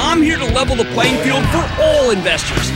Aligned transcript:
I'm 0.00 0.22
here 0.22 0.38
to 0.38 0.44
level 0.44 0.76
the 0.76 0.84
playing 0.94 1.20
field 1.24 1.44
for 1.46 1.68
all 1.82 2.10
investors. 2.10 2.70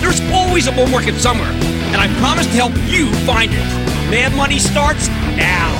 There's 0.00 0.20
always 0.32 0.66
a 0.66 0.72
bull 0.72 0.88
market 0.88 1.14
somewhere, 1.20 1.50
and 1.52 1.96
I 1.96 2.08
promise 2.18 2.46
to 2.46 2.52
help 2.52 2.72
you 2.90 3.14
find 3.24 3.52
it. 3.52 3.64
Mad 4.10 4.34
Money 4.34 4.58
starts 4.58 5.06
now. 5.06 5.70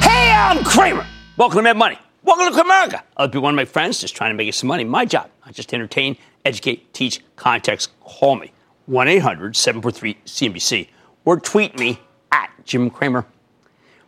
Hey, 0.00 0.30
I'm 0.30 0.62
Cramer. 0.62 1.04
Welcome 1.36 1.58
to 1.58 1.62
Mad 1.62 1.76
Money. 1.76 1.98
Welcome 2.22 2.54
to 2.54 2.60
America. 2.60 3.02
I'll 3.16 3.26
be 3.26 3.38
one 3.38 3.52
of 3.52 3.56
my 3.56 3.64
friends 3.64 4.00
just 4.00 4.14
trying 4.14 4.30
to 4.30 4.36
make 4.36 4.46
you 4.46 4.52
some 4.52 4.68
money. 4.68 4.84
My 4.84 5.04
job, 5.04 5.28
I 5.44 5.50
just 5.50 5.74
entertain, 5.74 6.16
educate, 6.44 6.94
teach, 6.94 7.22
context. 7.34 7.98
Call 8.00 8.36
me 8.36 8.52
1 8.86 9.08
800 9.08 9.56
743 9.56 10.18
CNBC 10.24 10.88
or 11.24 11.40
tweet 11.40 11.76
me 11.76 11.98
at 12.30 12.50
Jim 12.64 12.90
Cramer. 12.90 13.26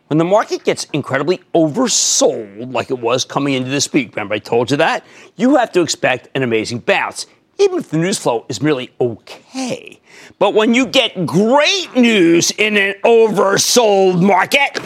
When 0.09 0.17
the 0.17 0.25
market 0.25 0.63
gets 0.63 0.85
incredibly 0.85 1.39
oversold, 1.53 2.73
like 2.73 2.89
it 2.89 2.97
was 2.97 3.23
coming 3.23 3.53
into 3.53 3.69
this 3.69 3.93
week, 3.93 4.15
remember 4.15 4.33
I 4.33 4.39
told 4.39 4.71
you 4.71 4.77
that? 4.77 5.05
You 5.35 5.57
have 5.57 5.71
to 5.73 5.81
expect 5.81 6.29
an 6.33 6.41
amazing 6.41 6.79
bounce, 6.79 7.27
even 7.59 7.77
if 7.77 7.91
the 7.91 7.99
news 7.99 8.17
flow 8.17 8.43
is 8.49 8.59
merely 8.59 8.89
okay. 8.99 10.01
But 10.39 10.55
when 10.55 10.73
you 10.73 10.87
get 10.87 11.27
great 11.27 11.95
news 11.95 12.49
in 12.49 12.75
an 12.75 12.95
oversold 13.05 14.19
market, 14.19 14.77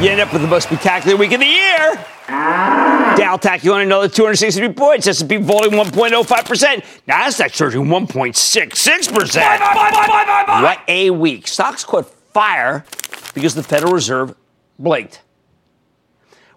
you 0.00 0.10
end 0.10 0.20
up 0.20 0.32
with 0.32 0.42
the 0.42 0.48
most 0.48 0.68
spectacular 0.68 1.16
week 1.16 1.32
of 1.32 1.40
the 1.40 1.46
year. 1.46 2.06
Dow 2.28 3.36
tacking 3.36 3.72
on 3.72 3.80
another 3.80 4.08
263 4.08 4.74
points. 4.74 5.08
S&P 5.08 5.42
falling 5.42 5.72
1.05%. 5.72 6.84
Nasdaq 7.08 7.52
surging 7.52 7.86
1.66%. 7.86 10.62
What 10.62 10.78
a 10.86 11.10
week. 11.10 11.48
Stocks 11.48 11.82
caught 11.82 12.08
fire 12.32 12.84
because 13.32 13.54
the 13.54 13.62
Federal 13.62 13.92
Reserve 13.92 14.34
blinked. 14.78 15.22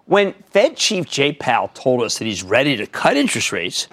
When 0.06 0.34
Fed 0.50 0.76
Chief 0.76 1.08
Jay 1.08 1.32
Powell 1.32 1.68
told 1.68 2.02
us 2.02 2.18
that 2.18 2.26
he's 2.26 2.42
ready 2.42 2.76
to 2.76 2.86
cut 2.86 3.16
interest 3.16 3.52
rates 3.52 3.88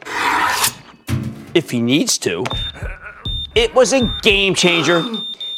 if 1.53 1.71
he 1.71 1.81
needs 1.81 2.17
to, 2.19 2.43
it 3.55 3.73
was 3.73 3.93
a 3.93 4.01
game 4.21 4.53
changer. 4.53 5.03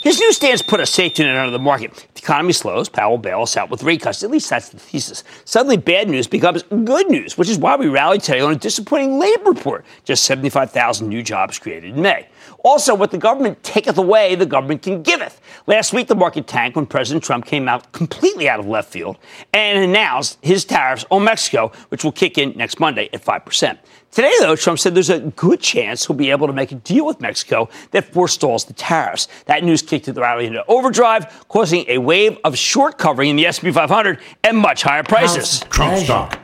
His 0.04 0.20
new 0.20 0.34
stance 0.34 0.62
put 0.62 0.82
a 0.82 0.86
safety 0.86 1.24
net 1.24 1.38
under 1.38 1.52
the 1.52 1.60
market. 1.60 1.92
If 1.92 2.14
the 2.16 2.20
economy 2.20 2.52
slows, 2.52 2.90
Powell 2.90 3.18
bails 3.18 3.56
out 3.56 3.70
with 3.70 3.84
rate 3.84 4.02
cuts. 4.02 4.22
At 4.22 4.32
least 4.32 4.50
that's 4.50 4.70
the 4.70 4.78
thesis. 4.78 5.24
Suddenly, 5.46 5.78
bad 5.78 6.10
news 6.10 6.28
becomes 6.28 6.64
good 6.64 7.10
news, 7.10 7.38
which 7.38 7.48
is 7.50 7.58
why 7.58 7.78
we 7.78 7.88
rallied 7.88 8.22
today 8.22 8.42
on 8.42 8.52
a 8.52 8.56
disappointing 8.56 9.18
labor 9.18 9.52
report. 9.52 9.86
Just 10.04 10.26
75,000 10.26 11.08
new 11.08 11.24
jobs 11.24 11.58
created 11.58 11.96
in 11.96 12.02
May. 12.02 12.28
Also, 12.64 12.96
what 12.96 13.12
the 13.12 13.18
government 13.18 13.62
taketh 13.64 13.98
away, 13.98 14.36
the 14.36 14.46
government 14.46 14.82
can 14.82 15.04
giveth. 15.04 15.42
Last 15.68 15.94
week, 15.94 16.08
the 16.08 16.16
market 16.16 16.48
tanked 16.48 16.76
when 16.76 16.86
President 16.86 17.24
Trump 17.24 17.46
came 17.46 17.68
out 17.68 17.92
completely 17.92 18.48
out 18.50 18.60
of 18.60 18.68
left 18.68 18.92
field 18.92 19.18
and 19.54 19.78
announced 19.78 20.38
his 20.42 20.66
tariffs 20.66 21.06
on 21.10 21.24
Mexico, 21.24 21.72
which 21.90 22.04
will 22.04 22.12
kick 22.12 22.38
in 22.38 22.56
next 22.58 22.80
Monday 22.80 23.10
at 23.14 23.24
5%. 23.24 23.78
Today, 24.12 24.32
though, 24.42 24.56
Trump 24.56 24.78
said 24.78 24.94
there's 24.94 25.10
a 25.10 25.20
good 25.22 25.60
chance 25.60 26.06
he'll 26.06 26.16
be 26.16 26.30
able 26.30 26.46
to 26.46 26.54
make 26.54 26.72
a 26.72 26.76
deal 26.76 27.04
with 27.04 27.20
Mexico 27.20 27.68
that 27.92 28.14
forestalls 28.14 28.66
the 28.66 28.74
tariffs. 28.74 29.28
That 29.46 29.64
news 29.64 29.82
kicked 29.82 30.06
the 30.06 30.14
rally 30.14 30.46
into 30.46 30.64
overdrive, 30.68 31.48
causing 31.48 31.86
a 31.88 31.98
wave 31.98 32.38
of 32.44 32.56
short 32.56 33.00
covering 33.00 33.32
in 33.32 33.36
the 33.38 33.48
S&P 33.48 33.72
500 33.72 34.20
and 34.44 34.58
much 34.58 34.84
higher 34.84 35.02
prices. 35.02 35.62
Trump 35.70 35.98
stock. 35.98 36.43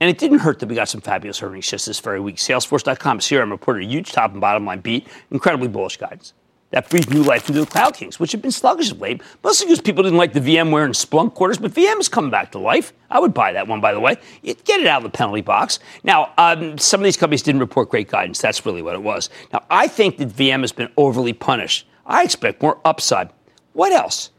And 0.00 0.10
it 0.10 0.18
didn't 0.18 0.40
hurt 0.40 0.58
that 0.58 0.68
we 0.68 0.74
got 0.74 0.88
some 0.88 1.00
fabulous 1.00 1.42
earnings 1.42 1.68
just 1.68 1.86
this 1.86 2.00
very 2.00 2.20
week. 2.20 2.36
Salesforce.com, 2.36 3.20
CRM 3.20 3.50
reported 3.50 3.84
a 3.84 3.86
huge 3.86 4.12
top 4.12 4.32
and 4.32 4.40
bottom 4.40 4.66
line 4.66 4.80
beat, 4.80 5.06
incredibly 5.30 5.68
bullish 5.68 5.96
guidance. 5.96 6.34
That 6.70 6.90
breathed 6.90 7.14
new 7.14 7.22
life 7.22 7.48
into 7.48 7.60
the 7.60 7.66
Cloud 7.66 7.94
Kings, 7.94 8.18
which 8.18 8.32
have 8.32 8.42
been 8.42 8.50
sluggish 8.50 8.90
of 8.90 9.00
late, 9.00 9.22
mostly 9.44 9.66
because 9.66 9.80
people 9.80 10.02
didn't 10.02 10.18
like 10.18 10.32
the 10.32 10.40
VMware 10.40 10.84
and 10.84 10.94
Splunk 10.94 11.34
quarters, 11.34 11.58
but 11.58 11.70
VM 11.70 12.00
is 12.00 12.08
coming 12.08 12.30
back 12.30 12.50
to 12.52 12.58
life. 12.58 12.92
I 13.08 13.20
would 13.20 13.32
buy 13.32 13.52
that 13.52 13.68
one, 13.68 13.80
by 13.80 13.94
the 13.94 14.00
way. 14.00 14.16
It, 14.42 14.64
get 14.64 14.80
it 14.80 14.86
out 14.86 15.04
of 15.04 15.10
the 15.10 15.16
penalty 15.16 15.42
box. 15.42 15.78
Now, 16.02 16.32
um, 16.36 16.76
some 16.76 17.00
of 17.00 17.04
these 17.04 17.16
companies 17.16 17.42
didn't 17.42 17.60
report 17.60 17.88
great 17.88 18.08
guidance. 18.08 18.40
That's 18.40 18.66
really 18.66 18.82
what 18.82 18.94
it 18.94 19.02
was. 19.02 19.30
Now, 19.52 19.64
I 19.70 19.86
think 19.86 20.18
that 20.18 20.28
VM 20.30 20.62
has 20.62 20.72
been 20.72 20.90
overly 20.96 21.32
punished. 21.32 21.86
I 22.04 22.24
expect 22.24 22.60
more 22.60 22.80
upside. 22.84 23.30
What 23.72 23.92
else? 23.92 24.30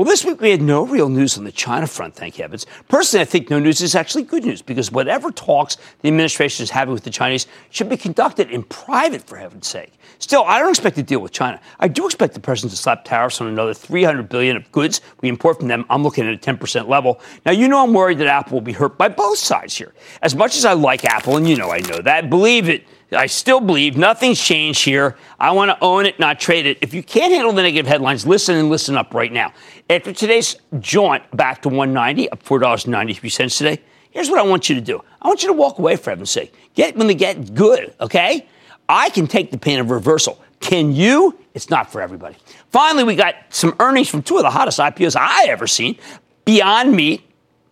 Well, 0.00 0.08
this 0.08 0.24
week 0.24 0.40
we 0.40 0.50
had 0.50 0.62
no 0.62 0.86
real 0.86 1.10
news 1.10 1.36
on 1.36 1.44
the 1.44 1.52
China 1.52 1.86
front, 1.86 2.14
thank 2.14 2.36
heavens. 2.36 2.64
Personally, 2.88 3.20
I 3.20 3.26
think 3.26 3.50
no 3.50 3.58
news 3.58 3.82
is 3.82 3.94
actually 3.94 4.22
good 4.22 4.46
news 4.46 4.62
because 4.62 4.90
whatever 4.90 5.30
talks 5.30 5.76
the 6.00 6.08
administration 6.08 6.62
is 6.62 6.70
having 6.70 6.94
with 6.94 7.04
the 7.04 7.10
Chinese 7.10 7.46
should 7.68 7.90
be 7.90 7.98
conducted 7.98 8.50
in 8.50 8.62
private, 8.62 9.22
for 9.22 9.36
heaven's 9.36 9.66
sake. 9.66 9.92
Still, 10.20 10.44
I 10.44 10.58
don't 10.58 10.68
expect 10.68 10.96
to 10.96 11.02
deal 11.02 11.20
with 11.20 11.32
China. 11.32 11.58
I 11.80 11.88
do 11.88 12.04
expect 12.04 12.34
the 12.34 12.40
president 12.40 12.72
to 12.72 12.76
slap 12.76 13.06
tariffs 13.06 13.40
on 13.40 13.46
another 13.46 13.72
300 13.72 14.28
billion 14.28 14.54
of 14.54 14.70
goods 14.70 15.00
we 15.22 15.30
import 15.30 15.58
from 15.58 15.68
them. 15.68 15.86
I'm 15.88 16.02
looking 16.02 16.26
at 16.28 16.34
a 16.34 16.36
10% 16.36 16.88
level. 16.88 17.20
Now, 17.46 17.52
you 17.52 17.68
know 17.68 17.82
I'm 17.82 17.94
worried 17.94 18.18
that 18.18 18.26
Apple 18.26 18.52
will 18.52 18.60
be 18.60 18.72
hurt 18.72 18.98
by 18.98 19.08
both 19.08 19.38
sides 19.38 19.74
here. 19.74 19.94
As 20.20 20.36
much 20.36 20.56
as 20.56 20.66
I 20.66 20.74
like 20.74 21.06
Apple, 21.06 21.38
and 21.38 21.48
you 21.48 21.56
know 21.56 21.70
I 21.70 21.80
know 21.80 22.02
that, 22.02 22.28
believe 22.28 22.68
it, 22.68 22.84
I 23.12 23.26
still 23.26 23.60
believe 23.60 23.96
nothing's 23.96 24.38
changed 24.38 24.84
here. 24.84 25.16
I 25.38 25.52
want 25.52 25.70
to 25.70 25.78
own 25.82 26.04
it, 26.04 26.20
not 26.20 26.38
trade 26.38 26.66
it. 26.66 26.78
If 26.82 26.92
you 26.92 27.02
can't 27.02 27.32
handle 27.32 27.52
the 27.52 27.62
negative 27.62 27.86
headlines, 27.86 28.26
listen 28.26 28.56
and 28.56 28.68
listen 28.68 28.98
up 28.98 29.14
right 29.14 29.32
now. 29.32 29.54
After 29.88 30.12
today's 30.12 30.54
jaunt 30.80 31.22
back 31.34 31.62
to 31.62 31.70
190, 31.70 32.28
up 32.28 32.44
$4.93 32.44 33.56
today, 33.56 33.82
here's 34.10 34.28
what 34.28 34.38
I 34.38 34.42
want 34.42 34.68
you 34.68 34.74
to 34.74 34.82
do. 34.82 35.02
I 35.22 35.28
want 35.28 35.42
you 35.42 35.48
to 35.48 35.54
walk 35.54 35.78
away, 35.78 35.96
for 35.96 36.10
heaven's 36.10 36.30
sake. 36.30 36.54
Get 36.74 36.94
when 36.94 37.06
they 37.06 37.14
get 37.14 37.54
good, 37.54 37.94
okay? 38.00 38.46
I 38.90 39.08
can 39.10 39.26
take 39.26 39.50
the 39.50 39.58
pain 39.58 39.78
of 39.78 39.90
reversal. 39.90 40.42
Can 40.60 40.92
you? 40.92 41.38
It's 41.54 41.70
not 41.70 41.90
for 41.90 42.00
everybody. 42.00 42.36
Finally, 42.70 43.04
we 43.04 43.16
got 43.16 43.34
some 43.48 43.74
earnings 43.80 44.08
from 44.08 44.22
two 44.22 44.36
of 44.36 44.42
the 44.42 44.50
hottest 44.50 44.78
IPOs 44.78 45.16
I 45.16 45.46
ever 45.48 45.66
seen. 45.66 45.96
Beyond 46.44 46.92
Meat, 46.92 47.22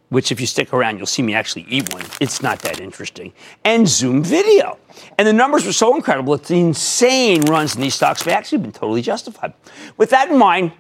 which 0.08 0.32
if 0.32 0.40
you 0.40 0.46
stick 0.46 0.72
around, 0.72 0.96
you'll 0.96 1.06
see 1.06 1.22
me 1.22 1.34
actually 1.34 1.66
eat 1.68 1.92
one. 1.92 2.04
It's 2.20 2.42
not 2.42 2.60
that 2.60 2.80
interesting. 2.80 3.32
And 3.64 3.86
Zoom 3.86 4.22
Video. 4.22 4.78
And 5.18 5.28
the 5.28 5.32
numbers 5.32 5.66
were 5.66 5.72
so 5.72 5.94
incredible, 5.94 6.34
it's 6.34 6.50
insane 6.50 7.42
runs 7.42 7.74
in 7.74 7.82
these 7.82 7.94
stocks 7.94 8.22
have 8.22 8.32
actually 8.32 8.58
been 8.58 8.72
totally 8.72 9.02
justified. 9.02 9.52
With 9.96 10.10
that 10.10 10.30
in 10.30 10.38
mind, 10.38 10.72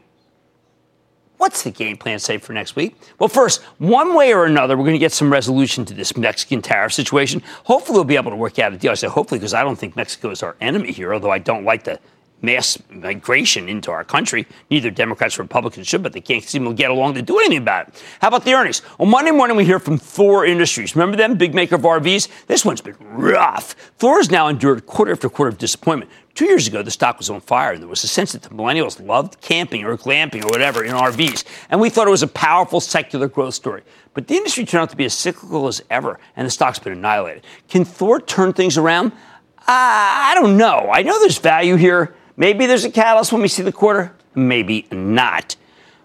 what's 1.38 1.62
the 1.62 1.70
game 1.70 1.96
plan 1.96 2.18
say 2.18 2.38
for 2.38 2.52
next 2.52 2.76
week? 2.76 2.94
Well, 3.18 3.28
first, 3.28 3.62
one 3.78 4.14
way 4.14 4.34
or 4.34 4.44
another, 4.44 4.76
we're 4.76 4.84
going 4.84 4.94
to 4.94 4.98
get 4.98 5.12
some 5.12 5.32
resolution 5.32 5.84
to 5.86 5.94
this 5.94 6.16
Mexican 6.16 6.60
tariff 6.60 6.92
situation. 6.92 7.42
Hopefully, 7.64 7.96
we'll 7.96 8.04
be 8.04 8.16
able 8.16 8.30
to 8.30 8.36
work 8.36 8.58
out 8.58 8.72
a 8.72 8.76
deal. 8.76 8.90
I 8.90 8.94
say 8.94 9.08
hopefully 9.08 9.38
because 9.38 9.54
I 9.54 9.62
don't 9.62 9.76
think 9.76 9.96
Mexico 9.96 10.30
is 10.30 10.42
our 10.42 10.56
enemy 10.60 10.92
here, 10.92 11.14
although 11.14 11.30
I 11.30 11.38
don't 11.38 11.64
like 11.64 11.84
the 11.84 11.98
mass 12.40 12.78
migration 12.90 13.68
into 13.68 13.90
our 13.90 14.04
country. 14.04 14.46
Neither 14.70 14.90
Democrats 14.90 15.38
or 15.38 15.42
Republicans 15.42 15.86
should, 15.86 16.02
but 16.02 16.12
they 16.12 16.20
can't 16.20 16.44
seem 16.44 16.64
to 16.64 16.72
get 16.72 16.90
along 16.90 17.14
to 17.14 17.22
do 17.22 17.38
anything 17.38 17.58
about 17.58 17.88
it. 17.88 18.02
How 18.20 18.28
about 18.28 18.44
the 18.44 18.54
earnings? 18.54 18.82
On 18.98 19.08
Monday 19.08 19.30
morning, 19.30 19.56
we 19.56 19.64
hear 19.64 19.78
from 19.78 19.98
Thor 19.98 20.46
Industries. 20.46 20.94
Remember 20.94 21.16
them? 21.16 21.36
Big 21.36 21.54
maker 21.54 21.74
of 21.74 21.82
RVs? 21.82 22.28
This 22.46 22.64
one's 22.64 22.80
been 22.80 22.96
rough. 23.00 23.72
Thor 23.98 24.18
has 24.18 24.30
now 24.30 24.48
endured 24.48 24.86
quarter 24.86 25.12
after 25.12 25.28
quarter 25.28 25.50
of 25.50 25.58
disappointment. 25.58 26.10
Two 26.34 26.44
years 26.44 26.68
ago, 26.68 26.82
the 26.82 26.90
stock 26.92 27.18
was 27.18 27.30
on 27.30 27.40
fire, 27.40 27.72
and 27.72 27.82
there 27.82 27.88
was 27.88 28.04
a 28.04 28.08
sense 28.08 28.30
that 28.30 28.42
the 28.42 28.50
millennials 28.50 29.04
loved 29.04 29.40
camping 29.40 29.84
or 29.84 29.96
glamping 29.96 30.44
or 30.44 30.48
whatever 30.48 30.84
in 30.84 30.92
RVs. 30.92 31.42
And 31.68 31.80
we 31.80 31.90
thought 31.90 32.06
it 32.06 32.12
was 32.12 32.22
a 32.22 32.28
powerful 32.28 32.80
secular 32.80 33.26
growth 33.26 33.54
story. 33.54 33.82
But 34.14 34.28
the 34.28 34.36
industry 34.36 34.64
turned 34.64 34.82
out 34.82 34.90
to 34.90 34.96
be 34.96 35.04
as 35.04 35.14
cyclical 35.14 35.66
as 35.66 35.82
ever, 35.90 36.20
and 36.36 36.46
the 36.46 36.50
stock's 36.50 36.78
been 36.78 36.92
annihilated. 36.92 37.44
Can 37.68 37.84
Thor 37.84 38.20
turn 38.20 38.52
things 38.52 38.78
around? 38.78 39.10
Uh, 39.58 39.64
I 39.66 40.32
don't 40.36 40.56
know. 40.56 40.90
I 40.92 41.02
know 41.02 41.18
there's 41.18 41.38
value 41.38 41.74
here. 41.74 42.14
Maybe 42.38 42.66
there's 42.66 42.84
a 42.84 42.90
catalyst 42.90 43.32
when 43.32 43.42
we 43.42 43.48
see 43.48 43.64
the 43.64 43.72
quarter, 43.72 44.14
maybe 44.36 44.86
not. 44.92 45.56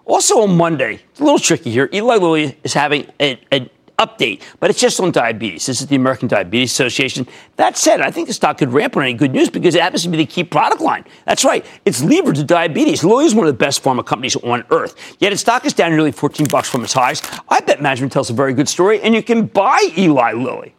Also 0.06 0.42
on 0.42 0.58
Monday, 0.58 0.96
it's 1.12 1.20
a 1.20 1.24
little 1.24 1.38
tricky 1.38 1.70
here. 1.70 1.88
Eli 1.94 2.16
Lilly 2.16 2.58
is 2.64 2.74
having 2.74 3.06
an 3.20 3.70
update, 4.00 4.42
but 4.60 4.72
it's 4.72 4.80
just 4.80 5.00
on 5.00 5.12
diabetes. 5.12 5.68
This 5.68 5.80
is 5.80 5.86
the 5.86 5.96
American 5.96 6.28
Diabetes 6.28 6.72
Association. 6.72 7.28
That 7.58 7.78
said, 7.78 8.02
I 8.02 8.10
think 8.10 8.28
the 8.28 8.34
stock 8.34 8.58
could 8.58 8.74
ramp 8.74 8.98
on 8.98 9.04
any 9.04 9.14
good 9.14 9.32
news 9.32 9.52
because 9.52 9.76
it 9.76 9.84
happens 9.84 10.02
to 10.04 10.10
be 10.10 10.18
the 10.18 10.26
key 10.26 10.44
product 10.44 10.82
line. 10.82 11.06
That's 11.26 11.46
right. 11.46 11.64
It's 11.86 12.04
levered 12.04 12.36
to 12.38 12.44
diabetes. 12.44 13.04
Lilly 13.04 13.26
is 13.26 13.36
one 13.36 13.46
of 13.46 13.54
the 13.54 13.58
best 13.58 13.84
pharma 13.84 14.04
companies 14.04 14.36
on 14.38 14.66
earth. 14.72 15.16
Yet 15.20 15.34
its 15.34 15.42
stock 15.42 15.68
is 15.68 15.74
down 15.74 15.92
nearly 15.92 16.12
14 16.12 16.48
bucks 16.50 16.68
from 16.68 16.84
its 16.84 16.94
highs. 16.94 17.22
I 17.48 17.60
bet 17.60 17.80
management 17.80 18.12
tells 18.12 18.32
a 18.32 18.34
very 18.34 18.56
good 18.56 18.68
story, 18.68 19.00
and 19.02 19.14
you 19.14 19.22
can 19.22 19.46
buy 19.46 19.88
Eli 19.96 20.34
Lilly 20.34 20.74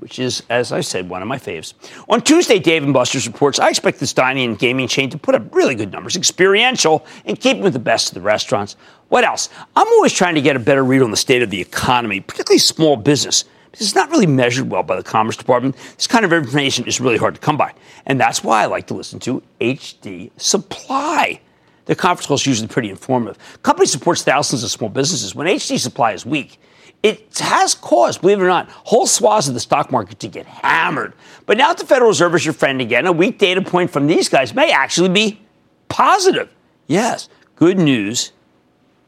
which 0.00 0.18
is, 0.18 0.42
as 0.48 0.72
I 0.72 0.80
said, 0.80 1.08
one 1.08 1.20
of 1.20 1.28
my 1.28 1.36
faves. 1.38 1.74
On 2.08 2.20
Tuesday, 2.20 2.58
Dave 2.58 2.82
and 2.82 2.94
Buster's 2.94 3.26
reports, 3.26 3.58
I 3.58 3.68
expect 3.68 4.00
this 4.00 4.14
dining 4.14 4.48
and 4.48 4.58
gaming 4.58 4.88
chain 4.88 5.10
to 5.10 5.18
put 5.18 5.34
up 5.34 5.54
really 5.54 5.74
good 5.74 5.92
numbers, 5.92 6.16
experiential, 6.16 7.06
and 7.26 7.38
keeping 7.38 7.62
with 7.62 7.74
the 7.74 7.78
best 7.78 8.08
of 8.08 8.14
the 8.14 8.22
restaurants. 8.22 8.76
What 9.08 9.24
else? 9.24 9.50
I'm 9.76 9.86
always 9.86 10.12
trying 10.12 10.36
to 10.36 10.40
get 10.40 10.56
a 10.56 10.58
better 10.58 10.82
read 10.82 11.02
on 11.02 11.10
the 11.10 11.16
state 11.16 11.42
of 11.42 11.50
the 11.50 11.60
economy, 11.60 12.20
particularly 12.20 12.58
small 12.58 12.96
business. 12.96 13.44
Because 13.70 13.86
it's 13.86 13.94
not 13.94 14.10
really 14.10 14.26
measured 14.26 14.68
well 14.68 14.82
by 14.82 14.96
the 14.96 15.02
Commerce 15.02 15.36
Department. 15.36 15.76
This 15.96 16.06
kind 16.06 16.24
of 16.24 16.32
information 16.32 16.86
is 16.86 17.00
really 17.00 17.18
hard 17.18 17.34
to 17.34 17.40
come 17.40 17.56
by. 17.56 17.72
And 18.06 18.18
that's 18.18 18.42
why 18.42 18.62
I 18.62 18.66
like 18.66 18.86
to 18.88 18.94
listen 18.94 19.20
to 19.20 19.42
HD 19.60 20.30
Supply. 20.38 21.40
The 21.84 21.94
conference 21.94 22.26
call 22.26 22.34
is 22.36 22.46
usually 22.46 22.68
pretty 22.68 22.90
informative. 22.90 23.38
Company 23.62 23.86
supports 23.86 24.22
thousands 24.22 24.64
of 24.64 24.70
small 24.70 24.88
businesses. 24.88 25.34
When 25.34 25.46
HD 25.46 25.78
Supply 25.78 26.12
is 26.12 26.24
weak, 26.26 26.58
it 27.02 27.38
has 27.38 27.74
caused, 27.74 28.20
believe 28.20 28.40
it 28.40 28.42
or 28.42 28.48
not, 28.48 28.68
whole 28.70 29.06
swaths 29.06 29.48
of 29.48 29.54
the 29.54 29.60
stock 29.60 29.90
market 29.90 30.20
to 30.20 30.28
get 30.28 30.46
hammered. 30.46 31.14
But 31.46 31.56
now 31.56 31.72
the 31.72 31.86
Federal 31.86 32.10
Reserve 32.10 32.34
is 32.34 32.44
your 32.44 32.54
friend 32.54 32.80
again. 32.80 33.06
A 33.06 33.12
weak 33.12 33.38
data 33.38 33.62
point 33.62 33.90
from 33.90 34.06
these 34.06 34.28
guys 34.28 34.54
may 34.54 34.70
actually 34.70 35.08
be 35.08 35.40
positive. 35.88 36.52
Yes, 36.86 37.28
good 37.56 37.78
news 37.78 38.32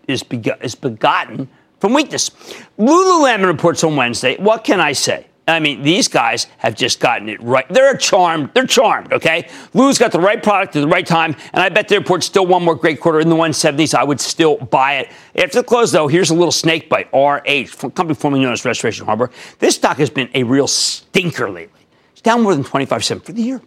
is, 0.08 0.24
is 0.60 0.74
begotten 0.74 1.48
from 1.80 1.92
weakness. 1.92 2.30
Lululemon 2.78 3.46
reports 3.46 3.84
on 3.84 3.96
Wednesday. 3.96 4.36
What 4.36 4.64
can 4.64 4.80
I 4.80 4.92
say? 4.92 5.26
I 5.48 5.58
mean, 5.58 5.82
these 5.82 6.06
guys 6.06 6.46
have 6.58 6.76
just 6.76 7.00
gotten 7.00 7.28
it 7.28 7.42
right. 7.42 7.68
They're 7.68 7.96
charmed. 7.96 8.50
They're 8.54 8.66
charmed, 8.66 9.12
okay? 9.12 9.48
Lou's 9.74 9.98
got 9.98 10.12
the 10.12 10.20
right 10.20 10.40
product 10.40 10.76
at 10.76 10.80
the 10.80 10.88
right 10.88 11.06
time, 11.06 11.34
and 11.52 11.62
I 11.62 11.68
bet 11.68 11.88
they 11.88 11.98
report 11.98 12.22
still 12.22 12.46
one 12.46 12.64
more 12.64 12.76
great 12.76 13.00
quarter 13.00 13.18
in 13.18 13.28
the 13.28 13.34
170s. 13.34 13.92
I 13.92 14.04
would 14.04 14.20
still 14.20 14.56
buy 14.56 14.98
it. 14.98 15.10
After 15.34 15.58
the 15.58 15.64
close, 15.64 15.90
though, 15.90 16.06
here's 16.06 16.30
a 16.30 16.34
little 16.34 16.52
snake 16.52 16.88
bite. 16.88 17.08
RH, 17.12 17.90
company 17.94 18.14
formerly 18.14 18.44
known 18.44 18.52
as 18.52 18.64
Restoration 18.64 19.04
Hardware. 19.04 19.30
This 19.58 19.74
stock 19.74 19.96
has 19.96 20.10
been 20.10 20.30
a 20.34 20.44
real 20.44 20.68
stinker 20.68 21.50
lately. 21.50 21.80
It's 22.12 22.20
down 22.20 22.42
more 22.42 22.54
than 22.54 22.62
25% 22.62 23.24
for 23.24 23.32
the 23.32 23.42
year. 23.42 23.60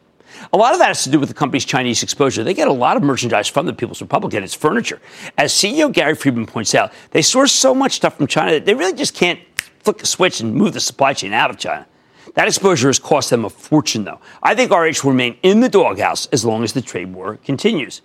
A 0.54 0.58
lot 0.58 0.74
of 0.74 0.80
that 0.80 0.88
has 0.88 1.04
to 1.04 1.10
do 1.10 1.20
with 1.20 1.30
the 1.30 1.36
company's 1.36 1.66
Chinese 1.66 2.04
exposure. 2.04 2.44
They 2.44 2.54
get 2.54 2.68
a 2.68 2.74
lot 2.74 2.98
of 2.98 3.04
merchandise 3.04 3.48
from 3.48 3.66
the 3.66 3.74
People's 3.74 4.02
Republic, 4.02 4.34
and 4.34 4.44
it's 4.44 4.54
furniture. 4.54 5.02
As 5.38 5.52
CEO 5.52 5.92
Gary 5.92 6.16
Friedman 6.16 6.46
points 6.46 6.74
out, 6.76 6.94
they 7.12 7.22
source 7.22 7.52
so 7.52 7.74
much 7.74 7.94
stuff 7.94 8.18
from 8.18 8.28
China 8.28 8.52
that 8.52 8.66
they 8.66 8.74
really 8.74 8.94
just 8.94 9.14
can't 9.14 9.40
flick 9.86 10.02
a 10.02 10.06
switch 10.06 10.42
and 10.42 10.54
move 10.54 10.74
the 10.74 10.80
supply 10.80 11.14
chain 11.14 11.32
out 11.32 11.52
of 11.52 11.58
China. 11.58 11.86
That 12.34 12.48
exposure 12.48 12.90
has 12.90 13.00
cost 13.00 13.30
them 13.30 13.46
a 13.46 13.50
fortune, 13.50 14.04
though. 14.04 14.20
I 14.42 14.56
think 14.56 14.72
RH 14.72 15.04
will 15.04 15.12
remain 15.12 15.38
in 15.44 15.62
the 15.62 15.70
doghouse 15.70 16.26
as 16.28 16.44
long 16.44 16.64
as 16.64 16.74
the 16.74 16.82
trade 16.82 17.14
war 17.14 17.38
continues. 17.46 18.02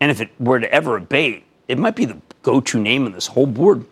And 0.00 0.10
if 0.10 0.20
it 0.20 0.30
were 0.38 0.60
to 0.60 0.72
ever 0.72 0.96
abate, 0.96 1.44
it 1.68 1.78
might 1.78 1.96
be 1.96 2.04
the 2.04 2.20
go 2.42 2.60
to 2.60 2.80
name 2.80 3.06
of 3.06 3.14
this 3.14 3.28
whole 3.28 3.46
board. 3.46 3.86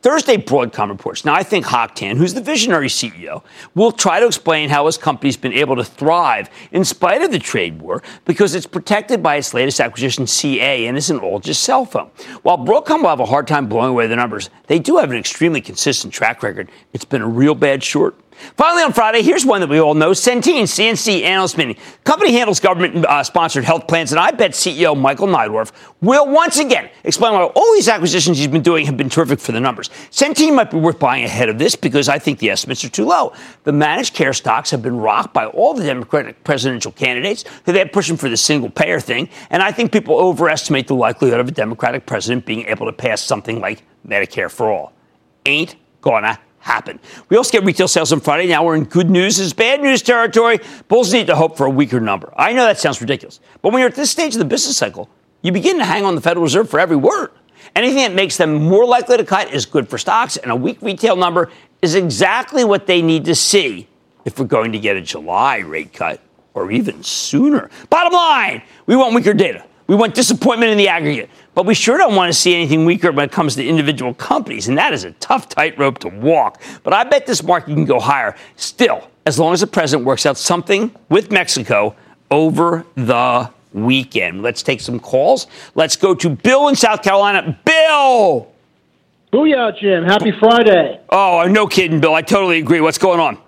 Thursday, 0.00 0.36
Broadcom 0.36 0.90
reports. 0.90 1.24
Now, 1.24 1.34
I 1.34 1.42
think 1.42 1.66
Hock 1.66 1.96
Tan, 1.96 2.18
who's 2.18 2.32
the 2.32 2.40
visionary 2.40 2.86
CEO, 2.86 3.42
will 3.74 3.90
try 3.90 4.20
to 4.20 4.26
explain 4.26 4.68
how 4.68 4.86
his 4.86 4.96
company's 4.96 5.36
been 5.36 5.52
able 5.52 5.74
to 5.74 5.82
thrive 5.82 6.48
in 6.70 6.84
spite 6.84 7.20
of 7.22 7.32
the 7.32 7.38
trade 7.40 7.82
war 7.82 8.00
because 8.24 8.54
it's 8.54 8.66
protected 8.66 9.24
by 9.24 9.36
its 9.36 9.54
latest 9.54 9.80
acquisition, 9.80 10.24
CA, 10.24 10.86
and 10.86 10.96
isn't 10.96 11.18
all 11.18 11.40
just 11.40 11.64
cell 11.64 11.84
phone. 11.84 12.10
While 12.42 12.58
Broadcom 12.58 13.02
will 13.02 13.08
have 13.08 13.18
a 13.18 13.26
hard 13.26 13.48
time 13.48 13.68
blowing 13.68 13.90
away 13.90 14.06
the 14.06 14.14
numbers, 14.14 14.50
they 14.68 14.78
do 14.78 14.98
have 14.98 15.10
an 15.10 15.16
extremely 15.16 15.60
consistent 15.60 16.14
track 16.14 16.44
record. 16.44 16.70
It's 16.92 17.04
been 17.04 17.22
a 17.22 17.28
real 17.28 17.56
bad 17.56 17.82
short. 17.82 18.14
Finally, 18.56 18.82
on 18.82 18.92
Friday, 18.92 19.22
here's 19.22 19.44
one 19.44 19.60
that 19.60 19.68
we 19.68 19.80
all 19.80 19.94
know 19.94 20.10
Centene, 20.10 20.62
CNC 20.62 21.22
analyst 21.22 21.56
meeting. 21.56 21.76
Company 22.04 22.32
handles 22.32 22.60
government 22.60 23.04
uh, 23.04 23.22
sponsored 23.22 23.64
health 23.64 23.86
plans, 23.86 24.12
and 24.12 24.20
I 24.20 24.30
bet 24.30 24.52
CEO 24.52 24.98
Michael 24.98 25.26
Neidorff 25.26 25.72
will 26.00 26.26
once 26.28 26.58
again 26.58 26.90
explain 27.04 27.32
why 27.32 27.42
all 27.42 27.74
these 27.74 27.88
acquisitions 27.88 28.38
he's 28.38 28.46
been 28.46 28.62
doing 28.62 28.86
have 28.86 28.96
been 28.96 29.08
terrific 29.08 29.40
for 29.40 29.52
the 29.52 29.60
numbers. 29.60 29.88
Centene 30.10 30.54
might 30.54 30.70
be 30.70 30.78
worth 30.78 30.98
buying 30.98 31.24
ahead 31.24 31.48
of 31.48 31.58
this 31.58 31.76
because 31.76 32.08
I 32.08 32.18
think 32.18 32.38
the 32.38 32.50
estimates 32.50 32.84
are 32.84 32.88
too 32.88 33.04
low. 33.04 33.32
The 33.64 33.72
managed 33.72 34.14
care 34.14 34.32
stocks 34.32 34.70
have 34.70 34.82
been 34.82 34.96
rocked 34.96 35.34
by 35.34 35.46
all 35.46 35.74
the 35.74 35.84
Democratic 35.84 36.42
presidential 36.44 36.92
candidates 36.92 37.44
who 37.66 37.72
they're 37.72 37.86
pushing 37.86 38.16
for 38.16 38.28
the 38.28 38.36
single 38.36 38.70
payer 38.70 39.00
thing, 39.00 39.28
and 39.50 39.62
I 39.62 39.72
think 39.72 39.92
people 39.92 40.16
overestimate 40.16 40.86
the 40.86 40.94
likelihood 40.94 41.40
of 41.40 41.48
a 41.48 41.52
Democratic 41.52 42.06
president 42.06 42.46
being 42.46 42.66
able 42.66 42.86
to 42.86 42.92
pass 42.92 43.22
something 43.22 43.60
like 43.60 43.82
Medicare 44.06 44.50
for 44.50 44.70
all. 44.70 44.92
Ain't 45.46 45.76
gonna 46.00 46.38
happen. 46.68 47.00
We 47.30 47.36
also 47.38 47.50
get 47.50 47.64
retail 47.64 47.88
sales 47.88 48.12
on 48.12 48.20
Friday. 48.20 48.46
Now 48.46 48.64
we're 48.64 48.76
in 48.76 48.84
good 48.84 49.08
news 49.10 49.40
is 49.40 49.54
bad 49.54 49.80
news 49.80 50.02
territory. 50.02 50.60
Bulls 50.86 51.12
need 51.12 51.26
to 51.26 51.34
hope 51.34 51.56
for 51.56 51.66
a 51.66 51.70
weaker 51.70 51.98
number. 51.98 52.32
I 52.36 52.52
know 52.52 52.66
that 52.66 52.78
sounds 52.78 53.00
ridiculous, 53.00 53.40
but 53.62 53.72
when 53.72 53.80
you're 53.80 53.88
at 53.88 53.96
this 53.96 54.10
stage 54.10 54.34
of 54.34 54.38
the 54.38 54.44
business 54.44 54.76
cycle, 54.76 55.08
you 55.42 55.50
begin 55.50 55.78
to 55.78 55.84
hang 55.84 56.04
on 56.04 56.14
the 56.14 56.20
Federal 56.20 56.44
Reserve 56.44 56.68
for 56.68 56.78
every 56.78 56.96
word. 56.96 57.30
Anything 57.74 57.98
that 57.98 58.12
makes 58.12 58.36
them 58.36 58.54
more 58.54 58.84
likely 58.84 59.16
to 59.16 59.24
cut 59.24 59.52
is 59.52 59.64
good 59.66 59.88
for 59.88 59.98
stocks, 59.98 60.36
and 60.36 60.52
a 60.52 60.56
weak 60.56 60.78
retail 60.82 61.16
number 61.16 61.50
is 61.80 61.94
exactly 61.94 62.64
what 62.64 62.86
they 62.86 63.00
need 63.00 63.24
to 63.24 63.34
see 63.34 63.88
if 64.24 64.38
we're 64.38 64.46
going 64.46 64.72
to 64.72 64.78
get 64.78 64.96
a 64.96 65.00
July 65.00 65.58
rate 65.58 65.92
cut 65.92 66.20
or 66.54 66.70
even 66.70 67.02
sooner. 67.02 67.70
Bottom 67.88 68.12
line, 68.12 68.62
we 68.86 68.94
want 68.94 69.14
weaker 69.14 69.32
data. 69.32 69.64
We 69.88 69.96
want 69.96 70.14
disappointment 70.14 70.70
in 70.70 70.76
the 70.76 70.88
aggregate, 70.88 71.30
but 71.54 71.64
we 71.64 71.72
sure 71.72 71.96
don't 71.96 72.14
want 72.14 72.30
to 72.30 72.38
see 72.38 72.54
anything 72.54 72.84
weaker 72.84 73.10
when 73.10 73.24
it 73.24 73.32
comes 73.32 73.56
to 73.56 73.66
individual 73.66 74.12
companies, 74.12 74.68
and 74.68 74.76
that 74.76 74.92
is 74.92 75.04
a 75.04 75.12
tough 75.12 75.48
tightrope 75.48 75.98
to 76.00 76.08
walk. 76.08 76.60
But 76.82 76.92
I 76.92 77.04
bet 77.04 77.24
this 77.24 77.42
market 77.42 77.72
can 77.72 77.86
go 77.86 77.98
higher 77.98 78.36
still, 78.56 79.10
as 79.24 79.38
long 79.38 79.54
as 79.54 79.60
the 79.60 79.66
president 79.66 80.06
works 80.06 80.26
out 80.26 80.36
something 80.36 80.94
with 81.08 81.30
Mexico 81.30 81.96
over 82.30 82.84
the 82.96 83.50
weekend. 83.72 84.42
Let's 84.42 84.62
take 84.62 84.82
some 84.82 85.00
calls. 85.00 85.46
Let's 85.74 85.96
go 85.96 86.14
to 86.16 86.28
Bill 86.28 86.68
in 86.68 86.76
South 86.76 87.02
Carolina. 87.02 87.58
Bill! 87.64 88.52
Booyah, 89.32 89.78
Jim. 89.78 90.04
Happy 90.04 90.32
Friday. 90.38 91.00
Oh, 91.08 91.46
no 91.48 91.66
kidding, 91.66 91.98
Bill. 91.98 92.14
I 92.14 92.20
totally 92.20 92.58
agree. 92.58 92.82
What's 92.82 92.98
going 92.98 93.20
on? 93.20 93.38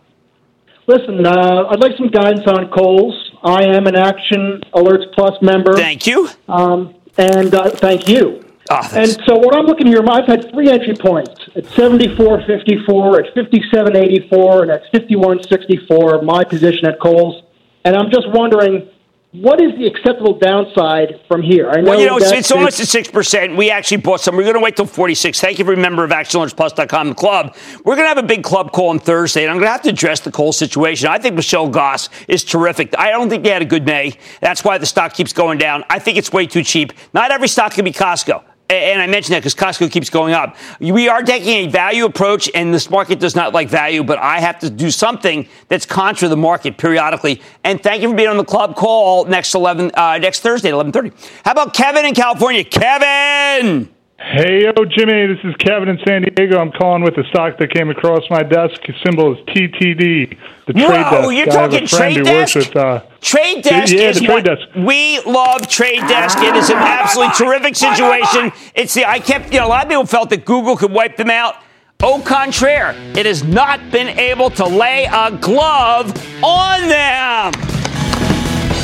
Listen, 0.87 1.27
uh, 1.27 1.67
I'd 1.69 1.81
like 1.81 1.99
some 1.99 2.09
guidance 2.09 2.47
on 2.47 2.71
Kohl's. 2.71 3.30
I 3.43 3.65
am 3.65 3.87
an 3.87 3.97
Action 3.97 4.63
Alerts 4.75 5.13
Plus 5.15 5.41
member. 5.41 5.75
Thank 5.75 6.07
you. 6.07 6.29
Um, 6.49 6.95
and 7.17 7.55
uh, 7.55 7.71
thank 7.71 8.09
you. 8.09 8.45
Oh, 8.73 8.89
and 8.95 9.11
so 9.27 9.37
what 9.37 9.57
I'm 9.57 9.67
looking 9.67 9.89
here, 9.89 10.01
I've 10.09 10.27
had 10.27 10.49
three 10.53 10.71
entry 10.71 10.95
points 10.95 11.49
at 11.57 11.65
74.54, 11.65 13.27
at 13.27 13.35
57.84, 13.35 14.63
and 14.63 14.71
at 14.71 14.85
51.64, 14.93 16.23
my 16.23 16.45
position 16.45 16.87
at 16.87 17.01
Kohl's. 17.01 17.43
And 17.85 17.97
I'm 17.97 18.11
just 18.11 18.29
wondering, 18.31 18.89
what 19.33 19.61
is 19.61 19.73
the 19.79 19.87
acceptable 19.87 20.37
downside 20.39 21.21
from 21.29 21.41
here? 21.41 21.71
I 21.71 21.81
know 21.81 21.91
well, 21.91 22.01
you 22.01 22.07
know, 22.07 22.17
it's, 22.17 22.33
it's 22.33 22.51
almost 22.51 22.81
at 22.81 23.05
6%. 23.05 23.57
We 23.57 23.71
actually 23.71 23.99
bought 23.99 24.21
some. 24.21 24.37
We're 24.37 24.43
going 24.43 24.55
to 24.55 24.61
wait 24.61 24.75
till 24.75 24.87
46. 24.87 25.41
Thank 25.41 25.61
you 25.61 25.65
for 25.65 25.71
being 25.71 25.79
a 25.79 25.83
member 25.83 26.03
of 26.03 26.11
ActionAlertsPlus.com, 26.11 27.11
the 27.11 27.15
club. 27.15 27.57
We're 27.85 27.95
going 27.95 28.07
to 28.07 28.09
have 28.09 28.19
a 28.19 28.27
big 28.27 28.43
club 28.43 28.73
call 28.73 28.89
on 28.89 28.99
Thursday, 28.99 29.43
and 29.43 29.51
I'm 29.53 29.59
going 29.59 29.69
to 29.69 29.73
have 29.73 29.83
to 29.83 29.91
address 29.91 30.19
the 30.21 30.33
coal 30.33 30.53
situation. 30.53 31.09
I 31.09 31.19
think 31.19 31.37
Michelle 31.37 31.69
Gass 31.69 32.09
is 32.27 32.43
terrific. 32.43 32.93
I 32.99 33.11
don't 33.11 33.31
think 33.31 33.45
they 33.45 33.51
had 33.51 33.63
a 33.63 33.67
good 33.67 33.87
May. 33.87 34.15
That's 34.41 34.65
why 34.65 34.79
the 34.79 34.87
stock 34.87 35.15
keeps 35.15 35.33
going 35.33 35.59
down. 35.59 35.85
I 35.89 36.01
think 36.01 36.19
it's 36.19 36.33
way 36.33 36.47
too 36.47 36.65
cheap. 36.65 36.93
Not 37.15 37.31
every 37.31 37.49
stock 37.49 37.75
can 37.75 37.85
be 37.85 37.93
Costco 37.93 38.43
and 38.75 39.03
I 39.03 39.07
mention 39.07 39.33
that 39.33 39.41
because 39.41 39.55
Costco 39.55 39.91
keeps 39.91 40.11
going 40.11 40.35
up. 40.35 40.57
We 40.81 41.09
are 41.09 41.23
taking 41.23 41.67
a 41.67 41.67
value 41.67 42.05
approach, 42.05 42.51
and 42.55 42.73
this 42.73 42.91
market 42.91 43.19
does 43.21 43.35
not 43.35 43.53
like 43.53 43.69
value, 43.69 44.03
but 44.03 44.19
I 44.19 44.41
have 44.41 44.59
to 44.61 44.71
do 44.71 44.91
something 44.91 45.49
that's 45.69 45.87
contra 45.87 46.29
the 46.29 46.37
market 46.37 46.77
periodically. 46.79 47.43
And 47.65 47.83
thank 47.83 48.03
you 48.03 48.11
for 48.11 48.15
being 48.15 48.29
on 48.29 48.37
the 48.37 48.45
club 48.45 48.77
call 48.77 49.25
next 49.25 49.55
11 49.55 49.93
uh, 49.95 50.19
next 50.19 50.41
Thursday 50.41 50.69
at 50.69 50.75
11:30. 50.75 51.13
How 51.45 51.53
about 51.53 51.75
Kevin 51.75 52.07
in 52.07 52.15
California? 52.15 52.65
Kevin. 52.65 53.91
Hey, 54.23 54.65
yo, 54.65 54.85
Jimmy, 54.85 55.27
this 55.29 55.39
is 55.45 55.55
Kevin 55.57 55.89
in 55.89 55.99
San 56.07 56.21
Diego. 56.23 56.59
I'm 56.59 56.71
calling 56.73 57.03
with 57.03 57.17
a 57.17 57.25
stock 57.31 57.57
that 57.59 57.71
came 57.73 57.89
across 57.89 58.21
my 58.29 58.43
desk. 58.43 58.79
Symbol 59.03 59.33
is 59.33 59.39
TTD, 59.47 60.37
the 60.67 60.73
Whoa, 60.75 60.89
trade 60.89 61.11
desk. 61.11 61.33
you're 61.33 61.47
talking 61.47 61.87
trade 61.87 62.25
desk? 62.25 62.55
with, 62.55 62.77
uh, 62.77 63.03
Trade 63.23 63.63
desk 63.65 63.93
yeah, 63.95 64.01
is 64.11 64.21
the 64.21 64.27
trade 64.27 64.45
desk. 64.45 64.69
we 64.77 65.21
love. 65.23 65.67
Trade 65.69 66.01
desk. 66.01 66.39
It 66.43 66.55
is 66.55 66.69
an 66.69 66.77
absolutely 66.77 67.35
terrific 67.35 67.75
situation. 67.77 68.53
It's 68.75 68.93
the 68.93 69.07
I 69.09 69.21
kept 69.21 69.55
you 69.55 69.61
know 69.61 69.67
a 69.67 69.69
lot 69.69 69.85
of 69.85 69.89
people 69.89 70.05
felt 70.07 70.29
that 70.31 70.45
Google 70.45 70.77
could 70.77 70.93
wipe 70.93 71.17
them 71.17 71.31
out. 71.31 71.55
Au 72.03 72.21
contraire, 72.21 72.95
it 73.17 73.25
has 73.25 73.43
not 73.43 73.91
been 73.91 74.09
able 74.19 74.51
to 74.51 74.65
lay 74.67 75.05
a 75.11 75.31
glove 75.33 76.13
on 76.45 76.89
them. 76.89 77.80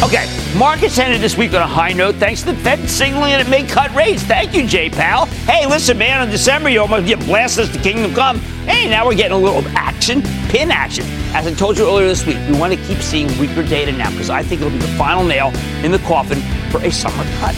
Okay, 0.03 0.29
markets 0.59 0.99
ended 0.99 1.23
this 1.23 1.39
week 1.39 1.55
on 1.55 1.63
a 1.63 1.67
high 1.67 1.93
note 1.93 2.17
thanks 2.17 2.43
to 2.43 2.53
the 2.53 2.55
Fed 2.57 2.89
signaling 2.89 3.33
it 3.33 3.49
may 3.49 3.67
cut 3.67 3.93
rates. 3.95 4.23
Thank 4.23 4.55
you, 4.55 4.67
Jay 4.67 4.91
Powell. 4.91 5.25
Hey, 5.25 5.67
listen, 5.67 5.97
man, 5.97 6.23
in 6.23 6.31
December 6.31 6.69
you 6.69 6.81
almost 6.83 7.07
get 7.07 7.19
blasted 7.21 7.65
as 7.65 7.73
the 7.73 7.79
kingdom 7.79 8.13
come. 8.13 8.39
Hey, 8.67 8.91
now 8.91 9.07
we're 9.07 9.15
getting 9.15 9.33
a 9.33 9.39
little 9.39 9.67
action, 9.71 10.21
pin 10.49 10.71
action. 10.71 11.07
As 11.35 11.47
I 11.47 11.55
told 11.55 11.79
you 11.79 11.87
earlier 11.87 12.07
this 12.07 12.27
week, 12.27 12.37
we 12.47 12.59
want 12.59 12.75
to 12.75 12.79
keep 12.85 12.99
seeing 12.99 13.27
weaker 13.39 13.63
data 13.63 13.91
now 13.91 14.11
because 14.11 14.29
I 14.29 14.43
think 14.43 14.61
it'll 14.61 14.71
be 14.71 14.79
the 14.79 14.87
final 14.99 15.25
nail 15.25 15.51
in 15.83 15.93
the 15.93 15.99
coffin 16.01 16.41
for 16.71 16.85
a 16.85 16.93
summer 16.93 17.25
cut. 17.39 17.55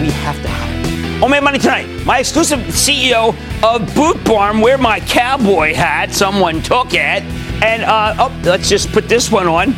We 0.00 0.10
have 0.10 0.40
to 0.40 0.48
have 0.48 0.86
it. 0.86 1.22
Oh, 1.22 1.28
Mad 1.28 1.44
Money 1.44 1.58
Tonight, 1.58 1.86
my 2.06 2.20
exclusive 2.20 2.60
CEO 2.60 3.34
of 3.62 3.94
Boot 3.94 4.24
Barn, 4.24 4.60
wear 4.60 4.78
my 4.78 4.98
cowboy 5.00 5.74
hat. 5.74 6.10
Someone 6.12 6.62
took 6.62 6.94
it. 6.94 7.22
And, 7.62 7.82
uh, 7.82 8.14
oh, 8.18 8.40
let's 8.44 8.68
just 8.68 8.90
put 8.92 9.10
this 9.10 9.30
one 9.30 9.46
on. 9.46 9.72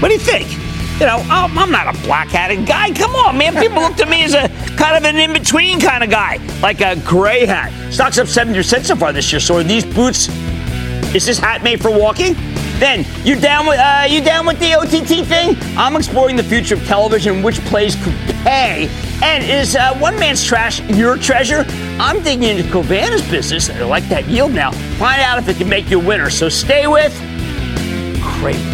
What 0.00 0.08
do 0.08 0.14
you 0.14 0.20
think? 0.20 0.63
You 1.00 1.06
know, 1.06 1.24
I'm, 1.28 1.72
not 1.72 1.92
a 1.92 2.00
black 2.02 2.28
hatted 2.28 2.66
guy. 2.66 2.92
Come 2.92 3.16
on, 3.16 3.36
man. 3.36 3.54
People 3.56 3.82
look 3.82 3.96
to 3.96 4.06
me 4.06 4.22
as 4.22 4.34
a 4.34 4.48
kind 4.76 4.96
of 4.96 5.04
an 5.04 5.16
in 5.16 5.32
between 5.32 5.80
kind 5.80 6.04
of 6.04 6.10
guy, 6.10 6.38
like 6.62 6.80
a 6.82 6.94
gray 7.00 7.44
hat. 7.44 7.72
Stock's 7.92 8.18
up 8.18 8.28
70% 8.28 8.84
so 8.84 8.94
far 8.94 9.12
this 9.12 9.32
year. 9.32 9.40
So 9.40 9.56
are 9.56 9.64
these 9.64 9.84
boots, 9.84 10.28
is 11.12 11.26
this 11.26 11.38
hat 11.38 11.64
made 11.64 11.82
for 11.82 11.90
walking? 11.90 12.34
Then 12.78 13.04
you 13.24 13.38
down 13.40 13.66
with 13.66 13.78
uh, 13.78 14.06
you 14.08 14.20
down 14.20 14.46
with 14.46 14.58
the 14.60 14.74
OTT 14.74 15.26
thing? 15.26 15.56
I'm 15.76 15.96
exploring 15.96 16.36
the 16.36 16.42
future 16.42 16.74
of 16.74 16.84
television, 16.86 17.42
which 17.42 17.58
plays 17.66 17.96
could 17.96 18.14
pay. 18.44 18.88
And 19.22 19.44
is 19.44 19.74
uh, 19.74 19.96
one 19.98 20.18
man's 20.18 20.44
trash 20.44 20.80
your 20.82 21.16
treasure? 21.16 21.64
I'm 21.98 22.22
digging 22.22 22.44
into 22.56 22.64
Covanta's 22.70 23.28
business. 23.28 23.70
I 23.70 23.82
like 23.82 24.08
that 24.08 24.28
yield 24.28 24.52
now. 24.52 24.72
Find 24.98 25.20
out 25.20 25.38
if 25.38 25.48
it 25.48 25.56
can 25.56 25.68
make 25.68 25.90
you 25.90 26.00
a 26.00 26.04
winner. 26.04 26.30
So 26.30 26.48
stay 26.48 26.86
with 26.86 27.12
Cramer. 28.22 28.73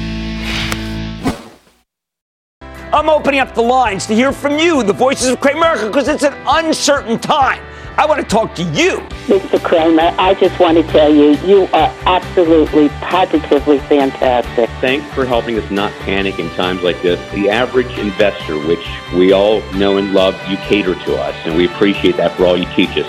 I'm 2.93 3.07
opening 3.07 3.39
up 3.39 3.55
the 3.55 3.61
lines 3.61 4.05
to 4.07 4.13
hear 4.13 4.33
from 4.33 4.59
you, 4.59 4.83
the 4.83 4.91
voices 4.91 5.29
of 5.29 5.39
Cramer, 5.39 5.87
because 5.87 6.09
it's 6.09 6.23
an 6.23 6.33
uncertain 6.45 7.17
time. 7.19 7.63
I 7.97 8.05
want 8.05 8.19
to 8.19 8.27
talk 8.27 8.53
to 8.55 8.63
you. 8.63 8.97
Mr. 9.27 9.63
Cramer, 9.63 10.13
I 10.17 10.33
just 10.33 10.59
want 10.59 10.77
to 10.77 10.83
tell 10.83 11.13
you, 11.13 11.37
you 11.47 11.67
are 11.67 11.93
absolutely, 12.05 12.89
positively 12.99 13.79
fantastic. 13.79 14.69
Thanks 14.81 15.05
for 15.13 15.25
helping 15.25 15.57
us 15.57 15.71
not 15.71 15.93
panic 15.99 16.37
in 16.37 16.49
times 16.49 16.83
like 16.83 17.01
this. 17.01 17.17
The 17.31 17.49
average 17.49 17.97
investor, 17.97 18.59
which 18.67 18.85
we 19.13 19.31
all 19.31 19.61
know 19.71 19.95
and 19.97 20.13
love, 20.13 20.35
you 20.49 20.57
cater 20.57 20.95
to 20.95 21.15
us, 21.15 21.35
and 21.45 21.55
we 21.55 21.67
appreciate 21.67 22.17
that 22.17 22.35
for 22.35 22.45
all 22.45 22.57
you 22.57 22.65
teach 22.75 22.97
us. 22.97 23.07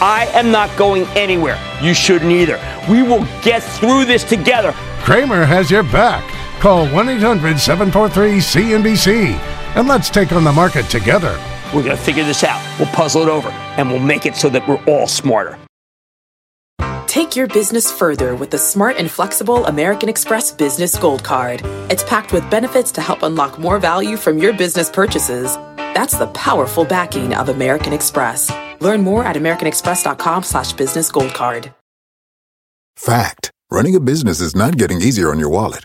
I 0.00 0.28
am 0.34 0.52
not 0.52 0.76
going 0.76 1.06
anywhere. 1.16 1.58
You 1.82 1.92
shouldn't 1.92 2.30
either. 2.30 2.60
We 2.88 3.02
will 3.02 3.24
get 3.42 3.64
through 3.64 4.04
this 4.04 4.22
together. 4.22 4.72
Cramer 5.00 5.44
has 5.44 5.72
your 5.72 5.82
back. 5.82 6.22
Call 6.64 6.88
1 6.88 7.08
800 7.10 7.60
743 7.60 8.38
CNBC 8.38 9.34
and 9.76 9.86
let's 9.86 10.08
take 10.08 10.32
on 10.32 10.44
the 10.44 10.52
market 10.52 10.86
together. 10.86 11.38
We're 11.74 11.82
going 11.82 11.94
to 11.94 12.02
figure 12.02 12.24
this 12.24 12.42
out. 12.42 12.58
We'll 12.78 12.88
puzzle 12.88 13.20
it 13.20 13.28
over, 13.28 13.50
and 13.50 13.90
we'll 13.90 14.00
make 14.00 14.24
it 14.24 14.34
so 14.34 14.48
that 14.48 14.66
we're 14.66 14.82
all 14.86 15.06
smarter. 15.06 15.58
Take 17.06 17.36
your 17.36 17.48
business 17.48 17.92
further 17.92 18.34
with 18.34 18.50
the 18.50 18.56
smart 18.56 18.96
and 18.96 19.10
flexible 19.10 19.66
American 19.66 20.08
Express 20.08 20.52
Business 20.52 20.96
Gold 20.96 21.22
Card. 21.22 21.60
It's 21.90 22.02
packed 22.04 22.32
with 22.32 22.48
benefits 22.50 22.92
to 22.92 23.02
help 23.02 23.22
unlock 23.24 23.58
more 23.58 23.78
value 23.78 24.16
from 24.16 24.38
your 24.38 24.54
business 24.54 24.88
purchases. 24.88 25.56
That's 25.76 26.16
the 26.16 26.28
powerful 26.28 26.86
backing 26.86 27.34
of 27.34 27.50
American 27.50 27.92
Express. 27.92 28.50
Learn 28.80 29.02
more 29.02 29.22
at 29.22 29.36
americanexpress.com 29.36 30.42
slash 30.42 30.72
business 30.72 31.12
gold 31.12 31.34
card. 31.34 31.74
Fact. 32.96 33.50
Running 33.70 33.94
a 33.96 34.00
business 34.00 34.40
is 34.40 34.56
not 34.56 34.78
getting 34.78 35.02
easier 35.02 35.30
on 35.30 35.38
your 35.38 35.50
wallet. 35.50 35.84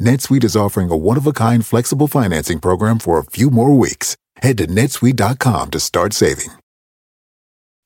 NetSuite 0.00 0.44
is 0.44 0.54
offering 0.54 0.90
a 0.90 0.96
one-of-a-kind 0.96 1.64
flexible 1.64 2.06
financing 2.06 2.60
program 2.60 2.98
for 2.98 3.18
a 3.18 3.24
few 3.24 3.50
more 3.50 3.74
weeks. 3.74 4.14
Head 4.36 4.58
to 4.58 4.66
netsuite.com 4.66 5.70
to 5.70 5.80
start 5.80 6.12
saving. 6.12 6.50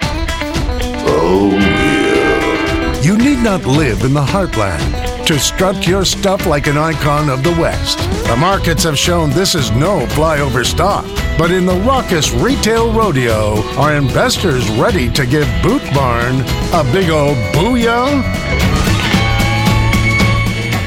Oh, 0.02 1.50
yeah. 1.52 3.00
You 3.02 3.17
need 3.17 3.38
not 3.45 3.64
live 3.64 4.02
in 4.02 4.12
the 4.12 4.25
heartland 4.25 5.26
to 5.26 5.38
strut 5.38 5.87
your 5.87 6.05
stuff 6.05 6.47
like 6.47 6.67
an 6.67 6.76
icon 6.76 7.31
of 7.31 7.45
the 7.45 7.52
West. 7.52 7.99
The 8.26 8.37
markets 8.37 8.83
have 8.83 8.99
shown 8.99 9.31
this 9.31 9.55
is 9.55 9.71
no 9.71 10.00
flyover 10.07 10.67
stock. 10.67 11.05
But 11.38 11.52
in 11.52 11.64
the 11.64 11.76
raucous 11.87 12.33
retail 12.33 12.93
rodeo, 12.93 13.62
are 13.79 13.95
investors 13.95 14.69
ready 14.71 15.09
to 15.12 15.25
give 15.25 15.47
Boot 15.62 15.83
Barn 15.95 16.40
a 16.73 16.83
big 16.93 17.11
old 17.11 17.37
booyah? 17.55 18.21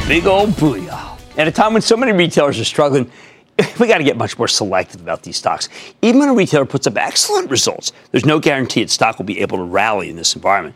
Big 0.05 0.27
old 0.27 0.49
booyah. 0.49 0.92
At 1.35 1.47
a 1.47 1.51
time 1.51 1.73
when 1.73 1.81
so 1.81 1.97
many 1.97 2.11
retailers 2.11 2.59
are 2.59 2.65
struggling, 2.65 3.11
we 3.79 3.87
got 3.87 3.97
to 3.97 4.03
get 4.03 4.17
much 4.17 4.37
more 4.37 4.47
selective 4.47 5.01
about 5.01 5.23
these 5.23 5.37
stocks. 5.37 5.67
Even 6.01 6.19
when 6.19 6.29
a 6.29 6.33
retailer 6.33 6.65
puts 6.65 6.85
up 6.85 6.95
excellent 6.95 7.49
results, 7.49 7.91
there's 8.11 8.25
no 8.25 8.39
guarantee 8.39 8.81
its 8.81 8.93
stock 8.93 9.17
will 9.17 9.25
be 9.25 9.39
able 9.39 9.57
to 9.57 9.63
rally 9.63 10.09
in 10.09 10.15
this 10.15 10.35
environment. 10.35 10.75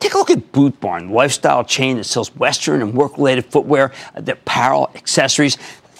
Take 0.00 0.14
a 0.14 0.18
look 0.18 0.30
at 0.30 0.50
Boot 0.50 0.80
Barn, 0.80 1.10
lifestyle 1.10 1.62
chain 1.62 1.98
that 1.98 2.04
sells 2.04 2.34
Western 2.34 2.82
and 2.82 2.94
work-related 2.94 3.46
footwear, 3.46 3.92
uh, 4.16 4.22
apparel, 4.26 4.90
accessories. 4.96 5.56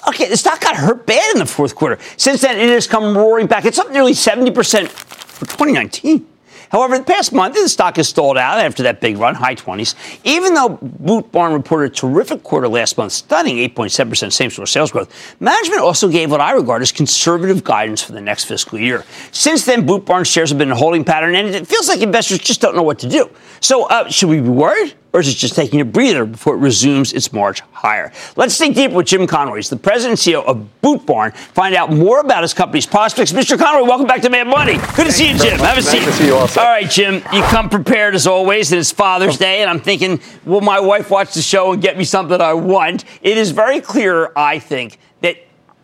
Okay, 0.08 0.28
the 0.28 0.36
stock 0.36 0.60
got 0.60 0.74
hurt 0.74 1.06
bad 1.06 1.32
in 1.34 1.38
the 1.38 1.46
fourth 1.46 1.76
quarter. 1.76 1.98
Since 2.16 2.40
then, 2.40 2.58
it 2.58 2.68
has 2.70 2.88
come 2.88 3.16
roaring 3.16 3.46
back. 3.46 3.64
It's 3.64 3.78
up 3.78 3.92
nearly 3.92 4.12
70% 4.12 4.88
for 4.88 5.46
2019. 5.46 6.26
However, 6.72 6.96
the 6.96 7.04
past 7.04 7.34
month, 7.34 7.54
the 7.54 7.68
stock 7.68 7.96
has 7.96 8.08
stalled 8.08 8.38
out 8.38 8.58
after 8.58 8.82
that 8.84 9.02
big 9.02 9.18
run, 9.18 9.34
high 9.34 9.54
20s. 9.54 9.94
Even 10.24 10.54
though 10.54 10.78
Boot 10.80 11.30
Barn 11.30 11.52
reported 11.52 11.92
a 11.92 11.94
terrific 11.94 12.42
quarter 12.42 12.66
last 12.66 12.96
month, 12.96 13.12
stunning 13.12 13.58
8.7% 13.58 14.32
same-store 14.32 14.66
sales 14.66 14.90
growth, 14.90 15.36
management 15.38 15.82
also 15.82 16.08
gave 16.08 16.30
what 16.30 16.40
I 16.40 16.52
regard 16.52 16.80
as 16.80 16.90
conservative 16.90 17.62
guidance 17.62 18.02
for 18.02 18.12
the 18.12 18.22
next 18.22 18.44
fiscal 18.44 18.78
year. 18.78 19.04
Since 19.32 19.66
then, 19.66 19.84
Boot 19.84 20.06
Barn 20.06 20.24
shares 20.24 20.48
have 20.48 20.56
been 20.56 20.68
in 20.68 20.72
a 20.72 20.76
holding 20.76 21.04
pattern, 21.04 21.34
and 21.34 21.48
it 21.48 21.66
feels 21.66 21.88
like 21.88 22.00
investors 22.00 22.38
just 22.38 22.62
don't 22.62 22.74
know 22.74 22.82
what 22.82 22.98
to 23.00 23.08
do. 23.08 23.30
So, 23.60 23.84
uh, 23.84 24.08
should 24.08 24.30
we 24.30 24.40
be 24.40 24.48
worried? 24.48 24.94
Or 25.12 25.20
is 25.20 25.28
it 25.28 25.34
just 25.34 25.54
taking 25.54 25.80
a 25.80 25.84
breather 25.84 26.24
before 26.24 26.54
it 26.54 26.58
resumes 26.58 27.12
its 27.12 27.32
march 27.32 27.60
higher? 27.72 28.12
Let's 28.36 28.56
dig 28.56 28.74
deeper 28.74 28.94
with 28.94 29.06
Jim 29.06 29.26
Conroy. 29.26 29.56
He's 29.56 29.68
the 29.68 29.76
president 29.76 30.26
and 30.26 30.34
CEO 30.34 30.44
of 30.44 30.80
Boot 30.80 31.04
Barn. 31.04 31.32
Find 31.32 31.74
out 31.74 31.92
more 31.92 32.20
about 32.20 32.42
his 32.42 32.54
company's 32.54 32.86
prospects. 32.86 33.32
Mr. 33.32 33.58
Conroy, 33.58 33.86
welcome 33.86 34.06
back 34.06 34.22
to 34.22 34.30
Mad 34.30 34.46
Money. 34.46 34.74
Good 34.74 34.82
Thank 34.82 35.08
to 35.08 35.12
see 35.12 35.32
you, 35.32 35.38
Jim. 35.38 35.58
Have 35.58 35.78
a 35.78 35.82
seat. 35.82 35.98
Nice 35.98 36.06
to 36.06 36.12
see 36.12 36.26
you 36.26 36.34
also. 36.34 36.60
All 36.60 36.66
right, 36.66 36.90
Jim. 36.90 37.16
You 37.32 37.42
come 37.42 37.68
prepared 37.68 38.14
as 38.14 38.26
always, 38.26 38.72
and 38.72 38.78
it's 38.78 38.90
Father's 38.90 39.36
Day, 39.36 39.60
and 39.60 39.70
I'm 39.70 39.80
thinking, 39.80 40.20
will 40.44 40.60
my 40.60 40.80
wife 40.80 41.10
watch 41.10 41.34
the 41.34 41.42
show 41.42 41.72
and 41.72 41.82
get 41.82 41.98
me 41.98 42.04
something 42.04 42.40
I 42.40 42.54
want? 42.54 43.04
It 43.20 43.36
is 43.36 43.50
very 43.50 43.80
clear, 43.80 44.32
I 44.34 44.58
think, 44.58 44.98
that 45.20 45.36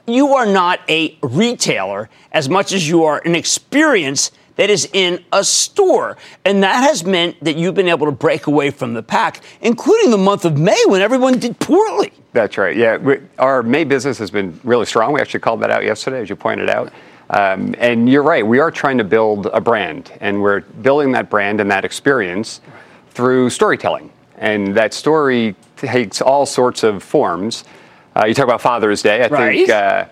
you 0.07 0.35
are 0.35 0.47
not 0.47 0.81
a 0.89 1.19
retailer 1.23 2.09
as 2.33 2.49
much 2.49 2.73
as 2.73 2.89
you 2.89 3.05
are 3.05 3.21
an 3.25 3.35
experience 3.35 4.31
that 4.59 4.71
is 4.71 4.89
in 4.93 5.25
a 5.33 5.43
store. 5.43 6.19
And 6.45 6.63
that 6.65 6.83
has 6.83 7.05
meant 7.05 7.43
that 7.43 7.57
you've 7.57 7.75
been 7.75 7.89
able 7.89 8.07
to 8.07 8.13
break 8.13 8.49
away 8.49 8.71
from 8.71 8.93
the 8.93 9.03
pack, 9.03 9.41
including 9.61 10.11
the 10.11 10.19
month 10.19 10.45
of 10.45 10.59
May 10.59 10.83
when 10.87 11.01
everyone 11.01 11.39
did 11.39 11.59
poorly. 11.61 12.13
That's 12.33 12.59
right. 12.59 12.77
Yeah. 12.77 12.97
We, 12.97 13.21
our 13.39 13.63
May 13.63 13.85
business 13.85 14.19
has 14.19 14.31
been 14.31 14.61
really 14.65 14.85
strong. 14.85 15.13
We 15.13 15.21
actually 15.21 15.41
called 15.41 15.61
that 15.63 15.71
out 15.71 15.85
yesterday, 15.85 16.21
as 16.21 16.29
you 16.29 16.37
pointed 16.37 16.69
out. 16.69 16.93
Um, 17.31 17.75
and 17.79 18.09
you're 18.09 18.23
right. 18.23 18.45
We 18.45 18.59
are 18.59 18.71
trying 18.71 18.99
to 18.99 19.05
build 19.05 19.47
a 19.47 19.61
brand, 19.61 20.13
and 20.21 20.43
we're 20.43 20.61
building 20.61 21.13
that 21.13 21.31
brand 21.31 21.61
and 21.61 21.71
that 21.71 21.85
experience 21.85 22.61
through 23.11 23.51
storytelling. 23.51 24.11
And 24.39 24.75
that 24.77 24.93
story 24.95 25.55
takes 25.77 26.21
all 26.21 26.47
sorts 26.47 26.83
of 26.83 27.03
forms. 27.03 27.65
Uh, 28.17 28.25
you 28.27 28.35
talk 28.35 28.45
about 28.45 28.61
Father's 28.61 29.03
Day. 29.03 29.23
I 29.23 29.29
right. 29.29 29.57
think 29.57 29.71
uh, 29.71 30.07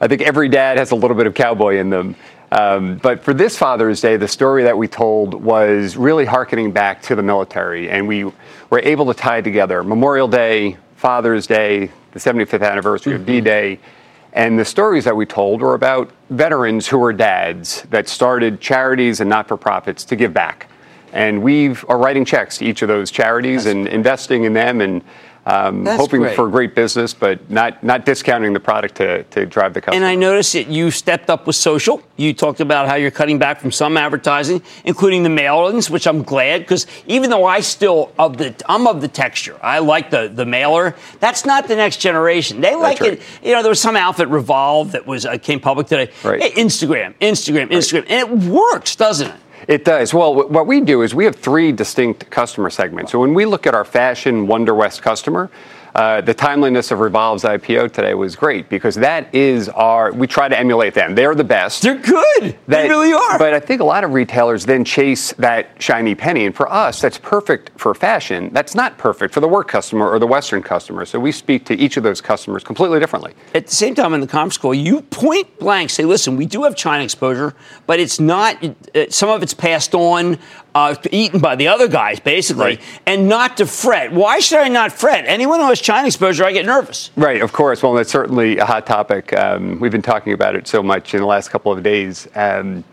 I 0.00 0.08
think 0.08 0.22
every 0.22 0.48
dad 0.48 0.78
has 0.78 0.90
a 0.90 0.96
little 0.96 1.16
bit 1.16 1.28
of 1.28 1.34
cowboy 1.34 1.76
in 1.76 1.90
them. 1.90 2.16
Um, 2.52 2.96
but 2.96 3.24
for 3.24 3.32
this 3.32 3.56
Father's 3.56 4.02
Day, 4.02 4.18
the 4.18 4.28
story 4.28 4.62
that 4.64 4.76
we 4.76 4.86
told 4.86 5.32
was 5.32 5.96
really 5.96 6.26
harkening 6.26 6.70
back 6.70 7.00
to 7.04 7.14
the 7.14 7.22
military, 7.22 7.88
and 7.88 8.06
we 8.06 8.24
were 8.24 8.80
able 8.80 9.06
to 9.06 9.14
tie 9.14 9.40
together 9.40 9.82
Memorial 9.82 10.28
Day, 10.28 10.76
Father's 10.96 11.46
Day, 11.46 11.90
the 12.10 12.20
75th 12.20 12.62
anniversary 12.62 13.14
mm-hmm. 13.14 13.22
of 13.22 13.26
D-Day, 13.26 13.80
and 14.34 14.58
the 14.58 14.66
stories 14.66 15.04
that 15.04 15.16
we 15.16 15.24
told 15.24 15.62
were 15.62 15.72
about 15.72 16.10
veterans 16.28 16.86
who 16.86 16.98
were 16.98 17.14
dads 17.14 17.82
that 17.88 18.06
started 18.06 18.60
charities 18.60 19.20
and 19.20 19.30
not-for-profits 19.30 20.04
to 20.04 20.14
give 20.14 20.34
back. 20.34 20.68
And 21.14 21.42
we 21.42 21.70
are 21.88 21.96
writing 21.96 22.26
checks 22.26 22.58
to 22.58 22.66
each 22.66 22.82
of 22.82 22.88
those 22.88 23.10
charities 23.10 23.64
and 23.64 23.88
investing 23.88 24.44
in 24.44 24.52
them 24.52 24.82
and 24.82 25.02
um, 25.44 25.84
hoping 25.86 26.20
great. 26.20 26.36
for 26.36 26.48
great 26.48 26.74
business, 26.74 27.12
but 27.12 27.50
not 27.50 27.82
not 27.82 28.04
discounting 28.04 28.52
the 28.52 28.60
product 28.60 28.94
to, 28.96 29.24
to 29.24 29.44
drive 29.44 29.74
the 29.74 29.80
customer. 29.80 29.96
And 29.96 30.04
I 30.04 30.14
noticed 30.14 30.52
that 30.52 30.68
you 30.68 30.90
stepped 30.90 31.30
up 31.30 31.46
with 31.46 31.56
social. 31.56 32.02
You 32.16 32.32
talked 32.32 32.60
about 32.60 32.88
how 32.88 32.94
you're 32.94 33.10
cutting 33.10 33.38
back 33.38 33.60
from 33.60 33.72
some 33.72 33.96
advertising, 33.96 34.62
including 34.84 35.24
the 35.24 35.28
mail-ins, 35.28 35.90
which 35.90 36.06
I'm 36.06 36.22
glad 36.22 36.60
because 36.60 36.86
even 37.06 37.30
though 37.30 37.44
I 37.44 37.60
still 37.60 38.12
of 38.18 38.38
the 38.38 38.54
I'm 38.68 38.86
of 38.86 39.00
the 39.00 39.08
texture, 39.08 39.58
I 39.62 39.80
like 39.80 40.10
the 40.10 40.28
the 40.28 40.46
mailer. 40.46 40.94
That's 41.18 41.44
not 41.44 41.66
the 41.66 41.76
next 41.76 41.96
generation. 41.96 42.60
They 42.60 42.76
like 42.76 43.00
right. 43.00 43.14
it. 43.14 43.22
You 43.42 43.54
know, 43.54 43.62
there 43.62 43.70
was 43.70 43.80
some 43.80 43.96
outfit 43.96 44.28
Revolve 44.28 44.92
that 44.92 45.06
was 45.06 45.26
uh, 45.26 45.38
came 45.38 45.58
public 45.58 45.88
today. 45.88 46.12
Right. 46.22 46.54
Instagram, 46.54 47.14
Instagram, 47.20 47.68
Instagram, 47.70 48.02
right. 48.02 48.10
and 48.10 48.44
it 48.44 48.48
works, 48.48 48.94
doesn't 48.94 49.28
it? 49.28 49.36
It 49.68 49.84
does. 49.84 50.12
Well, 50.12 50.34
what 50.48 50.66
we 50.66 50.80
do 50.80 51.02
is 51.02 51.14
we 51.14 51.24
have 51.24 51.36
three 51.36 51.72
distinct 51.72 52.30
customer 52.30 52.70
segments. 52.70 53.12
So 53.12 53.20
when 53.20 53.34
we 53.34 53.44
look 53.44 53.66
at 53.66 53.74
our 53.74 53.84
fashion 53.84 54.46
Wonder 54.46 54.74
West 54.74 55.02
customer, 55.02 55.50
uh, 55.94 56.20
the 56.22 56.32
timeliness 56.32 56.90
of 56.90 57.00
Revolve's 57.00 57.42
IPO 57.42 57.92
today 57.92 58.14
was 58.14 58.34
great 58.34 58.68
because 58.68 58.94
that 58.96 59.32
is 59.34 59.68
our. 59.68 60.12
We 60.12 60.26
try 60.26 60.48
to 60.48 60.58
emulate 60.58 60.94
them. 60.94 61.14
They're 61.14 61.34
the 61.34 61.44
best. 61.44 61.82
They're 61.82 61.98
good. 61.98 62.56
That, 62.66 62.82
they 62.82 62.88
really 62.88 63.12
are. 63.12 63.38
But 63.38 63.52
I 63.52 63.60
think 63.60 63.80
a 63.80 63.84
lot 63.84 64.02
of 64.04 64.12
retailers 64.12 64.64
then 64.64 64.84
chase 64.84 65.32
that 65.34 65.70
shiny 65.78 66.14
penny, 66.14 66.46
and 66.46 66.54
for 66.54 66.70
us, 66.72 67.00
that's 67.00 67.18
perfect 67.18 67.70
for 67.78 67.94
fashion. 67.94 68.50
That's 68.52 68.74
not 68.74 68.96
perfect 68.96 69.34
for 69.34 69.40
the 69.40 69.48
work 69.48 69.68
customer 69.68 70.08
or 70.08 70.18
the 70.18 70.26
Western 70.26 70.62
customer. 70.62 71.04
So 71.04 71.20
we 71.20 71.32
speak 71.32 71.66
to 71.66 71.74
each 71.74 71.96
of 71.96 72.02
those 72.02 72.20
customers 72.20 72.64
completely 72.64 72.98
differently. 72.98 73.34
At 73.54 73.66
the 73.66 73.74
same 73.74 73.94
time, 73.94 74.14
in 74.14 74.20
the 74.20 74.26
conference 74.26 74.58
call, 74.58 74.74
you 74.74 75.02
point 75.02 75.58
blank 75.58 75.90
say, 75.90 76.04
"Listen, 76.04 76.36
we 76.36 76.46
do 76.46 76.62
have 76.62 76.74
China 76.74 77.04
exposure, 77.04 77.54
but 77.86 78.00
it's 78.00 78.18
not. 78.18 78.62
Uh, 78.94 79.06
some 79.10 79.28
of 79.28 79.42
it's 79.42 79.54
passed 79.54 79.94
on." 79.94 80.38
Uh, 80.74 80.94
eaten 81.10 81.40
by 81.40 81.56
the 81.56 81.68
other 81.68 81.88
guys, 81.88 82.20
basically, 82.20 82.64
right. 82.64 82.80
and 83.06 83.28
not 83.28 83.58
to 83.58 83.66
fret. 83.66 84.12
Why 84.12 84.40
should 84.40 84.58
I 84.58 84.68
not 84.68 84.92
fret? 84.92 85.24
Anyone 85.26 85.60
who 85.60 85.66
has 85.66 85.80
China 85.80 86.06
exposure, 86.06 86.44
I 86.44 86.52
get 86.52 86.64
nervous. 86.64 87.10
Right, 87.16 87.42
of 87.42 87.52
course. 87.52 87.82
Well, 87.82 87.94
that's 87.94 88.10
certainly 88.10 88.58
a 88.58 88.64
hot 88.64 88.86
topic. 88.86 89.32
Um, 89.32 89.78
we've 89.80 89.92
been 89.92 90.02
talking 90.02 90.32
about 90.32 90.56
it 90.56 90.66
so 90.66 90.82
much 90.82 91.14
in 91.14 91.20
the 91.20 91.26
last 91.26 91.50
couple 91.50 91.72
of 91.72 91.82
days. 91.82 92.28
Um, 92.34 92.84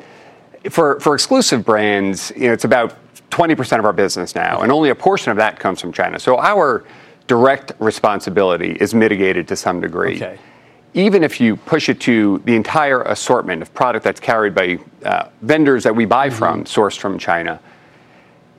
for, 0.69 0.99
for 0.99 1.15
exclusive 1.15 1.63
brands, 1.63 2.31
you 2.35 2.47
know, 2.47 2.53
it's 2.53 2.65
about 2.65 2.95
20% 3.31 3.79
of 3.79 3.85
our 3.85 3.93
business 3.93 4.35
now, 4.35 4.61
and 4.61 4.71
only 4.71 4.89
a 4.89 4.95
portion 4.95 5.31
of 5.31 5.37
that 5.37 5.59
comes 5.59 5.79
from 5.79 5.93
China. 5.93 6.19
So 6.19 6.37
our 6.37 6.83
direct 7.27 7.71
responsibility 7.79 8.71
is 8.73 8.93
mitigated 8.93 9.47
to 9.47 9.55
some 9.55 9.79
degree. 9.79 10.17
Okay 10.17 10.39
even 10.93 11.23
if 11.23 11.39
you 11.39 11.55
push 11.55 11.89
it 11.89 11.99
to 12.01 12.39
the 12.45 12.55
entire 12.55 13.01
assortment 13.03 13.61
of 13.61 13.73
product 13.73 14.03
that's 14.03 14.19
carried 14.19 14.55
by 14.55 14.79
uh, 15.05 15.29
vendors 15.41 15.83
that 15.83 15.95
we 15.95 16.05
buy 16.05 16.29
mm-hmm. 16.29 16.37
from, 16.37 16.63
sourced 16.63 16.97
from 16.97 17.19
China, 17.19 17.59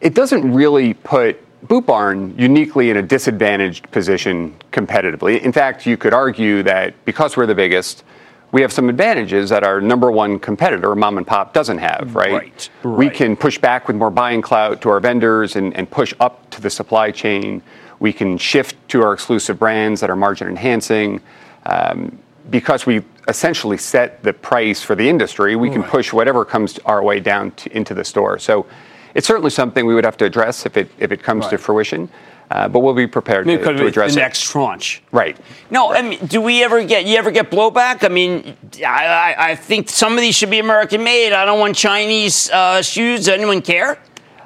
it 0.00 0.14
doesn't 0.14 0.52
really 0.52 0.94
put 0.94 1.38
Boot 1.62 1.86
Barn 1.86 2.34
uniquely 2.38 2.90
in 2.90 2.96
a 2.96 3.02
disadvantaged 3.02 3.90
position 3.90 4.54
competitively. 4.72 5.40
In 5.40 5.52
fact, 5.52 5.84
you 5.86 5.96
could 5.96 6.14
argue 6.14 6.62
that 6.62 6.94
because 7.04 7.36
we're 7.36 7.46
the 7.46 7.54
biggest, 7.54 8.02
we 8.50 8.62
have 8.62 8.72
some 8.72 8.88
advantages 8.88 9.50
that 9.50 9.62
our 9.62 9.80
number 9.80 10.10
one 10.10 10.38
competitor, 10.38 10.94
mom 10.94 11.18
and 11.18 11.26
pop, 11.26 11.52
doesn't 11.52 11.78
have, 11.78 12.14
right? 12.14 12.32
Right. 12.32 12.70
right. 12.82 12.98
We 12.98 13.10
can 13.10 13.36
push 13.36 13.58
back 13.58 13.88
with 13.88 13.96
more 13.96 14.10
buying 14.10 14.40
clout 14.40 14.80
to 14.82 14.88
our 14.88 15.00
vendors 15.00 15.56
and, 15.56 15.76
and 15.76 15.90
push 15.90 16.14
up 16.18 16.48
to 16.50 16.62
the 16.62 16.70
supply 16.70 17.10
chain. 17.10 17.62
We 17.98 18.14
can 18.14 18.38
shift 18.38 18.76
to 18.88 19.02
our 19.02 19.12
exclusive 19.12 19.58
brands 19.58 20.00
that 20.00 20.08
are 20.08 20.16
margin 20.16 20.48
enhancing. 20.48 21.20
Um, 21.66 22.18
because 22.48 22.86
we 22.86 23.02
essentially 23.28 23.76
set 23.76 24.22
the 24.22 24.32
price 24.32 24.82
for 24.82 24.94
the 24.94 25.08
industry, 25.08 25.54
we 25.56 25.70
can 25.70 25.82
push 25.84 26.12
whatever 26.12 26.44
comes 26.44 26.78
our 26.80 27.02
way 27.02 27.20
down 27.20 27.52
to, 27.52 27.76
into 27.76 27.94
the 27.94 28.04
store. 28.04 28.38
So 28.38 28.66
it's 29.14 29.26
certainly 29.26 29.50
something 29.50 29.86
we 29.86 29.94
would 29.94 30.04
have 30.04 30.16
to 30.18 30.24
address 30.24 30.66
if 30.66 30.76
it 30.76 30.90
if 30.98 31.12
it 31.12 31.22
comes 31.22 31.44
right. 31.44 31.50
to 31.52 31.58
fruition. 31.58 32.08
Uh, 32.50 32.66
but 32.66 32.80
we'll 32.80 32.94
be 32.94 33.06
prepared 33.06 33.46
to, 33.46 33.58
to 33.58 33.86
address 33.86 34.14
the 34.14 34.20
it. 34.20 34.22
next 34.24 34.42
tranche. 34.42 35.00
Right. 35.12 35.36
No, 35.70 35.92
right. 35.92 36.04
I 36.04 36.08
mean, 36.08 36.26
do 36.26 36.40
we 36.40 36.64
ever 36.64 36.82
get 36.84 37.04
you 37.06 37.16
ever 37.16 37.30
get 37.30 37.48
blowback? 37.48 38.02
I 38.02 38.08
mean, 38.08 38.56
I, 38.84 39.06
I, 39.06 39.50
I 39.50 39.54
think 39.54 39.88
some 39.88 40.14
of 40.14 40.20
these 40.20 40.34
should 40.34 40.50
be 40.50 40.58
American 40.58 41.04
made. 41.04 41.32
I 41.32 41.44
don't 41.44 41.60
want 41.60 41.76
Chinese 41.76 42.50
uh, 42.50 42.82
shoes. 42.82 43.20
Does 43.20 43.28
anyone 43.28 43.62
care? 43.62 44.00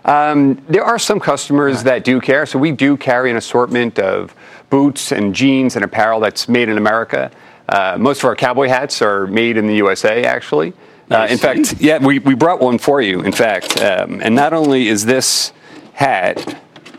Um, 0.04 0.62
there 0.68 0.84
are 0.84 0.98
some 0.98 1.18
customers 1.18 1.76
right. 1.76 1.84
that 1.84 2.04
do 2.04 2.20
care. 2.20 2.44
So 2.44 2.58
we 2.58 2.72
do 2.72 2.98
carry 2.98 3.30
an 3.30 3.38
assortment 3.38 3.98
of 3.98 4.34
boots 4.68 5.12
and 5.12 5.34
jeans 5.34 5.76
and 5.76 5.84
apparel 5.84 6.20
that's 6.20 6.46
made 6.46 6.68
in 6.68 6.76
America. 6.76 7.30
Uh, 7.68 7.96
most 7.98 8.18
of 8.18 8.26
our 8.26 8.36
cowboy 8.36 8.68
hats 8.68 9.00
are 9.00 9.26
made 9.28 9.56
in 9.56 9.66
the 9.66 9.76
USA, 9.76 10.24
actually. 10.24 10.74
Uh, 11.10 11.26
in 11.28 11.38
fact, 11.38 11.80
yeah, 11.80 11.98
we, 11.98 12.18
we 12.18 12.34
brought 12.34 12.60
one 12.60 12.78
for 12.78 13.00
you, 13.00 13.20
in 13.20 13.32
fact. 13.32 13.80
Um, 13.80 14.20
and 14.22 14.34
not 14.34 14.52
only 14.52 14.88
is 14.88 15.04
this 15.04 15.52
hat, 15.92 16.40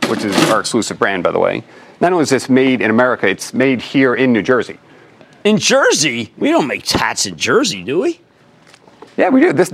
which 0.07 0.23
is 0.23 0.35
our 0.49 0.59
exclusive 0.59 0.99
brand, 0.99 1.23
by 1.23 1.31
the 1.31 1.39
way, 1.39 1.63
not 1.99 2.11
only 2.11 2.23
is 2.23 2.29
this 2.29 2.49
made 2.49 2.81
in 2.81 2.89
America, 2.89 3.27
it's 3.27 3.53
made 3.53 3.81
here 3.81 4.13
in 4.13 4.31
New 4.31 4.43
Jersey. 4.43 4.79
In 5.43 5.57
Jersey? 5.57 6.33
We 6.37 6.49
don't 6.49 6.67
make 6.67 6.87
hats 6.89 7.25
in 7.25 7.37
Jersey, 7.37 7.83
do 7.83 8.01
we? 8.01 8.19
Yeah, 9.17 9.29
we 9.29 9.41
do. 9.41 9.53
This 9.53 9.71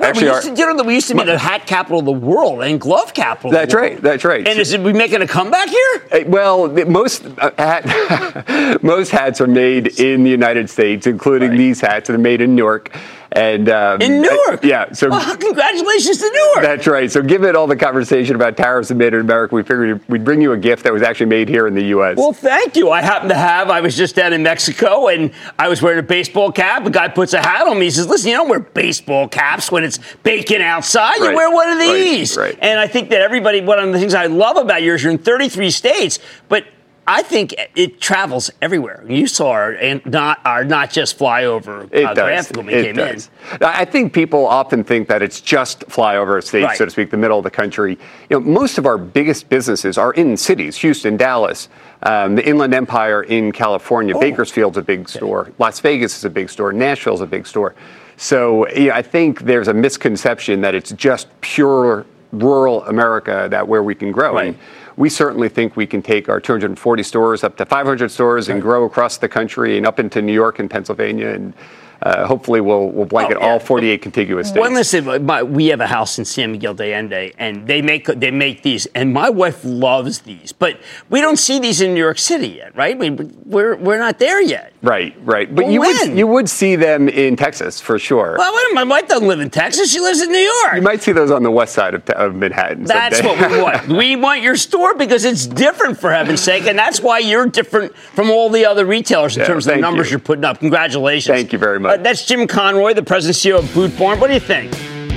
Actually, 0.00 0.26
we 0.26 0.32
used, 0.32 0.48
to, 0.48 0.54
you 0.54 0.74
know, 0.74 0.82
we 0.84 0.94
used 0.94 1.08
to 1.08 1.14
be 1.14 1.24
the 1.24 1.38
hat 1.38 1.66
capital 1.66 1.98
of 1.98 2.06
the 2.06 2.12
world 2.12 2.62
and 2.62 2.80
glove 2.80 3.12
capital. 3.12 3.50
That's 3.50 3.74
right. 3.74 4.00
That's 4.00 4.24
right. 4.24 4.46
And 4.46 4.58
is 4.58 4.72
it 4.72 4.80
we 4.80 4.92
making 4.92 5.20
a 5.20 5.26
comeback 5.26 5.68
here? 5.68 6.08
Uh, 6.10 6.20
well, 6.26 6.68
most 6.86 7.26
uh, 7.38 7.50
hat, 7.58 8.82
most 8.82 9.10
hats 9.10 9.40
are 9.40 9.46
made 9.46 10.00
in 10.00 10.24
the 10.24 10.30
United 10.30 10.70
States, 10.70 11.06
including 11.06 11.50
right. 11.50 11.58
these 11.58 11.80
hats 11.80 12.08
that 12.08 12.14
are 12.14 12.18
made 12.18 12.40
in 12.40 12.54
Newark. 12.54 12.96
And 13.34 13.68
um, 13.70 14.00
in 14.02 14.20
Newark, 14.20 14.64
uh, 14.64 14.68
yeah. 14.68 14.92
So 14.92 15.08
well, 15.08 15.36
congratulations 15.36 16.18
to 16.18 16.30
Newark. 16.30 16.62
That's 16.62 16.86
right. 16.86 17.10
So 17.10 17.22
given 17.22 17.56
all 17.56 17.66
the 17.66 17.76
conversation 17.76 18.36
about 18.36 18.56
tariffs 18.56 18.90
and 18.90 18.98
made 18.98 19.14
in 19.14 19.20
America, 19.20 19.54
we 19.54 19.62
figured 19.62 20.06
we'd 20.08 20.24
bring 20.24 20.42
you 20.42 20.52
a 20.52 20.58
gift 20.58 20.84
that 20.84 20.92
was 20.92 21.02
actually 21.02 21.26
made 21.26 21.48
here 21.48 21.66
in 21.66 21.74
the 21.74 21.84
U.S. 21.86 22.18
Well, 22.18 22.34
thank 22.34 22.76
you. 22.76 22.90
I 22.90 23.00
happen 23.00 23.30
to 23.30 23.34
have. 23.34 23.70
I 23.70 23.80
was 23.80 23.96
just 23.96 24.14
down 24.14 24.34
in 24.34 24.42
Mexico 24.42 25.08
and 25.08 25.32
I 25.58 25.68
was 25.68 25.80
wearing 25.80 25.98
a 25.98 26.02
baseball 26.02 26.52
cap. 26.52 26.84
A 26.84 26.90
guy 26.90 27.08
puts 27.08 27.32
a 27.32 27.40
hat 27.40 27.66
on 27.66 27.78
me. 27.78 27.86
He 27.86 27.90
says, 27.90 28.06
"Listen, 28.06 28.30
you 28.30 28.36
don't 28.36 28.48
wear 28.48 28.60
baseball 28.60 29.28
caps 29.28 29.72
when 29.72 29.82
it's 29.82 29.98
baking 30.22 30.60
outside. 30.60 31.16
You 31.16 31.28
right. 31.28 31.36
wear 31.36 31.50
one 31.50 31.70
of 31.70 31.78
these." 31.78 32.36
Right. 32.36 32.44
right. 32.44 32.58
And 32.60 32.78
I 32.78 32.86
think 32.86 33.10
that 33.10 33.22
everybody. 33.22 33.62
One 33.62 33.78
of 33.78 33.92
the 33.92 33.98
things 33.98 34.14
I 34.14 34.26
love 34.26 34.56
about 34.56 34.82
yours, 34.82 35.02
you're 35.02 35.12
in 35.12 35.18
33 35.18 35.70
states, 35.70 36.18
but 36.48 36.66
I 37.06 37.22
think 37.22 37.54
it 37.74 38.00
travels 38.00 38.50
everywhere. 38.60 39.04
You 39.08 39.26
saw 39.26 39.50
our 39.50 39.72
and 39.72 40.04
not 40.06 40.40
our 40.44 40.64
not 40.64 40.90
just 40.90 41.18
flyover 41.18 41.82
uh, 41.92 42.14
graphic 42.14 42.56
when 42.56 42.66
we 42.66 42.74
it 42.74 42.84
came 42.84 42.96
does. 42.96 43.28
in. 43.50 43.58
I 43.60 43.84
think 43.84 44.12
people 44.12 44.46
often 44.46 44.84
think 44.84 45.08
that 45.08 45.20
it's 45.20 45.40
just 45.40 45.80
flyover 45.88 46.42
states, 46.42 46.64
right. 46.64 46.78
so 46.78 46.84
to 46.84 46.90
speak, 46.90 47.10
the 47.10 47.16
middle 47.16 47.38
of 47.38 47.44
the 47.44 47.50
country. 47.50 47.98
You 48.30 48.38
know, 48.38 48.40
most 48.40 48.78
of 48.78 48.86
our 48.86 48.98
biggest 48.98 49.48
businesses 49.48 49.98
are 49.98 50.12
in 50.12 50.36
cities: 50.36 50.76
Houston, 50.76 51.16
Dallas, 51.16 51.68
um, 52.04 52.36
the 52.36 52.48
Inland 52.48 52.72
Empire 52.72 53.24
in 53.24 53.50
California, 53.50 54.16
oh. 54.16 54.20
Bakersfield's 54.20 54.78
a 54.78 54.82
big 54.82 55.08
store, 55.08 55.42
okay. 55.42 55.52
Las 55.58 55.80
Vegas 55.80 56.16
is 56.16 56.24
a 56.24 56.30
big 56.30 56.50
store, 56.50 56.72
Nashville's 56.72 57.20
a 57.20 57.26
big 57.26 57.48
store. 57.48 57.74
So 58.16 58.68
you 58.68 58.88
know, 58.88 58.94
I 58.94 59.02
think 59.02 59.40
there's 59.40 59.66
a 59.66 59.74
misconception 59.74 60.60
that 60.60 60.76
it's 60.76 60.92
just 60.92 61.28
pure 61.40 62.06
rural 62.32 62.84
America 62.84 63.48
that 63.50 63.66
where 63.66 63.82
we 63.82 63.94
can 63.94 64.10
grow. 64.10 64.34
Right. 64.34 64.48
And 64.48 64.58
we 64.96 65.08
certainly 65.08 65.48
think 65.48 65.76
we 65.76 65.86
can 65.86 66.02
take 66.02 66.28
our 66.28 66.40
240 66.40 67.02
stores 67.02 67.44
up 67.44 67.56
to 67.56 67.64
500 67.66 68.10
stores 68.10 68.48
and 68.48 68.60
grow 68.60 68.84
across 68.84 69.16
the 69.18 69.28
country 69.28 69.76
and 69.76 69.86
up 69.86 69.98
into 69.98 70.20
New 70.22 70.32
York 70.34 70.58
and 70.58 70.70
Pennsylvania 70.70 71.28
and 71.28 71.54
uh, 72.02 72.26
hopefully 72.26 72.60
we'll, 72.60 72.88
we'll 72.88 73.06
blanket 73.06 73.36
Oh, 73.36 73.40
yeah. 73.46 73.52
all 73.52 73.60
48 73.60 74.02
contiguous 74.02 74.48
states. 74.48 74.60
Last 74.60 74.90
thing, 74.90 75.24
my, 75.24 75.44
we 75.44 75.66
have 75.68 75.80
a 75.80 75.86
house 75.86 76.18
in 76.18 76.24
San 76.24 76.50
Miguel 76.50 76.74
de 76.74 76.92
Allende, 76.92 77.32
and 77.38 77.64
they 77.68 77.80
make 77.80 78.06
they 78.06 78.32
make 78.32 78.64
these, 78.64 78.86
and 78.86 79.12
my 79.14 79.30
wife 79.30 79.60
loves 79.62 80.22
these, 80.22 80.52
but 80.52 80.80
we 81.10 81.20
don't 81.20 81.36
see 81.38 81.60
these 81.60 81.80
in 81.80 81.94
New 81.94 82.00
York 82.00 82.18
City 82.18 82.48
yet, 82.48 82.74
right? 82.74 82.98
We, 82.98 83.10
we're 83.10 83.76
we're 83.76 83.98
not 83.98 84.18
there 84.18 84.42
yet. 84.42 84.71
Right, 84.82 85.14
right. 85.24 85.52
But 85.54 85.66
Well, 85.66 85.72
you 85.72 85.80
when? 85.80 86.08
would 86.10 86.18
you 86.18 86.26
would 86.26 86.48
see 86.48 86.74
them 86.74 87.08
in 87.08 87.36
Texas 87.36 87.80
for 87.80 88.00
sure. 88.00 88.34
Well, 88.36 88.52
wait 88.52 88.74
my 88.74 88.82
wife 88.82 89.06
doesn't 89.06 89.28
live 89.28 89.38
in 89.38 89.48
Texas; 89.48 89.92
she 89.92 90.00
lives 90.00 90.20
in 90.20 90.28
New 90.32 90.38
York. 90.38 90.74
you 90.74 90.82
might 90.82 91.00
see 91.00 91.12
those 91.12 91.30
on 91.30 91.44
the 91.44 91.52
west 91.52 91.72
side 91.72 91.94
of, 91.94 92.08
of 92.10 92.34
Manhattan. 92.34 92.82
That's 92.84 93.18
someday. 93.18 93.38
what 93.42 93.50
we 93.52 93.62
want. 93.62 93.88
We 93.88 94.16
want 94.16 94.42
your 94.42 94.56
store 94.56 94.94
because 94.96 95.24
it's 95.24 95.46
different, 95.46 96.00
for 96.00 96.10
heaven's 96.12 96.40
sake, 96.40 96.66
and 96.66 96.76
that's 96.76 97.00
why 97.00 97.18
you're 97.20 97.46
different 97.46 97.94
from 97.96 98.28
all 98.30 98.50
the 98.50 98.66
other 98.66 98.84
retailers 98.84 99.36
in 99.36 99.42
Yeah, 99.42 99.46
terms 99.46 99.68
of 99.68 99.74
the 99.74 99.80
numbers 99.80 100.10
you. 100.10 100.16
are 100.16 100.20
putting 100.20 100.44
up. 100.44 100.58
Congratulations. 100.58 101.32
Thank 101.36 101.52
you 101.52 101.60
very 101.60 101.78
much. 101.78 102.00
Uh, 102.00 102.02
that's 102.02 102.26
Jim 102.26 102.48
Conroy, 102.48 102.92
the 102.92 103.04
president 103.04 103.44
and 103.44 103.54
CEO 103.54 103.58
of 103.68 103.72
Boot 103.74 103.96
Barn. 103.96 104.18
What 104.18 104.26
do 104.28 104.34
you 104.34 104.40
think? 104.40 104.74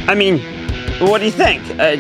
I 0.08 0.13
mean, 0.13 0.39
what 0.99 1.17
do 1.19 1.25
you 1.25 1.32
think? 1.32 1.63
Uh, 1.80 1.97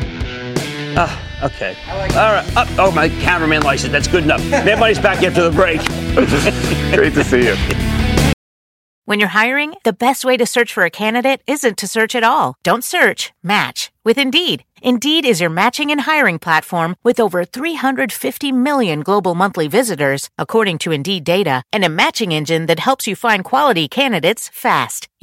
uh, 0.99 1.21
okay. 1.43 1.75
All 1.89 1.97
right. 1.97 2.55
Uh, 2.55 2.65
oh, 2.79 2.91
my 2.91 3.09
cameraman 3.09 3.63
likes 3.63 3.83
it. 3.83 3.91
That's 3.91 4.07
good 4.07 4.23
enough. 4.23 4.41
Everybody's 4.51 4.99
back 4.99 5.23
after 5.23 5.43
the 5.43 5.51
break. 5.51 5.79
Great 6.95 7.13
to 7.13 7.23
see 7.23 7.45
you. 7.45 7.55
When 9.07 9.19
you're 9.19 9.29
hiring, 9.29 9.75
the 9.83 9.93
best 9.93 10.25
way 10.25 10.35
to 10.35 10.47
search 10.47 10.73
for 10.73 10.83
a 10.83 10.89
candidate 10.89 11.43
isn't 11.45 11.77
to 11.77 11.87
search 11.87 12.15
at 12.15 12.23
all. 12.23 12.55
Don't 12.63 12.83
search, 12.83 13.33
match 13.43 13.91
with 14.03 14.17
Indeed. 14.17 14.63
Indeed 14.81 15.25
is 15.25 15.41
your 15.41 15.49
matching 15.49 15.91
and 15.91 16.01
hiring 16.01 16.39
platform 16.39 16.95
with 17.03 17.19
over 17.19 17.43
350 17.43 18.51
million 18.51 19.01
global 19.01 19.35
monthly 19.35 19.67
visitors, 19.67 20.29
according 20.37 20.77
to 20.79 20.91
Indeed 20.91 21.23
data, 21.23 21.63
and 21.73 21.83
a 21.83 21.89
matching 21.89 22.31
engine 22.31 22.67
that 22.67 22.79
helps 22.79 23.07
you 23.07 23.15
find 23.15 23.43
quality 23.43 23.87
candidates 23.87 24.49
fast. 24.53 25.07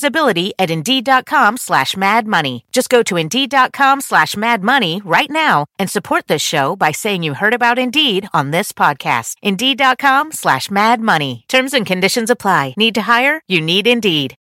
visibility 0.00 0.52
at 0.58 0.70
Indeed.com 0.70 1.58
slash 1.58 1.96
Mad 1.96 2.26
Money. 2.26 2.64
Just 2.72 2.88
go 2.88 3.02
to 3.02 3.16
Indeed.com 3.18 4.00
slash 4.00 4.34
Mad 4.36 4.62
Money 4.62 5.02
right 5.04 5.30
now 5.30 5.66
and 5.78 5.90
support 5.90 6.26
this 6.26 6.42
show 6.42 6.74
by 6.74 6.90
saying 6.90 7.22
you 7.22 7.34
heard 7.34 7.54
about 7.54 7.78
Indeed 7.78 8.28
on 8.32 8.50
this 8.50 8.72
podcast. 8.72 9.36
Indeed.com 9.42 10.32
slash 10.32 10.70
Mad 10.70 11.00
Money. 11.00 11.44
Terms 11.48 11.74
and 11.74 11.86
conditions 11.86 12.30
apply. 12.30 12.74
Need 12.78 12.94
to 12.94 13.02
hire? 13.02 13.42
You 13.46 13.60
need 13.60 13.86
Indeed. 13.86 14.34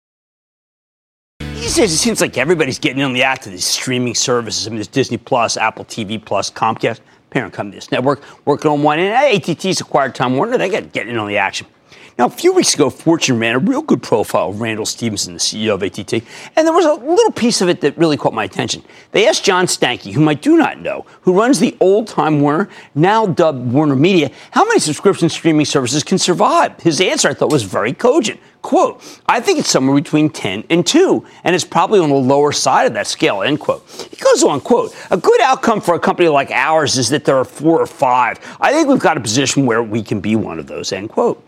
These 1.39 1.76
days, 1.76 1.93
it 1.93 1.98
seems 1.98 2.22
like 2.22 2.38
everybody's 2.38 2.80
getting 2.80 3.02
on 3.02 3.13
the 3.13 3.24
act 3.24 3.48
of 3.48 3.52
these 3.52 3.65
streaming 3.65 4.13
services. 4.13 4.67
I 4.67 4.70
mean, 4.70 4.78
there's 4.78 4.88
Disney 4.88 5.17
Plus, 5.17 5.58
Apple 5.58 5.86
TV 5.86 6.24
Plus, 6.24 6.52
Comcast, 6.52 7.00
parent 7.32 7.54
company 7.54 7.78
this 7.78 7.91
network, 7.91 8.22
working 8.46 8.70
on 8.70 8.84
one. 8.84 9.00
And 9.00 9.13
ATT's 9.13 9.82
acquired 9.82 10.13
Time 10.13 10.38
Warner. 10.38 10.58
They 10.58 10.70
got 10.70 10.93
getting 10.93 11.13
in 11.13 11.17
on 11.17 11.28
the 11.28 11.38
action. 11.38 11.67
Now, 12.17 12.26
a 12.26 12.30
few 12.30 12.52
weeks 12.52 12.73
ago, 12.73 12.89
Fortune 12.89 13.38
ran 13.38 13.54
a 13.54 13.60
real 13.60 13.84
good 13.84 14.02
profile 14.02 14.50
of 14.50 14.60
Randall 14.60 14.88
Stephenson, 14.88 15.34
the 15.34 15.39
CEO 15.39 15.76
of 15.76 15.84
ATT, 15.84 16.13
and 16.56 16.65
there 16.65 16.73
was 16.73 16.86
a 16.86 16.93
little 16.93 17.32
piece 17.32 17.62
of 17.62 17.69
it 17.69 17.82
that 17.82 17.95
really 17.95 18.17
caught 18.17 18.34
my 18.34 18.43
attention. 18.43 18.84
They 19.12 19.28
asked 19.28 19.43
John 19.43 19.67
Stankey, 19.67 20.13
whom 20.13 20.28
I 20.28 20.34
do 20.34 20.58
not 20.58 20.80
know, 20.80 21.06
who 21.21 21.34
runs 21.34 21.60
the 21.60 21.78
old 21.80 22.08
Time 22.08 22.41
Warner, 22.41 22.69
now 22.95 23.28
dubbed 23.28 23.71
Warner 23.71 23.95
Media, 23.95 24.32
how 24.50 24.65
many 24.65 24.80
subscription 24.80 25.30
streaming 25.30 25.65
services 25.65 26.04
can 26.04 26.17
survive. 26.17 26.80
His 26.82 27.00
answer, 27.00 27.30
I 27.30 27.36
thought, 27.36 27.52
was 27.52 27.63
very 27.63 27.93
cogent. 27.93 28.39
Quote, 28.63 29.02
I 29.28 29.39
think 29.39 29.60
it's 29.60 29.69
somewhere 29.69 29.95
between 29.95 30.32
10 30.32 30.63
and 30.71 30.86
2, 30.86 31.23
and 31.43 31.56
it's 31.56 31.63
probably 31.63 32.00
on 32.00 32.10
the 32.10 32.15
lower 32.15 32.52
side 32.52 32.88
of 32.88 32.93
that 32.95 33.06
scale, 33.06 33.43
end 33.43 33.60
quote. 33.60 33.88
He 34.10 34.17
goes 34.17 34.43
on, 34.43 34.60
quote, 34.60 34.93
a 35.12 35.17
good 35.17 35.39
outcome 35.41 35.82
for 35.82 35.93
a 35.93 36.00
company 36.00 36.28
like 36.30 36.50
ours 36.50 36.97
is 36.97 37.10
that 37.10 37.26
there 37.26 37.38
are 37.38 37.45
four 37.45 37.80
or 37.80 37.86
five. 37.86 38.39
I 38.60 38.73
think 38.73 38.89
we've 38.89 39.00
got 39.00 39.17
a 39.17 39.21
position 39.21 39.67
where 39.67 39.84
we 39.84 40.02
can 40.02 40.19
be 40.19 40.36
one 40.36 40.58
of 40.58 40.65
those, 40.65 40.91
end 40.91 41.10
quote. 41.10 41.46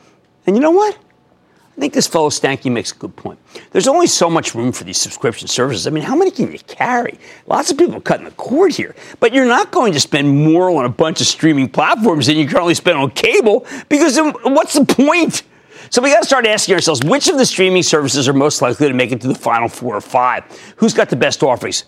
And 0.49 0.57
you 0.57 0.63
know 0.63 0.71
what? 0.71 0.95
I 0.95 1.79
think 1.79 1.93
this 1.93 2.07
fellow 2.07 2.31
Stankey 2.31 2.71
makes 2.71 2.91
a 2.91 2.95
good 2.95 3.15
point. 3.15 3.37
There's 3.69 3.87
only 3.87 4.07
so 4.07 4.31
much 4.31 4.55
room 4.55 4.71
for 4.71 4.83
these 4.83 4.97
subscription 4.97 5.47
services. 5.47 5.85
I 5.85 5.91
mean, 5.91 6.03
how 6.03 6.15
many 6.15 6.31
can 6.31 6.51
you 6.51 6.57
carry? 6.65 7.19
Lots 7.45 7.69
of 7.69 7.77
people 7.77 7.97
are 7.97 8.01
cutting 8.01 8.25
the 8.25 8.31
cord 8.31 8.73
here. 8.73 8.95
But 9.19 9.31
you're 9.31 9.45
not 9.45 9.69
going 9.69 9.93
to 9.93 9.99
spend 9.99 10.27
more 10.27 10.71
on 10.71 10.85
a 10.85 10.89
bunch 10.89 11.21
of 11.21 11.27
streaming 11.27 11.69
platforms 11.69 12.25
than 12.25 12.35
you 12.35 12.47
currently 12.47 12.73
spend 12.73 12.97
on 12.97 13.11
cable 13.11 13.67
because 13.89 14.17
what's 14.43 14.73
the 14.73 14.85
point? 14.85 15.43
So 15.91 16.01
we 16.01 16.09
got 16.09 16.21
to 16.21 16.25
start 16.25 16.47
asking 16.47 16.73
ourselves 16.73 17.03
which 17.03 17.27
of 17.27 17.37
the 17.37 17.45
streaming 17.45 17.83
services 17.83 18.27
are 18.27 18.33
most 18.33 18.63
likely 18.63 18.87
to 18.87 18.93
make 18.95 19.11
it 19.11 19.21
to 19.21 19.27
the 19.27 19.35
final 19.35 19.69
four 19.69 19.95
or 19.95 20.01
five? 20.01 20.45
Who's 20.77 20.95
got 20.95 21.09
the 21.09 21.15
best 21.15 21.43
offerings? 21.43 21.83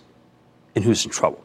And 0.76 0.84
who's 0.84 1.04
in 1.04 1.10
trouble? 1.10 1.44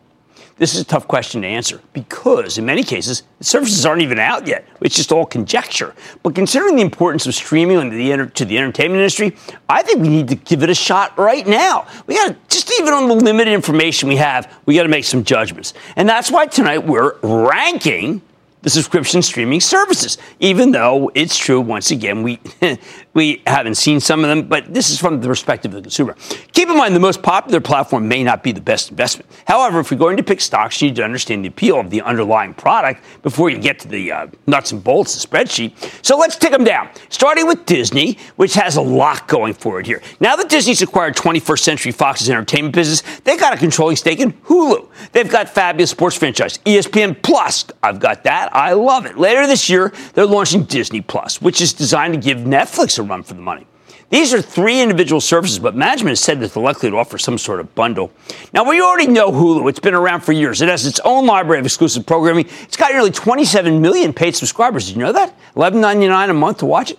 This 0.58 0.74
is 0.74 0.80
a 0.80 0.84
tough 0.84 1.06
question 1.06 1.42
to 1.42 1.46
answer 1.46 1.82
because, 1.92 2.56
in 2.56 2.64
many 2.64 2.82
cases, 2.82 3.24
the 3.38 3.44
services 3.44 3.84
aren't 3.84 4.00
even 4.00 4.18
out 4.18 4.46
yet. 4.46 4.66
It's 4.80 4.96
just 4.96 5.12
all 5.12 5.26
conjecture. 5.26 5.94
But 6.22 6.34
considering 6.34 6.76
the 6.76 6.82
importance 6.82 7.26
of 7.26 7.34
streaming 7.34 7.90
to 7.90 7.94
the, 7.94 8.30
to 8.30 8.44
the 8.46 8.56
entertainment 8.56 9.00
industry, 9.00 9.36
I 9.68 9.82
think 9.82 10.00
we 10.00 10.08
need 10.08 10.28
to 10.28 10.34
give 10.34 10.62
it 10.62 10.70
a 10.70 10.74
shot 10.74 11.18
right 11.18 11.46
now. 11.46 11.86
We 12.06 12.14
got 12.14 12.28
to, 12.28 12.36
just 12.48 12.72
even 12.80 12.94
on 12.94 13.06
the 13.06 13.14
limited 13.14 13.52
information 13.52 14.08
we 14.08 14.16
have, 14.16 14.60
we 14.64 14.74
got 14.74 14.84
to 14.84 14.88
make 14.88 15.04
some 15.04 15.24
judgments. 15.24 15.74
And 15.94 16.08
that's 16.08 16.30
why 16.30 16.46
tonight 16.46 16.86
we're 16.86 17.16
ranking 17.22 18.22
the 18.62 18.70
subscription 18.70 19.20
streaming 19.22 19.60
services, 19.60 20.16
even 20.40 20.72
though 20.72 21.10
it's 21.14 21.36
true, 21.36 21.60
once 21.60 21.90
again, 21.90 22.22
we, 22.22 22.40
we 23.16 23.42
haven't 23.46 23.76
seen 23.76 23.98
some 23.98 24.22
of 24.22 24.28
them, 24.28 24.42
but 24.42 24.72
this 24.72 24.90
is 24.90 25.00
from 25.00 25.22
the 25.22 25.26
perspective 25.26 25.72
of 25.72 25.76
the 25.76 25.82
consumer. 25.82 26.14
Keep 26.52 26.68
in 26.68 26.76
mind, 26.76 26.94
the 26.94 27.00
most 27.00 27.22
popular 27.22 27.62
platform 27.62 28.06
may 28.06 28.22
not 28.22 28.42
be 28.42 28.52
the 28.52 28.60
best 28.60 28.90
investment. 28.90 29.30
However, 29.46 29.80
if 29.80 29.90
you're 29.90 29.98
going 29.98 30.18
to 30.18 30.22
pick 30.22 30.38
stocks, 30.38 30.82
you 30.82 30.88
need 30.88 30.96
to 30.96 31.02
understand 31.02 31.42
the 31.42 31.48
appeal 31.48 31.80
of 31.80 31.88
the 31.88 32.02
underlying 32.02 32.52
product 32.52 33.02
before 33.22 33.48
you 33.48 33.58
get 33.58 33.78
to 33.78 33.88
the 33.88 34.12
uh, 34.12 34.26
nuts 34.46 34.72
and 34.72 34.84
bolts, 34.84 35.14
the 35.14 35.26
spreadsheet. 35.26 35.72
So 36.04 36.18
let's 36.18 36.36
tick 36.36 36.52
them 36.52 36.62
down. 36.62 36.90
Starting 37.08 37.46
with 37.46 37.64
Disney, 37.64 38.18
which 38.36 38.52
has 38.52 38.76
a 38.76 38.82
lot 38.82 39.26
going 39.28 39.54
for 39.54 39.80
it 39.80 39.86
here. 39.86 40.02
Now 40.20 40.36
that 40.36 40.50
Disney's 40.50 40.82
acquired 40.82 41.16
21st 41.16 41.60
Century 41.60 41.92
Fox's 41.92 42.28
entertainment 42.28 42.74
business, 42.74 43.02
they've 43.20 43.40
got 43.40 43.54
a 43.54 43.56
controlling 43.56 43.96
stake 43.96 44.20
in 44.20 44.34
Hulu. 44.44 44.88
They've 45.12 45.30
got 45.30 45.48
fabulous 45.48 45.90
sports 45.90 46.16
franchise, 46.16 46.58
ESPN 46.66 47.22
Plus. 47.22 47.64
I've 47.82 47.98
got 47.98 48.24
that. 48.24 48.54
I 48.54 48.74
love 48.74 49.06
it. 49.06 49.16
Later 49.16 49.46
this 49.46 49.70
year, 49.70 49.94
they're 50.12 50.26
launching 50.26 50.64
Disney 50.64 51.00
Plus, 51.00 51.40
which 51.40 51.62
is 51.62 51.72
designed 51.72 52.12
to 52.12 52.20
give 52.20 52.40
Netflix 52.40 52.98
a 52.98 53.05
run 53.08 53.22
for 53.22 53.34
the 53.34 53.42
money. 53.42 53.66
These 54.08 54.32
are 54.32 54.40
three 54.40 54.80
individual 54.80 55.20
services, 55.20 55.58
but 55.58 55.74
management 55.74 56.12
has 56.12 56.20
said 56.20 56.38
that 56.40 56.54
they're 56.54 56.62
likely 56.62 56.90
to 56.90 56.96
offer 56.96 57.18
some 57.18 57.38
sort 57.38 57.58
of 57.58 57.74
bundle. 57.74 58.12
Now, 58.52 58.68
we 58.68 58.80
already 58.80 59.08
know 59.08 59.32
Hulu. 59.32 59.68
It's 59.68 59.80
been 59.80 59.94
around 59.94 60.20
for 60.20 60.32
years. 60.32 60.62
It 60.62 60.68
has 60.68 60.86
its 60.86 61.00
own 61.04 61.26
library 61.26 61.58
of 61.58 61.66
exclusive 61.66 62.06
programming. 62.06 62.46
It's 62.62 62.76
got 62.76 62.92
nearly 62.92 63.10
27 63.10 63.80
million 63.80 64.12
paid 64.12 64.36
subscribers. 64.36 64.86
Did 64.86 64.96
you 64.96 65.02
know 65.02 65.12
that? 65.12 65.36
$11.99 65.56 66.30
a 66.30 66.34
month 66.34 66.58
to 66.58 66.66
watch 66.66 66.92
it? 66.92 66.98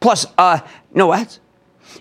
Plus, 0.00 0.26
uh, 0.36 0.58
no 0.92 1.12
ads. 1.12 1.38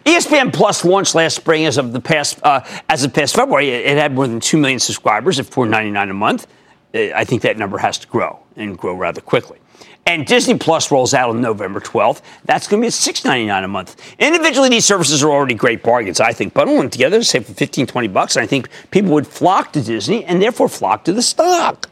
ESPN 0.06 0.52
Plus 0.52 0.84
launched 0.84 1.14
last 1.14 1.36
spring 1.36 1.66
as 1.66 1.78
of 1.78 1.94
the 1.94 2.00
past 2.00 2.40
uh, 2.44 2.62
as 2.90 3.04
of 3.04 3.14
past 3.14 3.36
February. 3.36 3.70
It, 3.70 3.86
it 3.86 3.98
had 3.98 4.16
more 4.16 4.28
than 4.28 4.40
two 4.40 4.58
million 4.58 4.80
subscribers 4.80 5.40
at 5.40 5.46
$4.99 5.46 6.10
a 6.10 6.14
month. 6.14 6.48
Uh, 6.96 7.12
I 7.14 7.24
think 7.26 7.44
that 7.44 7.58
number 7.58 7.78
has 7.78 8.00
to 8.00 8.08
grow 8.08 8.40
and 8.56 8.76
grow 8.78 8.96
rather 8.96 9.22
quickly. 9.22 9.60
And 10.06 10.26
Disney 10.26 10.58
Plus 10.58 10.92
rolls 10.92 11.14
out 11.14 11.30
on 11.30 11.42
November 11.42 11.80
12th. 11.80 12.22
That's 12.46 12.68
going 12.68 12.82
to 12.82 12.84
be 12.84 12.88
at 12.88 12.94
$6.99 12.94 13.64
a 13.64 13.68
month. 13.68 13.96
Individually, 14.20 14.70
these 14.70 14.86
services 14.86 15.24
are 15.24 15.30
already 15.30 15.54
great 15.54 15.84
bargains, 15.84 16.20
I 16.20 16.34
think. 16.34 16.54
Bundle 16.54 16.78
them 16.78 16.90
together, 16.90 17.24
say 17.24 17.40
for 17.40 17.54
15, 17.54 17.88
20 17.88 18.08
bucks, 18.08 18.36
and 18.36 18.44
I 18.44 18.48
think 18.48 18.68
people 18.90 19.12
would 19.12 19.28
flock 19.28 19.72
to 19.74 19.82
Disney 19.82 20.26
and 20.26 20.42
therefore 20.42 20.70
flock 20.70 21.04
to 21.06 21.14
the 21.14 21.22
stock. 21.22 21.91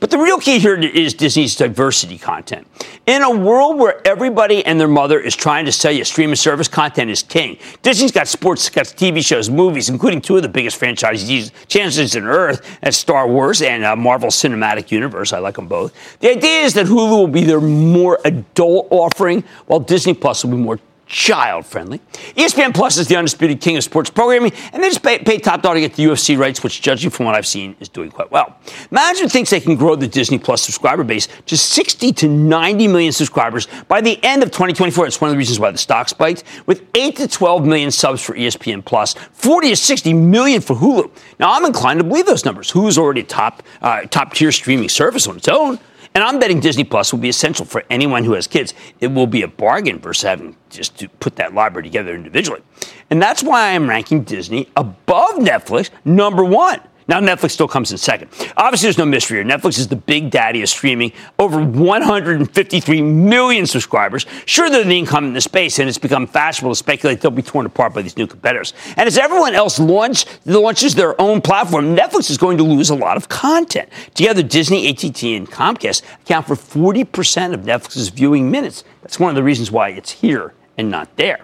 But 0.00 0.10
the 0.10 0.18
real 0.18 0.38
key 0.38 0.58
here 0.58 0.74
is 0.74 1.14
Disney's 1.14 1.54
diversity 1.54 2.18
content. 2.18 2.66
In 3.06 3.22
a 3.22 3.30
world 3.30 3.78
where 3.78 4.06
everybody 4.06 4.64
and 4.64 4.80
their 4.80 4.88
mother 4.88 5.20
is 5.20 5.36
trying 5.36 5.64
to 5.66 5.72
sell 5.72 5.92
you 5.92 6.04
streaming 6.04 6.36
service, 6.36 6.68
content 6.68 7.10
is 7.10 7.22
king. 7.22 7.58
Disney's 7.82 8.12
got 8.12 8.28
sports, 8.28 8.68
got 8.68 8.86
TV 8.86 9.24
shows, 9.24 9.48
movies, 9.48 9.88
including 9.88 10.20
two 10.20 10.36
of 10.36 10.42
the 10.42 10.48
biggest 10.48 10.76
franchises, 10.76 11.52
chances 11.68 12.16
on 12.16 12.24
Earth, 12.24 12.78
as 12.82 12.96
Star 12.96 13.28
Wars 13.28 13.62
and 13.62 13.84
uh, 13.84 13.94
Marvel 13.94 14.28
Cinematic 14.28 14.90
Universe. 14.90 15.32
I 15.32 15.38
like 15.38 15.54
them 15.54 15.68
both. 15.68 15.94
The 16.20 16.30
idea 16.30 16.60
is 16.62 16.74
that 16.74 16.86
Hulu 16.86 17.10
will 17.10 17.28
be 17.28 17.44
their 17.44 17.60
more 17.60 18.18
adult 18.24 18.88
offering, 18.90 19.44
while 19.66 19.80
Disney 19.80 20.14
Plus 20.14 20.44
will 20.44 20.52
be 20.52 20.62
more 20.62 20.80
child 21.06 21.64
friendly. 21.64 21.98
ESPN 22.36 22.74
Plus 22.74 22.98
is 22.98 23.06
the 23.06 23.16
undisputed 23.16 23.60
king 23.60 23.76
of 23.76 23.84
sports 23.84 24.10
programming, 24.10 24.52
and 24.72 24.82
they 24.82 24.88
just 24.88 25.02
pay, 25.02 25.18
pay, 25.18 25.38
top 25.38 25.62
dollar 25.62 25.76
to 25.76 25.80
get 25.80 25.94
the 25.94 26.04
UFC 26.04 26.36
rights, 26.36 26.62
which, 26.62 26.82
judging 26.82 27.10
from 27.10 27.26
what 27.26 27.34
I've 27.34 27.46
seen, 27.46 27.76
is 27.80 27.88
doing 27.88 28.10
quite 28.10 28.30
well. 28.30 28.58
Management 28.90 29.32
thinks 29.32 29.50
they 29.50 29.60
can 29.60 29.76
grow 29.76 29.94
the 29.94 30.08
Disney 30.08 30.38
Plus 30.38 30.62
subscriber 30.62 31.04
base 31.04 31.28
to 31.46 31.56
60 31.56 32.12
to 32.12 32.28
90 32.28 32.88
million 32.88 33.12
subscribers 33.12 33.68
by 33.88 34.00
the 34.00 34.22
end 34.24 34.42
of 34.42 34.50
2024. 34.50 35.06
It's 35.06 35.20
one 35.20 35.30
of 35.30 35.34
the 35.34 35.38
reasons 35.38 35.60
why 35.60 35.70
the 35.70 35.78
stock 35.78 36.08
spiked, 36.08 36.42
with 36.66 36.84
8 36.94 37.16
to 37.16 37.28
12 37.28 37.64
million 37.64 37.90
subs 37.90 38.22
for 38.22 38.34
ESPN 38.34 38.84
Plus, 38.84 39.14
40 39.32 39.70
to 39.70 39.76
60 39.76 40.12
million 40.12 40.60
for 40.60 40.74
Hulu. 40.74 41.10
Now, 41.38 41.52
I'm 41.52 41.64
inclined 41.64 42.00
to 42.00 42.04
believe 42.04 42.26
those 42.26 42.44
numbers. 42.44 42.72
Hulu's 42.72 42.98
already 42.98 43.20
a 43.20 43.24
top, 43.24 43.62
uh, 43.80 44.02
top 44.02 44.34
tier 44.34 44.50
streaming 44.50 44.88
service 44.88 45.26
on 45.28 45.36
its 45.36 45.48
own. 45.48 45.78
And 46.16 46.24
I'm 46.24 46.38
betting 46.38 46.60
Disney 46.60 46.82
Plus 46.82 47.12
will 47.12 47.20
be 47.20 47.28
essential 47.28 47.66
for 47.66 47.84
anyone 47.90 48.24
who 48.24 48.32
has 48.32 48.46
kids. 48.46 48.72
It 49.00 49.08
will 49.08 49.26
be 49.26 49.42
a 49.42 49.48
bargain 49.48 49.98
versus 49.98 50.22
having 50.22 50.56
just 50.70 50.98
to 51.00 51.10
put 51.10 51.36
that 51.36 51.52
library 51.52 51.82
together 51.82 52.14
individually. 52.14 52.62
And 53.10 53.20
that's 53.20 53.42
why 53.42 53.74
I'm 53.74 53.86
ranking 53.86 54.22
Disney 54.22 54.70
above 54.78 55.32
Netflix, 55.32 55.90
number 56.06 56.42
one. 56.42 56.80
Now, 57.08 57.20
Netflix 57.20 57.52
still 57.52 57.68
comes 57.68 57.92
in 57.92 57.98
second. 57.98 58.30
Obviously, 58.56 58.86
there's 58.86 58.98
no 58.98 59.06
mystery 59.06 59.38
here. 59.38 59.44
Netflix 59.44 59.78
is 59.78 59.86
the 59.86 59.96
big 59.96 60.30
daddy 60.30 60.62
of 60.62 60.68
streaming, 60.68 61.12
over 61.38 61.62
153 61.62 63.02
million 63.02 63.66
subscribers. 63.66 64.26
Sure, 64.44 64.68
they're 64.68 64.82
the 64.82 64.98
incumbent 64.98 65.28
in 65.28 65.34
the 65.34 65.40
space, 65.40 65.78
and 65.78 65.88
it's 65.88 65.98
become 65.98 66.26
fashionable 66.26 66.72
to 66.72 66.76
speculate 66.76 67.20
they'll 67.20 67.30
be 67.30 67.42
torn 67.42 67.64
apart 67.64 67.94
by 67.94 68.02
these 68.02 68.16
new 68.16 68.26
competitors. 68.26 68.74
And 68.96 69.06
as 69.06 69.18
everyone 69.18 69.54
else 69.54 69.78
launch, 69.78 70.26
launches 70.46 70.96
their 70.96 71.20
own 71.20 71.40
platform, 71.40 71.96
Netflix 71.96 72.28
is 72.28 72.38
going 72.38 72.58
to 72.58 72.64
lose 72.64 72.90
a 72.90 72.96
lot 72.96 73.16
of 73.16 73.28
content. 73.28 73.88
Together, 74.14 74.42
Disney, 74.42 74.88
AT&T, 74.88 75.36
and 75.36 75.48
Comcast 75.48 76.02
account 76.22 76.46
for 76.46 76.56
40% 76.56 77.54
of 77.54 77.60
Netflix's 77.60 78.08
viewing 78.08 78.50
minutes. 78.50 78.82
That's 79.02 79.20
one 79.20 79.30
of 79.30 79.36
the 79.36 79.44
reasons 79.44 79.70
why 79.70 79.90
it's 79.90 80.10
here 80.10 80.54
and 80.76 80.90
not 80.90 81.16
there. 81.16 81.40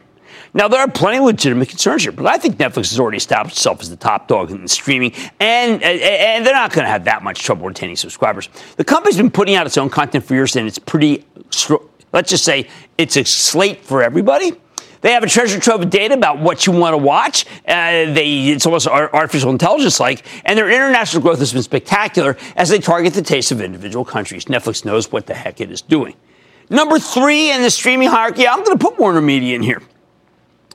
Now, 0.54 0.68
there 0.68 0.80
are 0.80 0.90
plenty 0.90 1.16
of 1.16 1.24
legitimate 1.24 1.70
concerns 1.70 2.02
here, 2.02 2.12
but 2.12 2.26
I 2.26 2.36
think 2.36 2.56
Netflix 2.56 2.90
has 2.90 3.00
already 3.00 3.16
established 3.16 3.56
itself 3.56 3.80
as 3.80 3.88
the 3.88 3.96
top 3.96 4.28
dog 4.28 4.50
in 4.50 4.68
streaming, 4.68 5.12
and, 5.40 5.82
and 5.82 6.44
they're 6.44 6.52
not 6.52 6.72
going 6.72 6.84
to 6.84 6.90
have 6.90 7.04
that 7.04 7.22
much 7.22 7.42
trouble 7.42 7.66
retaining 7.66 7.96
subscribers. 7.96 8.50
The 8.76 8.84
company's 8.84 9.16
been 9.16 9.30
putting 9.30 9.54
out 9.54 9.66
its 9.66 9.78
own 9.78 9.88
content 9.88 10.24
for 10.24 10.34
years, 10.34 10.54
and 10.54 10.68
it's 10.68 10.78
pretty, 10.78 11.24
let's 12.12 12.28
just 12.28 12.44
say, 12.44 12.68
it's 12.98 13.16
a 13.16 13.24
slate 13.24 13.82
for 13.82 14.02
everybody. 14.02 14.52
They 15.00 15.12
have 15.12 15.24
a 15.24 15.28
treasure 15.28 15.58
trove 15.58 15.80
of 15.80 15.90
data 15.90 16.14
about 16.14 16.38
what 16.38 16.66
you 16.66 16.72
want 16.72 16.92
to 16.92 16.98
watch. 16.98 17.46
Uh, 17.66 18.12
they, 18.12 18.50
it's 18.50 18.66
almost 18.66 18.86
artificial 18.86 19.50
intelligence 19.50 19.98
like, 19.98 20.24
and 20.44 20.56
their 20.56 20.70
international 20.70 21.22
growth 21.22 21.38
has 21.38 21.52
been 21.52 21.62
spectacular 21.62 22.36
as 22.56 22.68
they 22.68 22.78
target 22.78 23.14
the 23.14 23.22
tastes 23.22 23.50
of 23.50 23.62
individual 23.62 24.04
countries. 24.04 24.44
Netflix 24.44 24.84
knows 24.84 25.10
what 25.10 25.26
the 25.26 25.34
heck 25.34 25.60
it 25.62 25.72
is 25.72 25.80
doing. 25.80 26.14
Number 26.70 26.98
three 26.98 27.50
in 27.50 27.62
the 27.62 27.70
streaming 27.70 28.10
hierarchy, 28.10 28.46
I'm 28.46 28.62
going 28.62 28.78
to 28.78 28.84
put 28.84 28.98
Warner 28.98 29.20
Media 29.20 29.56
in 29.56 29.62
here. 29.62 29.82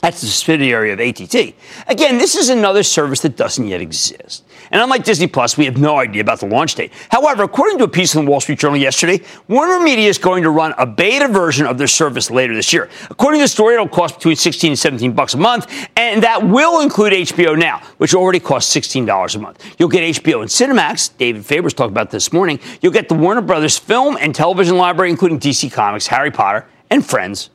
That's 0.07 0.21
the 0.21 0.27
subsidiary 0.27 0.91
of 0.93 1.01
ATT. 1.01 1.53
Again, 1.89 2.17
this 2.17 2.37
is 2.37 2.47
another 2.47 2.81
service 2.81 3.19
that 3.23 3.35
doesn't 3.35 3.67
yet 3.67 3.81
exist. 3.81 4.45
And 4.71 4.81
unlike 4.81 5.03
Disney 5.03 5.27
Plus, 5.27 5.57
we 5.57 5.65
have 5.65 5.75
no 5.75 5.97
idea 5.97 6.21
about 6.21 6.39
the 6.39 6.45
launch 6.45 6.75
date. 6.75 6.93
However, 7.09 7.43
according 7.43 7.77
to 7.79 7.83
a 7.83 7.89
piece 7.89 8.15
in 8.15 8.23
the 8.23 8.31
Wall 8.31 8.39
Street 8.39 8.57
Journal 8.57 8.77
yesterday, 8.77 9.21
Warner 9.49 9.83
Media 9.83 10.07
is 10.07 10.17
going 10.17 10.43
to 10.43 10.49
run 10.49 10.73
a 10.77 10.85
beta 10.85 11.27
version 11.27 11.67
of 11.67 11.77
their 11.77 11.87
service 11.87 12.31
later 12.31 12.55
this 12.55 12.71
year. 12.71 12.89
According 13.09 13.41
to 13.41 13.43
the 13.43 13.49
story, 13.49 13.73
it'll 13.73 13.89
cost 13.89 14.15
between 14.15 14.37
16 14.37 14.71
and 14.71 14.79
17 14.79 15.11
bucks 15.11 15.33
a 15.33 15.37
month, 15.37 15.69
and 15.97 16.23
that 16.23 16.41
will 16.41 16.79
include 16.79 17.11
HBO 17.11 17.57
Now, 17.59 17.81
which 17.97 18.15
already 18.15 18.39
costs 18.39 18.73
$16 18.73 19.35
a 19.35 19.39
month. 19.39 19.75
You'll 19.77 19.89
get 19.89 20.23
HBO 20.23 20.39
and 20.39 20.49
Cinemax. 20.49 21.17
David 21.17 21.45
Faber's 21.45 21.73
talked 21.73 21.91
about 21.91 22.11
this 22.11 22.31
morning. 22.31 22.61
You'll 22.81 22.93
get 22.93 23.09
the 23.09 23.15
Warner 23.15 23.41
Brothers 23.41 23.77
film 23.77 24.17
and 24.21 24.33
television 24.33 24.77
library, 24.77 25.09
including 25.09 25.37
DC 25.37 25.69
Comics, 25.69 26.07
Harry 26.07 26.31
Potter, 26.31 26.65
and 26.89 27.05
Friends. 27.05 27.49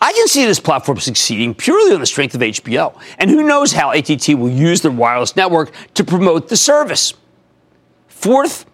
I 0.00 0.12
can 0.12 0.28
see 0.28 0.44
this 0.44 0.60
platform 0.60 0.98
succeeding 0.98 1.54
purely 1.54 1.94
on 1.94 2.00
the 2.00 2.06
strength 2.06 2.34
of 2.34 2.40
HBO. 2.40 2.98
And 3.18 3.30
who 3.30 3.42
knows 3.46 3.72
how 3.72 3.92
ATT 3.92 4.28
will 4.28 4.50
use 4.50 4.82
their 4.82 4.90
wireless 4.90 5.36
network 5.36 5.72
to 5.94 6.04
promote 6.04 6.48
the 6.48 6.56
service. 6.56 7.14
Fourth, 8.08 8.66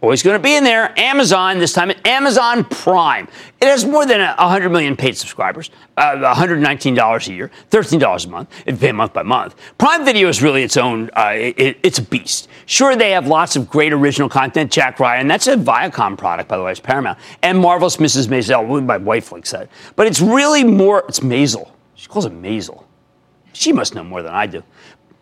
always 0.00 0.22
going 0.22 0.36
to 0.36 0.42
be 0.42 0.54
in 0.54 0.64
there, 0.64 0.98
Amazon, 0.98 1.58
this 1.58 1.72
time 1.72 1.90
at 1.90 2.06
Amazon 2.06 2.64
Prime. 2.64 3.28
It 3.60 3.66
has 3.66 3.84
more 3.84 4.06
than 4.06 4.20
100 4.20 4.70
million 4.70 4.96
paid 4.96 5.16
subscribers, 5.16 5.70
uh, 5.96 6.34
$119 6.34 7.28
a 7.28 7.32
year, 7.32 7.50
$13 7.70 8.26
a 8.26 8.28
month, 8.28 8.62
if 8.66 8.80
pay 8.80 8.92
month 8.92 9.12
by 9.12 9.22
month. 9.22 9.54
Prime 9.76 10.04
Video 10.04 10.28
is 10.28 10.42
really 10.42 10.62
its 10.62 10.76
own, 10.76 11.10
uh, 11.16 11.32
it, 11.34 11.78
it's 11.82 11.98
a 11.98 12.02
beast. 12.02 12.48
Sure, 12.66 12.96
they 12.96 13.10
have 13.10 13.26
lots 13.26 13.56
of 13.56 13.68
great 13.68 13.92
original 13.92 14.28
content. 14.28 14.72
Jack 14.72 15.00
Ryan, 15.00 15.28
that's 15.28 15.46
a 15.46 15.56
Viacom 15.56 16.16
product, 16.16 16.48
by 16.48 16.56
the 16.56 16.62
way, 16.62 16.70
it's 16.70 16.80
Paramount. 16.80 17.18
And 17.42 17.58
Marvelous 17.58 17.98
Mrs. 17.98 18.28
Maisel, 18.28 18.84
my 18.84 18.96
wife 18.96 19.32
likes 19.32 19.50
that. 19.50 19.68
But 19.96 20.06
it's 20.06 20.20
really 20.20 20.64
more, 20.64 21.04
it's 21.08 21.20
Maisel. 21.20 21.70
She 21.94 22.08
calls 22.08 22.24
it 22.24 22.32
Maisel. 22.32 22.84
She 23.52 23.72
must 23.72 23.94
know 23.94 24.04
more 24.04 24.22
than 24.22 24.32
I 24.32 24.46
do. 24.46 24.62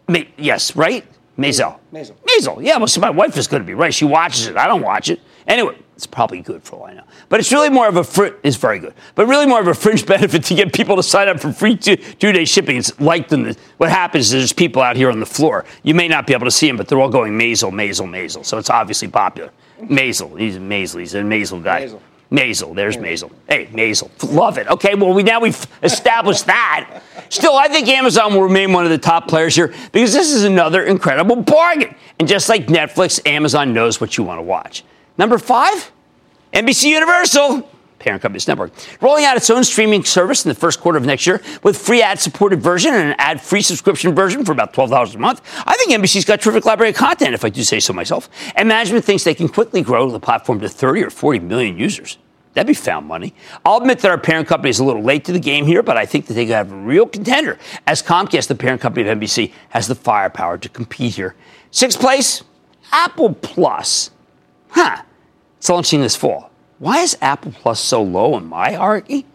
Ma- 0.07 0.21
yes, 0.37 0.77
right? 0.77 1.05
Maisel. 1.39 1.79
Maisel. 1.93 2.15
Maisel. 2.27 2.63
Yeah, 2.63 2.79
well, 2.79 2.89
so 2.89 3.01
my 3.01 3.11
wife 3.11 3.37
is 3.37 3.47
going 3.47 3.63
to 3.63 3.67
be 3.67 3.75
right. 3.75 3.95
She 3.95 4.05
watches 4.05 4.49
it. 4.49 4.57
I 4.57 4.67
don't 4.67 4.83
watch 4.83 5.09
it. 5.09 5.21
Anyway, 5.47 5.79
it's 5.95 6.07
probably 6.07 6.43
good 6.43 6.63
for 6.65 6.77
all 6.77 6.87
I 6.87 6.95
know. 6.95 7.05
But 7.29 7.39
it's 7.39 7.53
really 7.53 7.71
more 7.71 7.89
of 7.89 7.97
a 7.97 8.03
fr- 8.05 8.37
it's 8.43 8.57
very 8.57 8.81
good. 8.81 8.93
But 9.15 9.27
really 9.29 9.47
more 9.47 9.61
of 9.61 9.69
a 9.69 9.75
fringe 9.75 10.05
benefit 10.15 10.43
to 10.45 10.55
get 10.55 10.73
people 10.73 10.97
to 10.97 11.03
sign 11.03 11.29
up 11.29 11.39
for 11.39 11.53
free 11.53 11.77
two, 11.77 11.97
day 11.97 12.45
shipping. 12.45 12.77
It's 12.77 12.99
like 13.01 13.29
the, 13.29 13.57
what 13.77 13.89
happens 13.89 14.27
is 14.27 14.33
there's 14.33 14.53
people 14.53 14.83
out 14.83 14.97
here 14.97 15.11
on 15.11 15.21
the 15.21 15.27
floor. 15.27 15.65
You 15.85 15.95
may 15.95 16.09
not 16.09 16.27
be 16.27 16.35
able 16.35 16.47
to 16.47 16.51
see 16.51 16.67
them, 16.67 16.77
but 16.77 16.89
they're 16.89 17.01
all 17.01 17.09
going 17.09 17.39
Maisel, 17.39 17.71
Maisel, 17.73 18.09
Maisel. 18.09 18.45
So 18.45 18.59
it's 18.59 18.71
obviously 18.71 19.09
popular. 19.09 19.53
Maisel. 19.81 20.39
He's 20.39 20.57
a 20.57 20.61
Maisel. 20.61 21.01
He's 21.01 21.15
a 21.15 21.23
Maisel 21.23 21.63
guy. 21.63 21.87
Maisel. 21.87 22.01
Maisel, 22.31 22.75
there's 22.75 22.99
Mazel. 22.99 23.31
Hey, 23.49 23.69
Mazel, 23.73 24.11
love 24.23 24.59
it. 24.59 24.69
Okay, 24.69 24.95
well, 24.95 25.15
we 25.15 25.23
now 25.23 25.41
we've 25.41 25.67
established 25.83 26.47
that. 26.47 27.03
Still, 27.31 27.57
I 27.57 27.69
think 27.69 27.89
Amazon 27.89 28.35
will 28.35 28.43
remain 28.43 28.73
one 28.73 28.85
of 28.85 28.91
the 28.91 28.99
top 28.99 29.29
players 29.29 29.55
here 29.55 29.69
because 29.93 30.13
this 30.13 30.33
is 30.33 30.45
another 30.45 30.83
incredible 30.83 31.37
bargain. 31.37 31.95
And 32.19 32.29
just 32.29 32.49
like 32.49 32.67
Netflix, 32.67 33.27
Amazon 33.27 33.73
knows 33.73 34.01
what 34.01 34.19
you 34.19 34.25
want 34.25 34.39
to 34.39 34.43
watch. 34.43 34.85
Number 35.17 35.39
five, 35.39 35.91
NBC 36.53 36.91
Universal, 36.91 37.69
parent 37.99 38.23
company's 38.23 38.49
network, 38.49 38.73
rolling 39.01 39.25
out 39.25 39.37
its 39.37 39.51
own 39.51 39.65
streaming 39.65 40.05
service 40.05 40.45
in 40.45 40.49
the 40.49 40.55
first 40.55 40.81
quarter 40.81 40.99
of 40.99 41.05
next 41.05 41.27
year 41.27 41.43
with 41.63 41.77
free 41.77 42.03
ad-supported 42.03 42.63
version 42.63 42.95
and 42.95 43.11
an 43.11 43.17
ad-free 43.19 43.63
subscription 43.63 44.15
version 44.15 44.45
for 44.45 44.53
about 44.53 44.73
$12 44.73 45.15
a 45.15 45.19
month. 45.19 45.43
I 45.67 45.77
think 45.77 45.93
NBC's 45.93 46.25
got 46.25 46.41
terrific 46.41 46.65
library 46.65 46.91
of 46.91 46.97
content, 46.97 47.35
if 47.35 47.45
I 47.45 47.49
do 47.49 47.63
say 47.63 47.81
so 47.81 47.93
myself. 47.93 48.29
And 48.57 48.69
management 48.69 49.05
thinks 49.05 49.25
they 49.25 49.35
can 49.35 49.49
quickly 49.49 49.83
grow 49.83 50.11
the 50.11 50.21
platform 50.21 50.61
to 50.61 50.69
30 50.69 51.05
or 51.05 51.11
40 51.11 51.41
million 51.41 51.79
users. 51.79 52.19
That'd 52.55 52.67
be 52.67 52.75
found 52.75 53.07
money. 53.07 53.35
I'll 53.65 53.77
admit 53.77 54.01
that 54.01 54.11
our 54.11 54.19
parent 54.19 54.49
company 54.49 54.71
is 54.71 54.81
a 54.81 54.85
little 54.85 55.03
late 55.03 55.25
to 55.27 55.33
the 55.33 55.39
game 55.39 55.65
here, 55.65 55.83
but 55.83 55.97
I 55.97 56.07
think 56.07 56.27
that 56.27 56.35
they 56.35 56.47
have 56.47 56.73
a 56.73 56.77
real 56.77 57.07
contender 57.07 57.59
as 57.87 58.03
Comcast, 58.03 58.49
the 58.49 58.55
parent 58.55 58.81
company 58.81 59.09
of 59.09 59.19
NBC, 59.19 59.53
has 59.69 59.87
the 59.87 59.95
firepower 59.95 60.59
to 60.59 60.69
compete 60.69 61.15
here. 61.15 61.37
Sixth 61.71 62.01
place, 62.01 62.43
Apple 62.91 63.35
Plus. 63.35 64.11
Huh. 64.71 65.03
It's 65.59 65.69
launching 65.69 66.01
this 66.01 66.17
fall. 66.17 66.48
Why 66.79 66.99
is 66.99 67.17
Apple 67.21 67.53
Plus 67.53 67.81
so 67.81 68.03
low 68.03 68.37
in 68.37 68.47
my 68.47 68.73
hierarchy? 68.73 69.27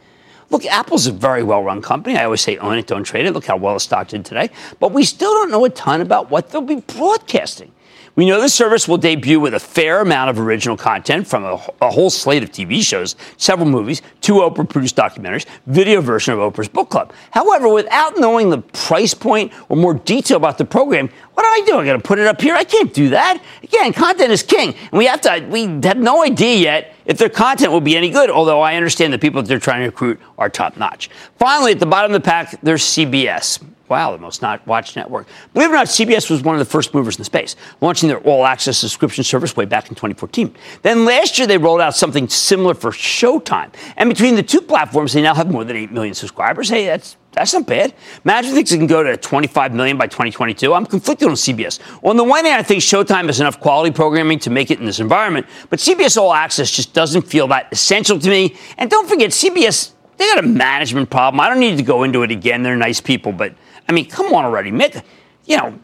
Look, 0.49 0.65
Apple's 0.65 1.07
a 1.07 1.11
very 1.11 1.43
well 1.43 1.63
run 1.63 1.81
company. 1.81 2.15
I 2.17 2.25
always 2.25 2.41
say 2.41 2.57
own 2.57 2.77
it, 2.77 2.87
don't 2.87 3.03
trade 3.03 3.25
it. 3.25 3.31
Look 3.31 3.45
how 3.45 3.57
well 3.57 3.73
the 3.73 3.79
stock 3.79 4.07
did 4.07 4.23
today. 4.23 4.49
But 4.79 4.91
we 4.91 5.03
still 5.03 5.31
don't 5.31 5.51
know 5.51 5.65
a 5.65 5.69
ton 5.69 5.99
about 5.99 6.29
what 6.29 6.49
they'll 6.49 6.61
be 6.61 6.81
broadcasting. 6.81 7.71
We 8.15 8.27
know 8.27 8.39
the 8.39 8.47
service 8.47 8.87
will 8.87 8.97
debut 8.97 9.39
with 9.39 9.55
a 9.55 9.59
fair 9.59 9.99
amount 9.99 10.29
of 10.29 10.39
original 10.39 10.77
content 10.77 11.25
from 11.25 11.43
a, 11.43 11.59
a 11.81 11.89
whole 11.89 12.11
slate 12.11 12.43
of 12.43 12.51
TV 12.51 12.83
shows, 12.83 13.15
several 13.37 13.67
movies, 13.67 14.03
two 14.21 14.33
Oprah 14.33 14.69
produced 14.69 14.95
documentaries, 14.95 15.47
video 15.65 15.99
version 15.99 16.35
of 16.35 16.39
Oprah's 16.39 16.69
book 16.69 16.91
club. 16.91 17.11
However, 17.31 17.67
without 17.67 18.19
knowing 18.19 18.51
the 18.51 18.59
price 18.59 19.15
point 19.15 19.51
or 19.67 19.75
more 19.75 19.95
detail 19.95 20.37
about 20.37 20.59
the 20.59 20.65
program, 20.65 21.09
what 21.33 21.41
do 21.41 21.49
I 21.49 21.65
do? 21.65 21.79
I 21.79 21.85
got 21.85 21.93
to 21.93 21.99
put 22.07 22.19
it 22.19 22.27
up 22.27 22.39
here? 22.39 22.53
I 22.53 22.63
can't 22.63 22.93
do 22.93 23.09
that. 23.09 23.41
Again, 23.63 23.91
content 23.93 24.31
is 24.31 24.43
king. 24.43 24.75
And 24.91 24.99
we 24.99 25.05
have 25.07 25.21
to, 25.21 25.47
we 25.49 25.63
have 25.81 25.97
no 25.97 26.23
idea 26.23 26.57
yet 26.57 26.92
if 27.05 27.17
their 27.17 27.29
content 27.29 27.71
will 27.71 27.81
be 27.81 27.97
any 27.97 28.09
good, 28.09 28.29
although 28.29 28.61
I 28.61 28.75
understand 28.75 29.13
the 29.13 29.19
people 29.19 29.41
that 29.41 29.47
they're 29.47 29.59
trying 29.59 29.81
to 29.81 29.87
recruit 29.87 30.19
are 30.37 30.49
top 30.49 30.77
notch. 30.77 31.09
Finally, 31.37 31.73
at 31.73 31.79
the 31.79 31.85
bottom 31.85 32.13
of 32.13 32.21
the 32.21 32.25
pack, 32.25 32.55
there's 32.61 32.83
CBS. 32.83 33.63
Wow, 33.89 34.13
the 34.13 34.17
most 34.17 34.41
not 34.41 34.65
watched 34.65 34.95
network. 34.95 35.27
Believe 35.53 35.69
it 35.69 35.73
or 35.73 35.75
not, 35.75 35.87
CBS 35.87 36.29
was 36.29 36.41
one 36.41 36.55
of 36.55 36.59
the 36.59 36.65
first 36.65 36.93
movers 36.93 37.15
in 37.15 37.19
the 37.19 37.25
space, 37.25 37.55
launching 37.81 38.07
their 38.07 38.19
all 38.19 38.45
access 38.45 38.77
subscription 38.77 39.23
service 39.23 39.57
way 39.57 39.65
back 39.65 39.89
in 39.89 39.95
2014. 39.95 40.55
Then 40.81 41.05
last 41.05 41.37
year, 41.37 41.47
they 41.47 41.57
rolled 41.57 41.81
out 41.81 41.95
something 41.95 42.29
similar 42.29 42.73
for 42.73 42.91
Showtime. 42.91 43.73
And 43.97 44.09
between 44.09 44.35
the 44.35 44.43
two 44.43 44.61
platforms, 44.61 45.13
they 45.13 45.21
now 45.21 45.35
have 45.35 45.51
more 45.51 45.65
than 45.65 45.75
8 45.75 45.91
million 45.91 46.13
subscribers. 46.13 46.69
Hey, 46.69 46.85
that's 46.85 47.17
that's 47.33 47.53
not 47.53 47.65
bad. 47.65 47.93
Imagine 48.23 48.53
things 48.53 48.69
can 48.69 48.87
go 48.87 49.01
to 49.01 49.17
25 49.17 49.73
million 49.73 49.97
by 49.97 50.05
2022. 50.05 50.73
I'm 50.73 50.85
conflicted 50.85 51.27
on 51.27 51.33
CBS. 51.33 51.79
On 52.03 52.15
the 52.15 52.23
one 52.23 52.45
hand, 52.45 52.59
I 52.59 52.63
think 52.63 52.81
Showtime 52.81 53.25
has 53.25 53.39
enough 53.39 53.59
quality 53.59 53.91
programming 53.91 54.39
to 54.39 54.49
make 54.49 54.69
it 54.71 54.79
in 54.79 54.85
this 54.85 54.99
environment, 54.99 55.47
but 55.69 55.79
CBS 55.79 56.15
All 56.15 56.33
Access 56.33 56.69
just 56.69 56.93
doesn't 56.93 57.23
feel 57.23 57.47
that 57.47 57.69
essential 57.71 58.19
to 58.19 58.29
me. 58.29 58.55
And 58.77 58.89
don't 58.89 59.09
forget, 59.09 59.31
CBS, 59.31 59.93
they 60.17 60.25
got 60.27 60.43
a 60.43 60.47
management 60.47 61.09
problem. 61.09 61.39
I 61.39 61.49
don't 61.49 61.59
need 61.59 61.77
to 61.77 61.83
go 61.83 62.03
into 62.03 62.21
it 62.21 62.29
again. 62.29 62.61
They're 62.61 62.75
nice 62.75 63.01
people, 63.01 63.31
but 63.31 63.55
I 63.87 63.91
mean, 63.91 64.09
come 64.09 64.33
on 64.33 64.45
already. 64.45 64.71
Mick, 64.71 65.03
you 65.45 65.57
know, 65.57 65.79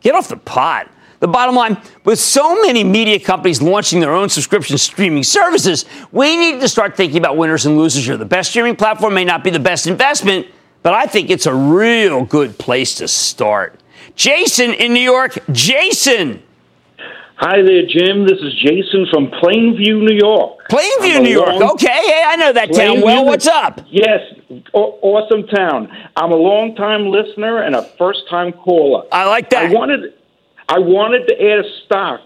get 0.00 0.14
off 0.14 0.28
the 0.28 0.36
pot. 0.36 0.90
The 1.20 1.28
bottom 1.28 1.54
line, 1.54 1.80
with 2.04 2.18
so 2.18 2.60
many 2.62 2.82
media 2.82 3.20
companies 3.20 3.62
launching 3.62 4.00
their 4.00 4.12
own 4.12 4.28
subscription 4.28 4.76
streaming 4.76 5.22
services, 5.22 5.84
we 6.10 6.36
need 6.36 6.60
to 6.60 6.68
start 6.68 6.96
thinking 6.96 7.18
about 7.18 7.36
winners 7.36 7.64
and 7.64 7.78
losers 7.78 8.04
here. 8.04 8.16
The 8.16 8.24
best 8.24 8.50
streaming 8.50 8.74
platform 8.74 9.14
may 9.14 9.24
not 9.24 9.44
be 9.44 9.50
the 9.50 9.60
best 9.60 9.86
investment, 9.86 10.48
but 10.82 10.94
I 10.94 11.06
think 11.06 11.30
it's 11.30 11.46
a 11.46 11.54
real 11.54 12.24
good 12.24 12.58
place 12.58 12.96
to 12.96 13.06
start. 13.06 13.78
Jason 14.16 14.72
in 14.72 14.92
New 14.92 15.00
York. 15.00 15.38
Jason. 15.52 16.42
Hi 17.44 17.60
there, 17.60 17.82
Jim. 17.88 18.24
This 18.24 18.38
is 18.38 18.54
Jason 18.54 19.04
from 19.10 19.26
Plainview, 19.26 19.98
New 19.98 20.16
York. 20.16 20.68
Plainview, 20.70 21.20
New 21.24 21.32
York. 21.32 21.48
Long... 21.48 21.72
Okay, 21.72 21.88
hey, 21.88 22.22
I 22.24 22.36
know 22.36 22.52
that 22.52 22.68
Plainview, 22.68 22.76
town 22.76 23.00
well. 23.00 23.24
What's 23.24 23.48
up? 23.48 23.80
Yes, 23.90 24.20
o- 24.72 24.96
awesome 25.02 25.48
town. 25.48 25.88
I'm 26.14 26.30
a 26.30 26.36
long-time 26.36 27.08
listener 27.08 27.60
and 27.62 27.74
a 27.74 27.82
first-time 27.98 28.52
caller. 28.52 29.08
I 29.10 29.28
like 29.28 29.50
that. 29.50 29.72
I 29.72 29.74
wanted, 29.74 30.14
I 30.68 30.78
wanted 30.78 31.26
to 31.26 31.34
add 31.34 31.64
a 31.64 31.84
stock 31.84 32.20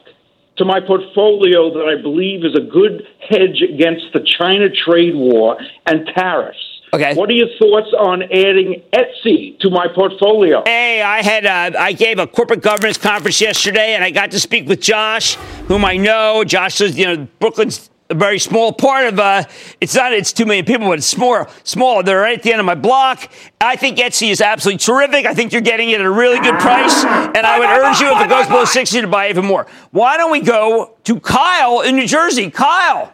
to 0.59 0.67
my 0.67 0.81
portfolio 0.81 1.73
that 1.73 1.97
I 1.99 2.03
believe 2.03 2.45
is 2.45 2.55
a 2.55 2.71
good 2.71 3.07
hedge 3.27 3.63
against 3.63 4.13
the 4.13 4.21
China 4.39 4.69
trade 4.69 5.15
war 5.15 5.57
and 5.87 6.07
tariffs. 6.15 6.59
Okay. 6.93 7.15
What 7.15 7.29
are 7.29 7.33
your 7.33 7.49
thoughts 7.59 7.93
on 7.99 8.23
adding 8.23 8.83
Etsy 8.93 9.59
to 9.61 9.71
my 9.71 9.87
portfolio? 9.93 10.63
Hey, 10.65 11.03
I 11.03 11.23
had 11.23 11.45
a, 11.45 11.79
I 11.79 11.93
gave 11.93 12.19
a 12.19 12.27
corporate 12.27 12.63
governance 12.63 12.97
conference 12.97 13.41
yesterday, 13.41 13.95
and 13.95 14.05
I 14.05 14.11
got 14.11 14.31
to 14.31 14.41
speak 14.41 14.69
with 14.69 14.81
Josh, 14.81 15.35
whom 15.67 15.85
I 15.85 15.97
know. 15.97 16.45
Josh 16.45 16.81
is, 16.81 16.97
you 16.97 17.05
know, 17.05 17.29
Brooklyn's 17.41 17.91
a 18.09 18.15
very 18.15 18.39
small 18.39 18.73
part 18.73 19.09
of 19.09 19.19
uh 19.19 19.43
it's 19.81 19.97
not 19.97 20.13
it's 20.13 20.33
two 20.33 20.47
million 20.47 20.65
people 20.65 20.87
but 20.87 20.99
it's 20.99 21.07
small 21.09 21.47
small. 21.65 22.05
They're 22.05 22.21
right 22.21 22.39
at 22.39 22.45
the 22.45 22.53
end 22.53 22.61
of 22.61 22.67
my 22.67 22.77
block. 22.77 23.33
I 23.61 23.75
think 23.75 23.99
etsy 23.99 24.31
is 24.31 24.41
absolutely 24.41 24.79
terrific. 24.79 25.27
I 25.27 25.35
think 25.35 25.53
you're 25.53 25.61
getting 25.61 25.91
it 25.91 25.99
at 25.99 26.07
a 26.07 26.11
really 26.11 26.39
good 26.39 26.55
price 26.61 27.05
and 27.05 27.39
i 27.39 27.59
would 27.59 27.69
urge 27.69 28.01
you 28.01 28.07
if 28.13 28.21
it 28.25 28.29
goes 28.29 28.47
below 28.47 28.65
60 28.65 29.01
to 29.01 29.09
buy 29.09 29.29
even 29.29 29.45
more. 29.45 29.67
Why 29.91 30.17
don't 30.17 30.31
we 30.31 30.41
go 30.41 30.95
to 31.03 31.19
kyle 31.21 31.81
in 31.81 31.97
new 31.97 32.07
jersey? 32.07 32.49
Kyle! 32.49 33.13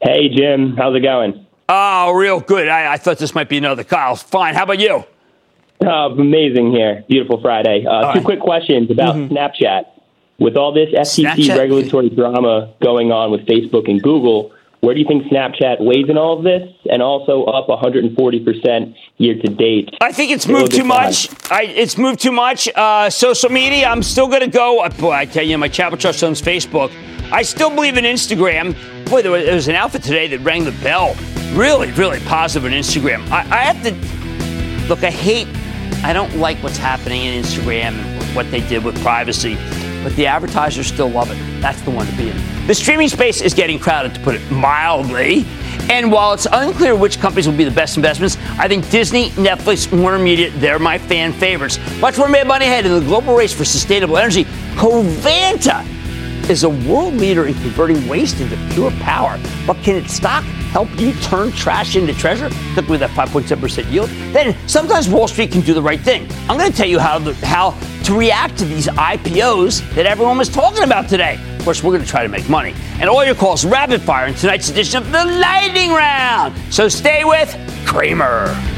Hey 0.00 0.28
jim. 0.28 0.76
How's 0.76 0.94
it 0.94 1.00
going 1.00 1.45
Oh, 1.68 2.12
real 2.12 2.40
good. 2.40 2.68
I, 2.68 2.92
I, 2.92 2.96
thought 2.96 3.18
this 3.18 3.34
might 3.34 3.48
be 3.48 3.58
another 3.58 3.82
Kyle. 3.82 4.14
Fine. 4.14 4.54
How 4.54 4.62
about 4.62 4.78
you? 4.78 5.04
Uh, 5.84 6.10
amazing 6.10 6.70
here. 6.70 7.04
Beautiful 7.08 7.40
Friday. 7.40 7.84
Uh, 7.84 8.12
two 8.12 8.18
right. 8.18 8.24
quick 8.24 8.40
questions 8.40 8.90
about 8.90 9.16
mm-hmm. 9.16 9.34
Snapchat. 9.34 9.84
With 10.38 10.56
all 10.56 10.72
this 10.72 10.90
FTC 10.90 11.24
Snapchat. 11.24 11.58
regulatory 11.58 12.10
drama 12.10 12.74
going 12.82 13.10
on 13.10 13.30
with 13.30 13.46
Facebook 13.46 13.90
and 13.90 14.00
Google, 14.02 14.52
where 14.80 14.94
do 14.94 15.00
you 15.00 15.06
think 15.06 15.24
Snapchat 15.24 15.80
weighs 15.80 16.08
in 16.08 16.18
all 16.18 16.38
of 16.38 16.44
this? 16.44 16.70
And 16.90 17.02
also 17.02 17.44
up 17.44 17.66
140% 17.68 18.94
year 19.16 19.34
to 19.34 19.48
date. 19.48 19.90
I 20.00 20.12
think 20.12 20.30
it's 20.30 20.46
moved 20.46 20.72
too 20.72 20.84
much. 20.84 21.30
I, 21.50 21.64
it's 21.64 21.96
moved 21.98 22.20
too 22.20 22.32
much. 22.32 22.68
Uh, 22.74 23.10
social 23.10 23.50
media, 23.50 23.88
I'm 23.88 24.02
still 24.02 24.28
going 24.28 24.42
to 24.42 24.48
go. 24.48 24.80
Uh, 24.80 24.90
boy, 24.90 25.12
I 25.12 25.24
tell 25.24 25.44
you, 25.44 25.56
my 25.58 25.68
charitable 25.68 26.00
trust 26.00 26.22
owns 26.22 26.40
Facebook. 26.40 26.92
I 27.32 27.42
still 27.42 27.70
believe 27.70 27.96
in 27.96 28.04
Instagram. 28.04 28.76
Boy, 29.06 29.22
there 29.22 29.32
was, 29.32 29.44
there 29.44 29.54
was 29.54 29.68
an 29.68 29.74
outfit 29.74 30.02
today 30.02 30.28
that 30.28 30.38
rang 30.40 30.64
the 30.64 30.72
bell 30.82 31.16
really, 31.56 31.90
really 31.92 32.20
positive 32.20 32.70
on 32.70 32.78
Instagram. 32.78 33.28
I, 33.30 33.40
I 33.50 33.72
have 33.72 33.82
to 33.82 34.88
look. 34.88 35.02
I 35.02 35.10
hate. 35.10 35.48
I 36.04 36.12
don't 36.12 36.36
like 36.36 36.58
what's 36.62 36.76
happening 36.76 37.24
in 37.24 37.42
Instagram 37.42 37.94
and 37.94 38.36
what 38.36 38.50
they 38.50 38.60
did 38.60 38.84
with 38.84 39.00
privacy, 39.00 39.56
but 40.04 40.14
the 40.14 40.26
advertisers 40.26 40.86
still 40.86 41.08
love 41.08 41.30
it. 41.30 41.60
That's 41.60 41.80
the 41.80 41.90
one 41.90 42.06
to 42.06 42.16
be 42.16 42.28
in. 42.28 42.66
The 42.66 42.74
streaming 42.74 43.08
space 43.08 43.40
is 43.40 43.54
getting 43.54 43.78
crowded, 43.78 44.14
to 44.14 44.20
put 44.20 44.34
it 44.34 44.50
mildly. 44.50 45.46
And 45.88 46.12
while 46.12 46.34
it's 46.34 46.46
unclear 46.50 46.94
which 46.94 47.18
companies 47.20 47.48
will 47.48 47.56
be 47.56 47.64
the 47.64 47.70
best 47.70 47.96
investments, 47.96 48.36
I 48.58 48.68
think 48.68 48.88
Disney, 48.90 49.30
Netflix, 49.30 49.90
Warner 49.98 50.18
Media, 50.18 50.50
they're 50.56 50.78
my 50.78 50.98
fan 50.98 51.32
favorites. 51.32 51.78
Much 52.00 52.18
more 52.18 52.28
Mad 52.28 52.46
Money 52.46 52.66
ahead 52.66 52.84
in 52.84 52.92
the 52.92 53.00
global 53.00 53.34
race 53.34 53.52
for 53.52 53.64
sustainable 53.64 54.18
energy. 54.18 54.44
Covanta 54.74 55.84
is 56.50 56.64
a 56.64 56.68
world 56.68 57.14
leader 57.14 57.46
in 57.46 57.54
converting 57.54 58.06
waste 58.08 58.40
into 58.40 58.56
pure 58.74 58.90
power. 58.92 59.38
But 59.66 59.76
can 59.82 59.96
its 59.96 60.12
stock 60.12 60.44
help 60.76 61.00
you 61.00 61.14
turn 61.22 61.50
trash 61.52 61.96
into 61.96 62.12
treasure? 62.12 62.50
Look 62.74 62.86
with 62.88 63.00
that 63.00 63.08
5.7% 63.08 63.90
yield. 63.90 64.10
Then 64.34 64.54
sometimes 64.68 65.08
Wall 65.08 65.26
Street 65.26 65.50
can 65.50 65.62
do 65.62 65.72
the 65.72 65.80
right 65.80 65.98
thing. 65.98 66.28
I'm 66.50 66.58
going 66.58 66.70
to 66.70 66.76
tell 66.76 66.86
you 66.86 66.98
how, 66.98 67.18
how 67.44 67.70
to 68.04 68.14
react 68.14 68.58
to 68.58 68.66
these 68.66 68.86
IPOs 68.86 69.80
that 69.94 70.04
everyone 70.04 70.36
was 70.36 70.50
talking 70.50 70.82
about 70.82 71.08
today. 71.08 71.40
Of 71.56 71.64
course, 71.64 71.82
we're 71.82 71.92
going 71.92 72.04
to 72.04 72.08
try 72.08 72.24
to 72.24 72.28
make 72.28 72.50
money. 72.50 72.74
And 73.00 73.08
all 73.08 73.24
your 73.24 73.34
calls 73.34 73.64
rapid 73.64 74.02
fire 74.02 74.26
in 74.26 74.34
tonight's 74.34 74.68
edition 74.68 75.02
of 75.02 75.10
the 75.10 75.24
Lightning 75.24 75.92
Round. 75.92 76.54
So 76.70 76.88
stay 76.88 77.24
with 77.24 77.56
Cramer. 77.86 78.75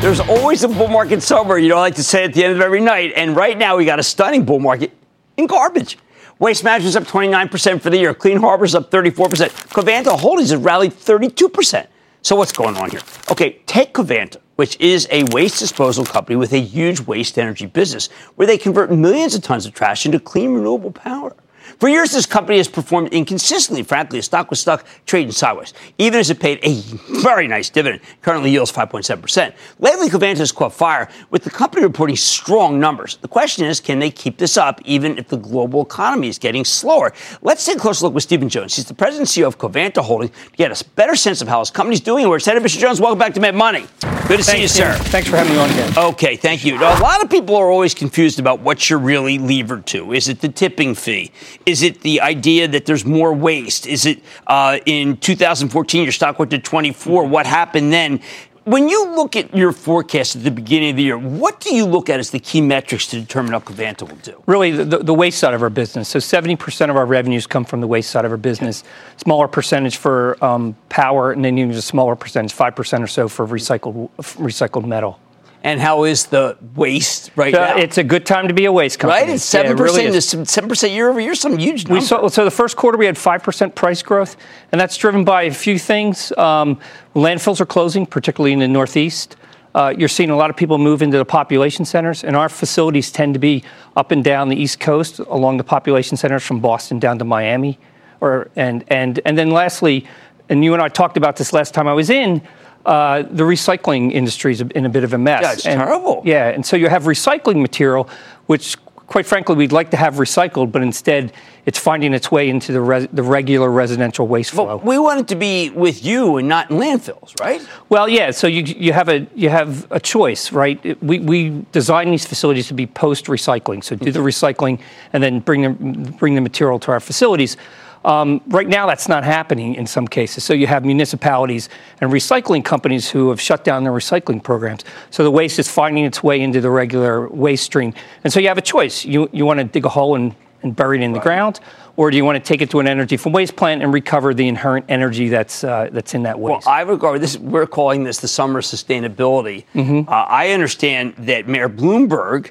There's 0.00 0.18
always 0.18 0.64
a 0.64 0.68
bull 0.68 0.88
market 0.88 1.22
somewhere, 1.22 1.58
you 1.58 1.68
know, 1.68 1.76
I 1.76 1.80
like 1.80 1.96
to 1.96 2.02
say 2.02 2.24
at 2.24 2.32
the 2.32 2.42
end 2.42 2.54
of 2.54 2.62
every 2.62 2.80
night. 2.80 3.12
And 3.16 3.36
right 3.36 3.56
now, 3.56 3.76
we 3.76 3.84
got 3.84 3.98
a 3.98 4.02
stunning 4.02 4.46
bull 4.46 4.58
market 4.58 4.92
in 5.36 5.46
garbage. 5.46 5.98
Waste 6.38 6.64
Management's 6.64 6.96
up 6.96 7.04
29% 7.04 7.82
for 7.82 7.90
the 7.90 7.98
year. 7.98 8.14
Clean 8.14 8.38
Harbor's 8.38 8.74
up 8.74 8.90
34%. 8.90 9.50
Covanta 9.68 10.18
Holdings 10.18 10.50
has 10.50 10.58
rallied 10.58 10.92
32%. 10.92 11.86
So 12.22 12.34
what's 12.34 12.50
going 12.50 12.78
on 12.78 12.90
here? 12.90 13.02
Okay, 13.30 13.60
take 13.66 13.92
Covanta, 13.92 14.38
which 14.56 14.80
is 14.80 15.06
a 15.10 15.24
waste 15.32 15.58
disposal 15.58 16.06
company 16.06 16.36
with 16.36 16.54
a 16.54 16.60
huge 16.60 17.00
waste 17.00 17.38
energy 17.38 17.66
business, 17.66 18.08
where 18.36 18.46
they 18.46 18.56
convert 18.56 18.90
millions 18.90 19.34
of 19.34 19.42
tons 19.42 19.66
of 19.66 19.74
trash 19.74 20.06
into 20.06 20.18
clean 20.18 20.54
renewable 20.54 20.92
power. 20.92 21.36
For 21.80 21.88
years, 21.88 22.12
this 22.12 22.26
company 22.26 22.58
has 22.58 22.68
performed 22.68 23.08
inconsistently. 23.14 23.82
Frankly, 23.82 24.18
the 24.18 24.22
stock 24.22 24.50
was 24.50 24.60
stuck 24.60 24.84
trading 25.06 25.32
sideways, 25.32 25.72
even 25.96 26.20
as 26.20 26.28
it 26.28 26.38
paid 26.38 26.58
a 26.62 26.74
very 27.22 27.48
nice 27.48 27.70
dividend. 27.70 28.02
Currently 28.20 28.50
yields 28.50 28.70
5.7%. 28.70 29.54
Lately, 29.78 30.10
Covanta 30.10 30.36
has 30.38 30.52
caught 30.52 30.74
fire, 30.74 31.08
with 31.30 31.42
the 31.42 31.48
company 31.48 31.82
reporting 31.82 32.16
strong 32.16 32.78
numbers. 32.78 33.16
The 33.16 33.28
question 33.28 33.64
is, 33.64 33.80
can 33.80 33.98
they 33.98 34.10
keep 34.10 34.36
this 34.36 34.58
up 34.58 34.82
even 34.84 35.16
if 35.16 35.28
the 35.28 35.38
global 35.38 35.80
economy 35.80 36.28
is 36.28 36.38
getting 36.38 36.66
slower? 36.66 37.14
Let's 37.40 37.64
take 37.64 37.76
a 37.76 37.80
closer 37.80 38.04
look 38.04 38.12
with 38.12 38.24
Stephen 38.24 38.50
Jones. 38.50 38.76
He's 38.76 38.84
the 38.84 38.92
president 38.92 39.34
and 39.34 39.44
CEO 39.44 39.46
of 39.46 39.56
Covanta 39.56 40.02
Holdings 40.02 40.32
to 40.32 40.56
get 40.58 40.78
a 40.78 40.84
better 40.96 41.16
sense 41.16 41.40
of 41.40 41.48
how 41.48 41.60
his 41.60 41.70
company's 41.70 42.00
doing. 42.00 42.28
We're 42.28 42.36
excited, 42.36 42.62
Mr. 42.62 42.78
Jones. 42.78 43.00
Welcome 43.00 43.18
back 43.18 43.32
to 43.32 43.40
Mad 43.40 43.54
Money. 43.54 43.86
Good 44.28 44.38
to 44.38 44.44
Thanks, 44.44 44.46
see 44.46 44.60
you, 44.60 44.68
sir. 44.68 44.92
Thanks 45.04 45.30
for 45.30 45.36
having 45.36 45.54
me 45.54 45.58
on 45.58 45.70
again. 45.70 45.92
Okay, 45.96 46.36
thank 46.36 46.62
you. 46.62 46.78
Now, 46.78 46.96
a 46.96 47.02
lot 47.02 47.24
of 47.24 47.30
people 47.30 47.56
are 47.56 47.70
always 47.70 47.94
confused 47.94 48.38
about 48.38 48.60
what 48.60 48.90
you're 48.90 48.98
really 48.98 49.38
levered 49.38 49.86
to. 49.86 50.12
Is 50.12 50.28
it 50.28 50.40
the 50.40 50.48
tipping 50.48 50.94
fee? 50.94 51.32
Is 51.70 51.82
it 51.82 52.00
the 52.00 52.20
idea 52.20 52.66
that 52.66 52.84
there's 52.84 53.04
more 53.04 53.32
waste? 53.32 53.86
Is 53.86 54.04
it 54.04 54.24
uh, 54.48 54.80
in 54.86 55.16
2014 55.18 56.02
your 56.02 56.10
stock 56.10 56.40
went 56.40 56.50
to 56.50 56.58
24? 56.58 57.28
What 57.28 57.46
happened 57.46 57.92
then? 57.92 58.20
When 58.64 58.88
you 58.88 59.14
look 59.14 59.36
at 59.36 59.54
your 59.54 59.70
forecast 59.70 60.34
at 60.34 60.42
the 60.42 60.50
beginning 60.50 60.90
of 60.90 60.96
the 60.96 61.04
year, 61.04 61.16
what 61.16 61.60
do 61.60 61.72
you 61.72 61.86
look 61.86 62.10
at 62.10 62.18
as 62.18 62.30
the 62.30 62.40
key 62.40 62.60
metrics 62.60 63.06
to 63.06 63.20
determine 63.20 63.52
how 63.52 63.60
Covanta 63.60 64.02
will 64.02 64.16
do? 64.16 64.42
Really, 64.46 64.72
the, 64.72 64.98
the 64.98 65.14
waste 65.14 65.38
side 65.38 65.54
of 65.54 65.62
our 65.62 65.70
business. 65.70 66.08
So 66.08 66.18
70% 66.18 66.90
of 66.90 66.96
our 66.96 67.06
revenues 67.06 67.46
come 67.46 67.64
from 67.64 67.80
the 67.80 67.86
waste 67.86 68.10
side 68.10 68.24
of 68.24 68.32
our 68.32 68.36
business. 68.36 68.82
Smaller 69.16 69.46
percentage 69.46 69.96
for 69.96 70.44
um, 70.44 70.76
power, 70.88 71.30
and 71.30 71.44
then 71.44 71.56
even 71.56 71.70
a 71.70 71.80
smaller 71.80 72.16
percentage, 72.16 72.52
5% 72.52 73.00
or 73.00 73.06
so 73.06 73.28
for 73.28 73.46
recycled, 73.46 74.10
recycled 74.18 74.86
metal. 74.86 75.20
And 75.62 75.78
how 75.78 76.04
is 76.04 76.26
the 76.26 76.56
waste 76.74 77.32
right 77.36 77.54
so 77.54 77.60
now? 77.60 77.76
It's 77.76 77.98
a 77.98 78.04
good 78.04 78.24
time 78.24 78.48
to 78.48 78.54
be 78.54 78.64
a 78.64 78.72
waste 78.72 78.98
company. 78.98 79.20
Right? 79.20 79.34
It's 79.34 79.44
seven 79.44 79.76
percent. 79.76 80.48
Seven 80.48 80.68
percent 80.68 80.94
year 80.94 81.10
over 81.10 81.20
year. 81.20 81.34
Some 81.34 81.58
huge. 81.58 81.84
Number. 81.84 82.00
We 82.00 82.00
saw, 82.00 82.26
so 82.28 82.44
the 82.44 82.50
first 82.50 82.76
quarter 82.76 82.96
we 82.96 83.04
had 83.04 83.18
five 83.18 83.42
percent 83.42 83.74
price 83.74 84.02
growth, 84.02 84.36
and 84.72 84.80
that's 84.80 84.96
driven 84.96 85.22
by 85.22 85.42
a 85.42 85.52
few 85.52 85.78
things. 85.78 86.32
Um, 86.38 86.80
landfills 87.14 87.60
are 87.60 87.66
closing, 87.66 88.06
particularly 88.06 88.54
in 88.54 88.58
the 88.58 88.68
Northeast. 88.68 89.36
Uh, 89.74 89.94
you're 89.96 90.08
seeing 90.08 90.30
a 90.30 90.36
lot 90.36 90.48
of 90.48 90.56
people 90.56 90.78
move 90.78 91.02
into 91.02 91.18
the 91.18 91.24
population 91.26 91.84
centers, 91.84 92.24
and 92.24 92.34
our 92.36 92.48
facilities 92.48 93.12
tend 93.12 93.34
to 93.34 93.40
be 93.40 93.62
up 93.96 94.10
and 94.12 94.24
down 94.24 94.48
the 94.48 94.56
East 94.56 94.80
Coast 94.80 95.18
along 95.18 95.58
the 95.58 95.64
population 95.64 96.16
centers 96.16 96.42
from 96.42 96.60
Boston 96.60 96.98
down 96.98 97.18
to 97.18 97.24
Miami, 97.24 97.78
or 98.22 98.50
and 98.56 98.82
and 98.88 99.20
and 99.26 99.36
then 99.36 99.50
lastly, 99.50 100.06
and 100.48 100.64
you 100.64 100.72
and 100.72 100.82
I 100.82 100.88
talked 100.88 101.18
about 101.18 101.36
this 101.36 101.52
last 101.52 101.74
time 101.74 101.86
I 101.86 101.92
was 101.92 102.08
in 102.08 102.40
uh, 102.86 103.22
the 103.22 103.44
recycling 103.44 104.12
industry 104.12 104.52
is 104.52 104.60
in 104.60 104.86
a 104.86 104.88
bit 104.88 105.04
of 105.04 105.12
a 105.12 105.18
mess. 105.18 105.42
Yeah, 105.42 105.52
it's 105.52 105.66
and, 105.66 105.80
terrible. 105.80 106.22
Yeah, 106.24 106.48
and 106.48 106.64
so 106.64 106.76
you 106.76 106.88
have 106.88 107.04
recycling 107.04 107.60
material, 107.60 108.08
which 108.46 108.76
quite 109.10 109.26
frankly 109.26 109.56
we'd 109.56 109.72
like 109.72 109.90
to 109.90 109.96
have 109.96 110.14
recycled, 110.14 110.70
but 110.70 110.82
instead 110.82 111.32
it's 111.66 111.78
finding 111.78 112.14
its 112.14 112.30
way 112.30 112.48
into 112.48 112.72
the, 112.72 112.80
res- 112.80 113.08
the 113.12 113.22
regular 113.22 113.68
residential 113.70 114.26
waste 114.26 114.52
flow. 114.52 114.78
But 114.78 114.84
we 114.84 114.98
want 114.98 115.20
it 115.20 115.28
to 115.28 115.34
be 115.34 115.68
with 115.70 116.04
you 116.04 116.36
and 116.36 116.48
not 116.48 116.70
in 116.70 116.78
landfills, 116.78 117.38
right? 117.40 117.60
Well, 117.88 118.08
yeah. 118.08 118.30
So 118.30 118.46
you, 118.46 118.62
you 118.62 118.92
have 118.92 119.08
a 119.08 119.26
you 119.34 119.50
have 119.50 119.90
a 119.90 120.00
choice, 120.00 120.52
right? 120.52 121.02
We, 121.02 121.18
we 121.18 121.64
design 121.72 122.10
these 122.10 122.24
facilities 122.24 122.68
to 122.68 122.74
be 122.74 122.86
post 122.86 123.26
recycling, 123.26 123.84
so 123.84 123.96
do 123.96 124.12
the 124.12 124.20
recycling 124.20 124.80
and 125.12 125.22
then 125.22 125.40
bring 125.40 125.62
the 125.62 125.70
bring 126.12 126.34
the 126.34 126.40
material 126.40 126.78
to 126.80 126.92
our 126.92 127.00
facilities. 127.00 127.56
Um, 128.04 128.40
right 128.48 128.66
now, 128.66 128.86
that's 128.86 129.08
not 129.08 129.24
happening 129.24 129.74
in 129.74 129.86
some 129.86 130.08
cases. 130.08 130.42
So 130.44 130.54
you 130.54 130.66
have 130.66 130.84
municipalities 130.84 131.68
and 132.00 132.10
recycling 132.10 132.64
companies 132.64 133.10
who 133.10 133.28
have 133.28 133.40
shut 133.40 133.62
down 133.62 133.84
their 133.84 133.92
recycling 133.92 134.42
programs. 134.42 134.84
So 135.10 135.22
the 135.22 135.30
waste 135.30 135.58
is 135.58 135.68
finding 135.68 136.04
its 136.04 136.22
way 136.22 136.40
into 136.40 136.60
the 136.60 136.70
regular 136.70 137.28
waste 137.28 137.64
stream. 137.64 137.92
And 138.24 138.32
so 138.32 138.40
you 138.40 138.48
have 138.48 138.58
a 138.58 138.62
choice. 138.62 139.04
You, 139.04 139.28
you 139.32 139.44
want 139.44 139.58
to 139.58 139.64
dig 139.64 139.84
a 139.84 139.90
hole 139.90 140.14
and, 140.16 140.34
and 140.62 140.74
bury 140.74 140.98
it 140.98 141.02
in 141.02 141.12
right. 141.12 141.18
the 141.18 141.22
ground, 141.22 141.60
or 141.96 142.10
do 142.10 142.16
you 142.16 142.24
want 142.24 142.42
to 142.42 142.48
take 142.48 142.62
it 142.62 142.70
to 142.70 142.80
an 142.80 142.86
energy 142.86 143.16
from 143.18 143.32
waste 143.32 143.56
plant 143.56 143.82
and 143.82 143.92
recover 143.92 144.32
the 144.32 144.48
inherent 144.48 144.86
energy 144.88 145.28
that's 145.28 145.64
uh, 145.64 145.88
that's 145.92 146.14
in 146.14 146.22
that 146.22 146.38
waste? 146.38 146.66
Well, 146.66 146.74
I 146.74 146.82
regard 146.82 147.20
this. 147.20 147.36
We're 147.36 147.66
calling 147.66 148.04
this 148.04 148.18
the 148.18 148.28
summer 148.28 148.62
sustainability. 148.62 149.64
Mm-hmm. 149.74 150.08
Uh, 150.08 150.12
I 150.12 150.52
understand 150.52 151.14
that 151.18 151.48
Mayor 151.48 151.68
Bloomberg 151.68 152.50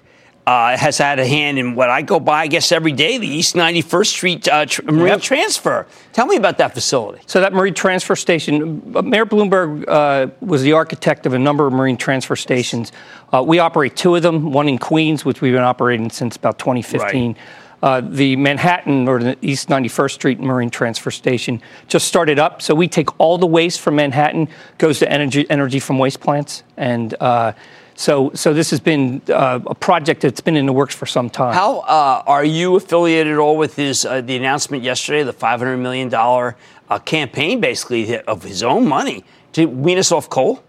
uh, 0.49 0.75
has 0.75 0.97
had 0.97 1.19
a 1.19 1.27
hand 1.27 1.59
in 1.59 1.75
what 1.75 1.91
I 1.91 2.01
go 2.01 2.19
by, 2.19 2.39
I 2.41 2.47
guess, 2.47 2.71
every 2.71 2.91
day, 2.91 3.19
the 3.19 3.27
East 3.27 3.53
91st 3.53 4.05
Street 4.07 4.47
uh, 4.47 4.65
tr- 4.65 4.81
Marine 4.83 5.05
Yep. 5.09 5.21
Transfer. 5.21 5.85
Tell 6.11 6.25
me 6.25 6.37
about 6.37 6.57
that 6.57 6.73
facility. 6.73 7.21
So 7.27 7.39
that 7.41 7.53
marine 7.53 7.75
transfer 7.75 8.15
station, 8.15 8.81
uh, 8.95 9.03
Mayor 9.03 9.27
Bloomberg 9.27 9.87
uh, 9.87 10.31
was 10.41 10.63
the 10.63 10.73
architect 10.73 11.27
of 11.27 11.33
a 11.33 11.39
number 11.39 11.67
of 11.67 11.73
marine 11.73 11.97
transfer 11.97 12.35
stations. 12.35 12.91
Uh, 13.31 13.43
we 13.45 13.59
operate 13.59 13.95
two 13.95 14.15
of 14.15 14.23
them, 14.23 14.51
one 14.51 14.67
in 14.67 14.79
Queens, 14.79 15.23
which 15.23 15.39
we've 15.39 15.53
been 15.53 15.61
operating 15.61 16.09
since 16.09 16.35
about 16.35 16.57
2015. 16.57 17.35
Uh, 17.83 18.01
the 18.01 18.35
Manhattan 18.35 19.07
or 19.07 19.19
the 19.19 19.37
East 19.43 19.69
91st 19.69 20.11
Street 20.11 20.39
Marine 20.39 20.71
Transfer 20.71 21.11
Station 21.11 21.61
just 21.87 22.07
started 22.07 22.39
up. 22.39 22.63
So 22.63 22.73
we 22.73 22.87
take 22.87 23.19
all 23.19 23.37
the 23.37 23.45
waste 23.45 23.81
from 23.81 23.97
Manhattan, 23.97 24.49
goes 24.79 24.97
to 24.97 25.09
energy, 25.09 25.47
energy 25.47 25.79
from 25.79 25.99
waste 25.99 26.19
plants. 26.19 26.63
And 26.75 27.13
uh, 27.19 27.53
so, 27.99 28.31
so 28.33 28.53
this 28.53 28.69
has 28.69 28.79
been 28.79 29.21
uh, 29.27 29.59
a 29.67 29.75
project 29.75 30.21
that's 30.21 30.39
been 30.39 30.55
in 30.55 30.65
the 30.65 30.71
works 30.71 30.95
for 30.95 31.05
some 31.05 31.29
time. 31.29 31.53
How 31.53 31.79
uh, 31.79 32.23
are 32.25 32.45
you 32.45 32.77
affiliated 32.77 33.33
at 33.33 33.39
all 33.39 33.57
with 33.57 33.75
his 33.75 34.05
uh, 34.05 34.21
the 34.21 34.37
announcement 34.37 34.83
yesterday, 34.83 35.21
the 35.23 35.33
500 35.33 35.75
million 35.75 36.07
dollar 36.07 36.55
uh, 36.89 36.99
campaign, 36.99 37.59
basically 37.59 38.17
of 38.19 38.43
his 38.43 38.63
own 38.63 38.87
money 38.87 39.25
to 39.51 39.65
wean 39.65 39.97
us 39.97 40.13
off 40.13 40.29
coal? 40.29 40.63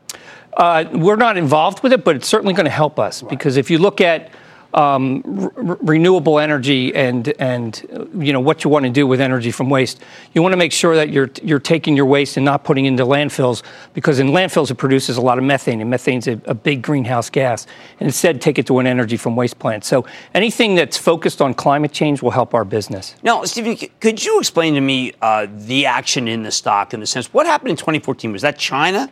Uh, 0.54 0.86
we're 0.92 1.14
not 1.14 1.36
involved 1.36 1.84
with 1.84 1.92
it, 1.92 2.02
but 2.02 2.16
it's 2.16 2.26
certainly 2.26 2.52
going 2.52 2.64
to 2.64 2.70
help 2.70 2.98
us 2.98 3.22
because 3.22 3.56
if 3.56 3.70
you 3.70 3.78
look 3.78 4.00
at 4.00 4.32
um, 4.74 5.22
re- 5.56 5.76
renewable 5.80 6.38
energy 6.38 6.94
and 6.94 7.32
and 7.38 8.08
you 8.18 8.32
know 8.32 8.40
what 8.40 8.64
you 8.64 8.70
want 8.70 8.84
to 8.84 8.90
do 8.90 9.06
with 9.06 9.20
energy 9.20 9.50
from 9.50 9.70
waste, 9.70 10.00
you 10.32 10.42
want 10.42 10.52
to 10.52 10.56
make 10.56 10.72
sure 10.72 10.94
that 10.94 11.10
you're 11.10 11.30
you're 11.42 11.58
taking 11.58 11.96
your 11.96 12.06
waste 12.06 12.36
and 12.36 12.44
not 12.44 12.64
putting 12.64 12.84
into 12.84 13.04
landfills 13.04 13.62
because 13.94 14.18
in 14.18 14.28
landfills 14.28 14.70
it 14.70 14.76
produces 14.76 15.16
a 15.16 15.20
lot 15.20 15.38
of 15.38 15.44
methane 15.44 15.80
and 15.80 15.90
methane's 15.90 16.28
a, 16.28 16.40
a 16.44 16.54
big 16.54 16.82
greenhouse 16.82 17.30
gas. 17.30 17.66
And 17.98 18.06
instead, 18.06 18.40
take 18.40 18.58
it 18.58 18.66
to 18.66 18.78
an 18.78 18.86
energy 18.86 19.16
from 19.16 19.36
waste 19.36 19.58
plant. 19.58 19.84
So 19.84 20.06
anything 20.34 20.74
that's 20.74 20.96
focused 20.96 21.40
on 21.40 21.54
climate 21.54 21.92
change 21.92 22.22
will 22.22 22.30
help 22.30 22.54
our 22.54 22.64
business. 22.64 23.14
Now, 23.22 23.44
Stephen, 23.44 23.76
could 24.00 24.24
you 24.24 24.38
explain 24.38 24.74
to 24.74 24.80
me 24.80 25.12
uh, 25.20 25.46
the 25.50 25.86
action 25.86 26.28
in 26.28 26.42
the 26.42 26.50
stock 26.50 26.94
in 26.94 27.00
the 27.00 27.06
sense 27.06 27.32
what 27.32 27.46
happened 27.46 27.70
in 27.70 27.76
2014? 27.76 28.32
Was 28.32 28.42
that 28.42 28.58
China? 28.58 29.10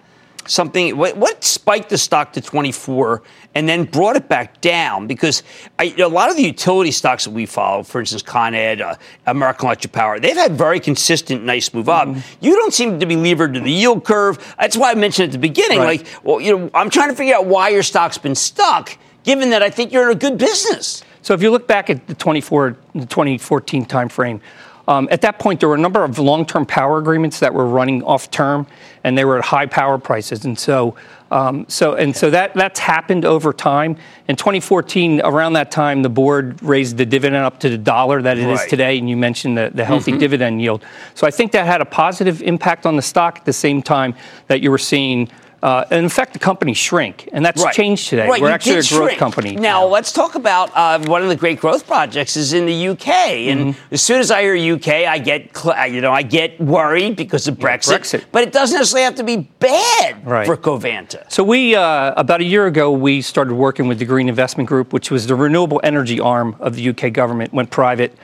Something 0.49 0.97
what, 0.97 1.17
what 1.17 1.45
spiked 1.45 1.91
the 1.91 1.99
stock 1.99 2.33
to 2.33 2.41
24 2.41 3.23
and 3.55 3.69
then 3.69 3.85
brought 3.85 4.17
it 4.17 4.29
back 4.29 4.61
down 4.61 5.07
because 5.07 5.43
I, 5.79 5.95
a 5.99 6.09
lot 6.09 6.31
of 6.31 6.37
the 6.37 6.43
utility 6.43 6.91
stocks 6.91 7.25
that 7.25 7.33
we 7.33 7.45
follow, 7.45 7.83
for 7.83 8.01
instance, 8.01 8.23
Con 8.23 8.55
Ed, 8.55 8.81
uh, 8.81 8.95
American 9.27 9.67
Electric 9.67 9.93
Power, 9.93 10.19
they've 10.19 10.37
had 10.37 10.53
very 10.53 10.81
consistent, 10.81 11.45
nice 11.45 11.75
move 11.75 11.89
up. 11.89 12.09
You 12.41 12.57
don't 12.57 12.73
seem 12.73 12.99
to 12.99 13.07
be 13.07 13.17
levered 13.17 13.55
to 13.55 13.61
the 13.61 13.71
yield 13.71 14.05
curve. 14.05 14.55
That's 14.59 14.77
why 14.77 14.91
I 14.91 14.95
mentioned 14.95 15.27
at 15.27 15.33
the 15.33 15.39
beginning, 15.39 15.81
Right. 15.81 16.01
like, 16.01 16.25
well, 16.25 16.41
you 16.41 16.57
know, 16.57 16.71
I'm 16.73 16.89
trying 16.89 17.11
to 17.11 17.15
figure 17.15 17.35
out 17.35 17.47
why 17.47 17.69
your 17.69 17.83
stock's 17.83 18.17
been 18.19 18.35
stuck, 18.35 18.97
given 19.25 19.51
that 19.51 19.63
I 19.63 19.69
think 19.71 19.93
you're 19.93 20.11
in 20.11 20.17
a 20.17 20.19
good 20.19 20.39
business. 20.39 21.03
So 21.21 21.35
if 21.35 21.43
you 21.43 21.51
look 21.51 21.67
back 21.67 21.91
at 21.91 22.07
the 22.07 22.15
24, 22.15 22.77
the 22.95 23.07
2014 23.07 23.85
timeframe, 23.85 24.41
um, 24.89 25.07
at 25.13 25.21
that 25.21 25.39
point 25.39 25.61
there 25.61 25.69
were 25.69 25.77
a 25.77 25.79
number 25.79 26.03
of 26.03 26.19
long-term 26.19 26.67
power 26.67 26.99
agreements 26.99 27.39
that 27.39 27.55
were 27.55 27.67
running 27.67 28.03
off 28.03 28.31
term, 28.31 28.67
and 29.05 29.17
they 29.17 29.25
were 29.25 29.39
at 29.39 29.45
high 29.45 29.67
power 29.67 29.99
prices, 29.99 30.45
and 30.45 30.59
so. 30.59 30.97
Um, 31.31 31.67
so 31.69 31.93
and 31.93 32.17
so 32.17 32.31
that 32.31 32.55
that's 32.55 32.81
happened 32.81 33.27
over 33.27 33.53
time. 33.53 33.99
In 34.29 34.37
2014, 34.37 35.21
around 35.21 35.53
that 35.53 35.71
time, 35.71 36.01
the 36.01 36.09
board 36.09 36.63
raised 36.63 36.97
the 36.97 37.05
dividend 37.05 37.45
up 37.45 37.61
to 37.61 37.69
the 37.69 37.77
dollar 37.77 38.23
that 38.23 38.39
it 38.39 38.49
is 38.49 38.61
Right. 38.61 38.71
today, 38.71 38.97
and 38.99 39.11
you 39.11 39.17
mentioned 39.19 39.59
the, 39.59 39.71
the 39.75 39.85
healthy 39.85 40.13
Mhm. 40.13 40.21
dividend 40.21 40.63
yield. 40.63 40.83
So 41.15 41.27
I 41.27 41.31
think 41.31 41.53
that 41.53 41.67
had 41.67 41.83
a 41.83 41.85
positive 41.85 42.41
impact 42.41 42.87
on 42.87 42.97
the 42.97 43.03
stock 43.03 43.37
at 43.41 43.45
the 43.45 43.53
same 43.53 43.83
time 43.83 44.15
that 44.47 44.63
you 44.63 44.71
were 44.71 44.79
seeing, 44.79 45.29
uh, 45.63 45.85
and 45.91 46.05
in 46.05 46.09
fact, 46.09 46.33
the 46.35 46.39
company 46.39 46.73
shrink, 46.73 47.29
and 47.33 47.45
that's 47.45 47.63
Right. 47.65 47.75
changed 47.75 48.09
today. 48.09 48.29
Right, 48.29 48.41
we're 48.41 48.49
you 48.49 48.55
actually 48.55 48.73
a 48.79 48.83
growth 48.83 48.87
shrink. 49.11 49.19
company. 49.19 49.57
Now 49.57 49.85
let's 49.87 50.13
talk 50.13 50.37
about 50.37 50.71
uh, 50.77 51.01
one 51.01 51.23
of 51.23 51.29
the 51.29 51.37
great 51.37 51.59
growth 51.61 51.87
projects 51.87 52.37
is 52.37 52.53
in 52.53 52.67
the 52.67 52.89
UK. 52.91 53.09
And 53.49 53.61
Mm-hmm. 53.75 53.95
as 53.95 54.01
soon 54.03 54.21
as 54.21 54.31
I 54.31 54.43
hear 54.43 54.55
UK, 54.75 54.89
I 55.07 55.19
get 55.19 55.51
uh, 55.65 55.83
you 55.91 56.01
know 56.01 56.13
I 56.13 56.23
get 56.23 56.61
worried 56.61 57.17
because 57.17 57.49
of 57.49 57.57
Brexit. 57.57 57.99
Brexit. 57.99 58.25
But 58.31 58.45
it 58.45 58.53
doesn't 58.53 58.79
necessarily 58.79 59.05
have 59.05 59.17
to 59.17 59.25
be 59.25 59.49
bad 59.59 60.25
Right. 60.25 60.47
for 60.47 60.57
Covanta. 60.57 61.31
So 61.31 61.43
we 61.43 61.75
uh, 61.75 62.13
about 62.17 62.41
a 62.41 62.45
year 62.45 62.67
ago 62.67 62.93
we 62.93 63.21
started 63.21 63.55
working 63.55 63.89
with 63.89 63.99
the 63.99 64.05
Green 64.05 64.29
Investment 64.29 64.69
Group, 64.69 64.93
which 64.93 65.11
was 65.11 65.27
the 65.27 65.35
renewable 65.35 65.81
energy 65.83 66.21
arm 66.21 66.55
of 66.61 66.77
the 66.77 66.89
UK 66.91 67.13
government. 67.13 67.53
Went 67.53 67.71
private. 67.71 68.17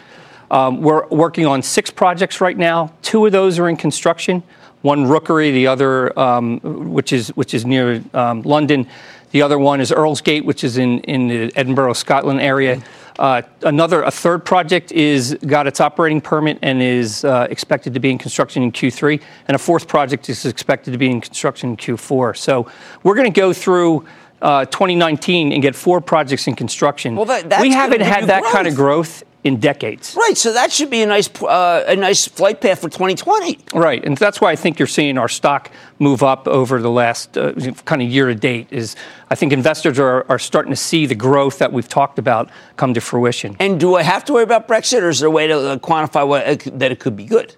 Um, 0.50 0.82
we're 0.82 1.06
working 1.08 1.46
on 1.46 1.62
six 1.62 1.90
projects 1.90 2.40
right 2.40 2.56
now. 2.56 2.92
Two 3.02 3.26
of 3.26 3.32
those 3.32 3.58
are 3.58 3.68
in 3.68 3.76
construction. 3.76 4.42
One 4.84 5.06
Rookery, 5.06 5.50
the 5.50 5.66
other 5.68 6.16
um, 6.18 6.60
which 6.92 7.14
is 7.14 7.28
which 7.28 7.54
is 7.54 7.64
near 7.64 8.04
um, 8.12 8.42
London. 8.42 8.86
The 9.30 9.40
other 9.40 9.58
one 9.58 9.80
is 9.80 9.90
Earlsgate, 9.90 10.44
which 10.44 10.62
is 10.62 10.76
in 10.76 11.00
in 11.00 11.28
the 11.28 11.52
Edinburgh, 11.56 11.94
Scotland 11.94 12.42
area. 12.42 12.82
Uh, 13.18 13.40
another, 13.62 14.02
a 14.02 14.10
third 14.10 14.44
project 14.44 14.92
is 14.92 15.38
got 15.46 15.66
its 15.66 15.80
operating 15.80 16.20
permit 16.20 16.58
and 16.60 16.82
is 16.82 17.24
uh, 17.24 17.46
expected 17.48 17.94
to 17.94 18.00
be 18.00 18.10
in 18.10 18.18
construction 18.18 18.62
in 18.62 18.72
Q3, 18.72 19.22
and 19.48 19.54
a 19.54 19.58
fourth 19.58 19.88
project 19.88 20.28
is 20.28 20.44
expected 20.44 20.90
to 20.90 20.98
be 20.98 21.08
in 21.08 21.22
construction 21.22 21.70
in 21.70 21.76
Q4. 21.78 22.36
So 22.36 22.70
we're 23.04 23.14
going 23.14 23.32
to 23.32 23.40
go 23.40 23.54
through 23.54 24.04
uh, 24.42 24.66
2019 24.66 25.52
and 25.52 25.62
get 25.62 25.74
four 25.74 26.02
projects 26.02 26.46
in 26.46 26.56
construction. 26.56 27.16
Well, 27.16 27.24
that- 27.24 27.62
we 27.62 27.70
haven't 27.72 28.02
had 28.02 28.26
that 28.26 28.44
kind 28.52 28.66
of 28.66 28.74
growth. 28.74 29.22
In 29.44 29.60
decades. 29.60 30.16
Right, 30.16 30.36
so 30.36 30.54
that 30.54 30.72
should 30.72 30.88
be 30.88 31.02
a 31.02 31.06
nice 31.06 31.28
uh, 31.42 31.84
a 31.86 31.94
nice 31.94 32.26
flight 32.26 32.62
path 32.62 32.80
for 32.80 32.88
2020. 32.88 33.58
Right, 33.74 34.02
and 34.02 34.16
that's 34.16 34.40
why 34.40 34.50
I 34.50 34.56
think 34.56 34.78
you're 34.78 34.88
seeing 34.88 35.18
our 35.18 35.28
stock 35.28 35.70
move 35.98 36.22
up 36.22 36.48
over 36.48 36.80
the 36.80 36.90
last 36.90 37.36
uh, 37.36 37.52
kind 37.84 38.02
of 38.02 38.08
year 38.08 38.26
to 38.26 38.34
date. 38.34 38.68
Is 38.70 38.96
I 39.30 39.34
think 39.34 39.52
investors 39.52 39.98
are, 39.98 40.24
are 40.30 40.38
starting 40.38 40.70
to 40.72 40.76
see 40.76 41.04
the 41.04 41.14
growth 41.14 41.58
that 41.58 41.72
we've 41.72 41.88
talked 41.88 42.18
about 42.18 42.50
come 42.76 42.94
to 42.94 43.00
fruition. 43.00 43.54
And 43.60 43.78
do 43.78 43.96
I 43.96 44.02
have 44.02 44.24
to 44.24 44.32
worry 44.32 44.42
about 44.42 44.66
Brexit, 44.66 45.02
or 45.02 45.10
is 45.10 45.20
there 45.20 45.28
a 45.28 45.30
way 45.30 45.46
to 45.46 45.58
uh, 45.58 45.76
quantify 45.76 46.26
what 46.26 46.48
it, 46.48 46.78
that 46.78 46.90
it 46.90 46.98
could 46.98 47.14
be 47.14 47.26
good? 47.26 47.54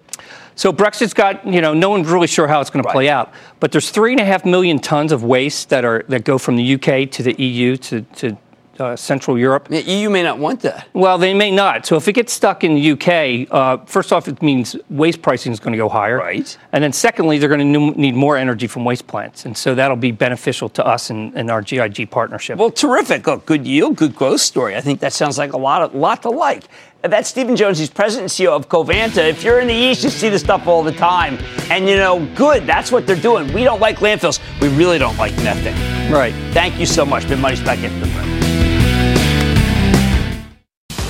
So 0.55 0.73
Brexit's 0.73 1.13
got, 1.13 1.45
you 1.45 1.61
know, 1.61 1.75
no 1.75 1.91
one's 1.91 2.09
really 2.09 2.25
sure 2.25 2.47
how 2.47 2.59
it's 2.59 2.71
going 2.71 2.83
to 2.83 2.91
play 2.91 3.09
out. 3.09 3.31
But 3.59 3.71
there's 3.71 3.91
three 3.91 4.11
and 4.11 4.19
a 4.19 4.25
half 4.25 4.43
million 4.43 4.79
tons 4.79 5.11
of 5.11 5.23
waste 5.23 5.69
that 5.69 5.85
are 5.85 6.03
that 6.09 6.25
go 6.25 6.37
from 6.37 6.57
the 6.57 6.73
UK 6.73 7.09
to 7.11 7.23
the 7.23 7.41
EU 7.41 7.77
to, 7.77 8.01
to 8.01 8.37
uh, 8.79 8.95
Central 8.95 9.37
Europe. 9.37 9.67
The 9.67 9.81
EU 9.81 10.09
may 10.09 10.23
not 10.23 10.39
want 10.39 10.61
that. 10.61 10.87
Well, 10.93 11.17
they 11.17 11.33
may 11.33 11.51
not. 11.51 11.85
So 11.85 11.95
if 11.95 12.07
it 12.07 12.13
gets 12.13 12.33
stuck 12.33 12.63
in 12.63 12.75
the 12.75 12.91
UK, 12.91 13.51
uh, 13.51 13.83
first 13.85 14.11
off, 14.11 14.27
it 14.27 14.41
means 14.41 14.75
waste 14.89 15.21
pricing 15.21 15.51
is 15.51 15.59
going 15.59 15.73
to 15.73 15.77
go 15.77 15.89
higher. 15.89 16.17
Right. 16.17 16.57
And 16.71 16.83
then 16.83 16.93
secondly, 16.93 17.37
they're 17.37 17.49
going 17.49 17.73
to 17.73 17.99
need 17.99 18.15
more 18.15 18.37
energy 18.37 18.67
from 18.67 18.85
waste 18.85 19.07
plants, 19.07 19.45
and 19.45 19.57
so 19.57 19.75
that'll 19.75 19.97
be 19.97 20.11
beneficial 20.11 20.69
to 20.69 20.85
us 20.85 21.09
and, 21.09 21.33
and 21.35 21.49
our 21.51 21.61
GIG 21.61 22.09
partnership. 22.09 22.57
Well, 22.57 22.71
terrific. 22.71 23.27
Look, 23.27 23.45
good 23.45 23.65
yield, 23.65 23.95
good 23.97 24.15
growth 24.15 24.41
story. 24.41 24.75
I 24.75 24.81
think 24.81 24.99
that 25.01 25.13
sounds 25.13 25.37
like 25.37 25.53
a 25.53 25.57
lot, 25.57 25.81
of, 25.81 25.95
lot 25.95 26.21
to 26.23 26.29
like. 26.29 26.65
That's 27.03 27.29
Stephen 27.29 27.55
Jones. 27.55 27.77
He's 27.77 27.89
president 27.89 28.37
and 28.37 28.47
CEO 28.47 28.55
of 28.55 28.69
Covanta. 28.69 29.27
If 29.29 29.43
you're 29.43 29.59
in 29.59 29.67
the 29.67 29.73
East, 29.73 30.03
you 30.03 30.09
see 30.09 30.29
this 30.29 30.41
stuff 30.41 30.67
all 30.67 30.83
the 30.83 30.91
time. 30.91 31.37
And, 31.69 31.87
you 31.87 31.95
know, 31.95 32.25
good. 32.35 32.65
That's 32.65 32.91
what 32.91 33.05
they're 33.05 33.15
doing. 33.15 33.51
We 33.53 33.63
don't 33.63 33.79
like 33.79 33.97
landfills. 33.97 34.39
We 34.59 34.69
really 34.69 34.97
don't 34.97 35.17
like 35.17 35.35
methane. 35.37 36.11
Right. 36.11 36.33
Thank 36.53 36.79
you 36.79 36.85
so 36.85 37.05
much. 37.05 37.27
Big 37.29 37.39
Money's 37.39 37.61
back 37.61 37.79
into 37.79 37.99
the 37.99 38.05
room. 38.19 38.46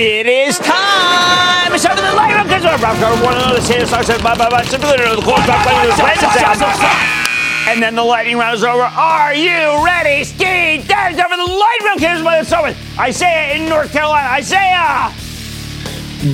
It 0.00 0.26
is 0.28 0.60
time! 0.60 1.74
It's 1.74 1.82
time 1.82 1.96
for 1.96 2.02
the 2.02 2.14
light 2.14 2.32
round 2.32 2.48
because 2.48 2.62
we're 2.62 2.76
about 2.76 2.94
to 3.02 3.24
one 3.24 3.34
another 3.34 3.60
say 3.60 3.84
stocks 3.84 4.08
and 4.08 4.22
blah 4.22 4.36
blah 4.36 4.48
blah. 4.48 4.62
Simply 4.62 4.92
the 4.92 5.20
course 5.24 5.44
back 5.44 5.66
by 5.66 5.86
the 5.86 7.68
And 7.68 7.82
then 7.82 7.96
the 7.96 8.04
lightning 8.04 8.38
round 8.38 8.54
is 8.54 8.62
over. 8.62 8.82
Are 8.82 9.34
you 9.34 9.84
ready? 9.84 10.22
Ski! 10.22 10.86
That 10.86 11.10
is 11.10 11.18
over. 11.18 11.36
the 11.36 11.42
lightning 11.42 11.86
round. 11.88 11.98
Here's 11.98 12.22
what 12.22 12.40
it's 12.40 12.52
over. 12.52 12.76
Isaiah 12.96 13.56
in 13.56 13.68
North 13.68 13.90
Carolina. 13.90 14.28
Isaiah! 14.28 15.10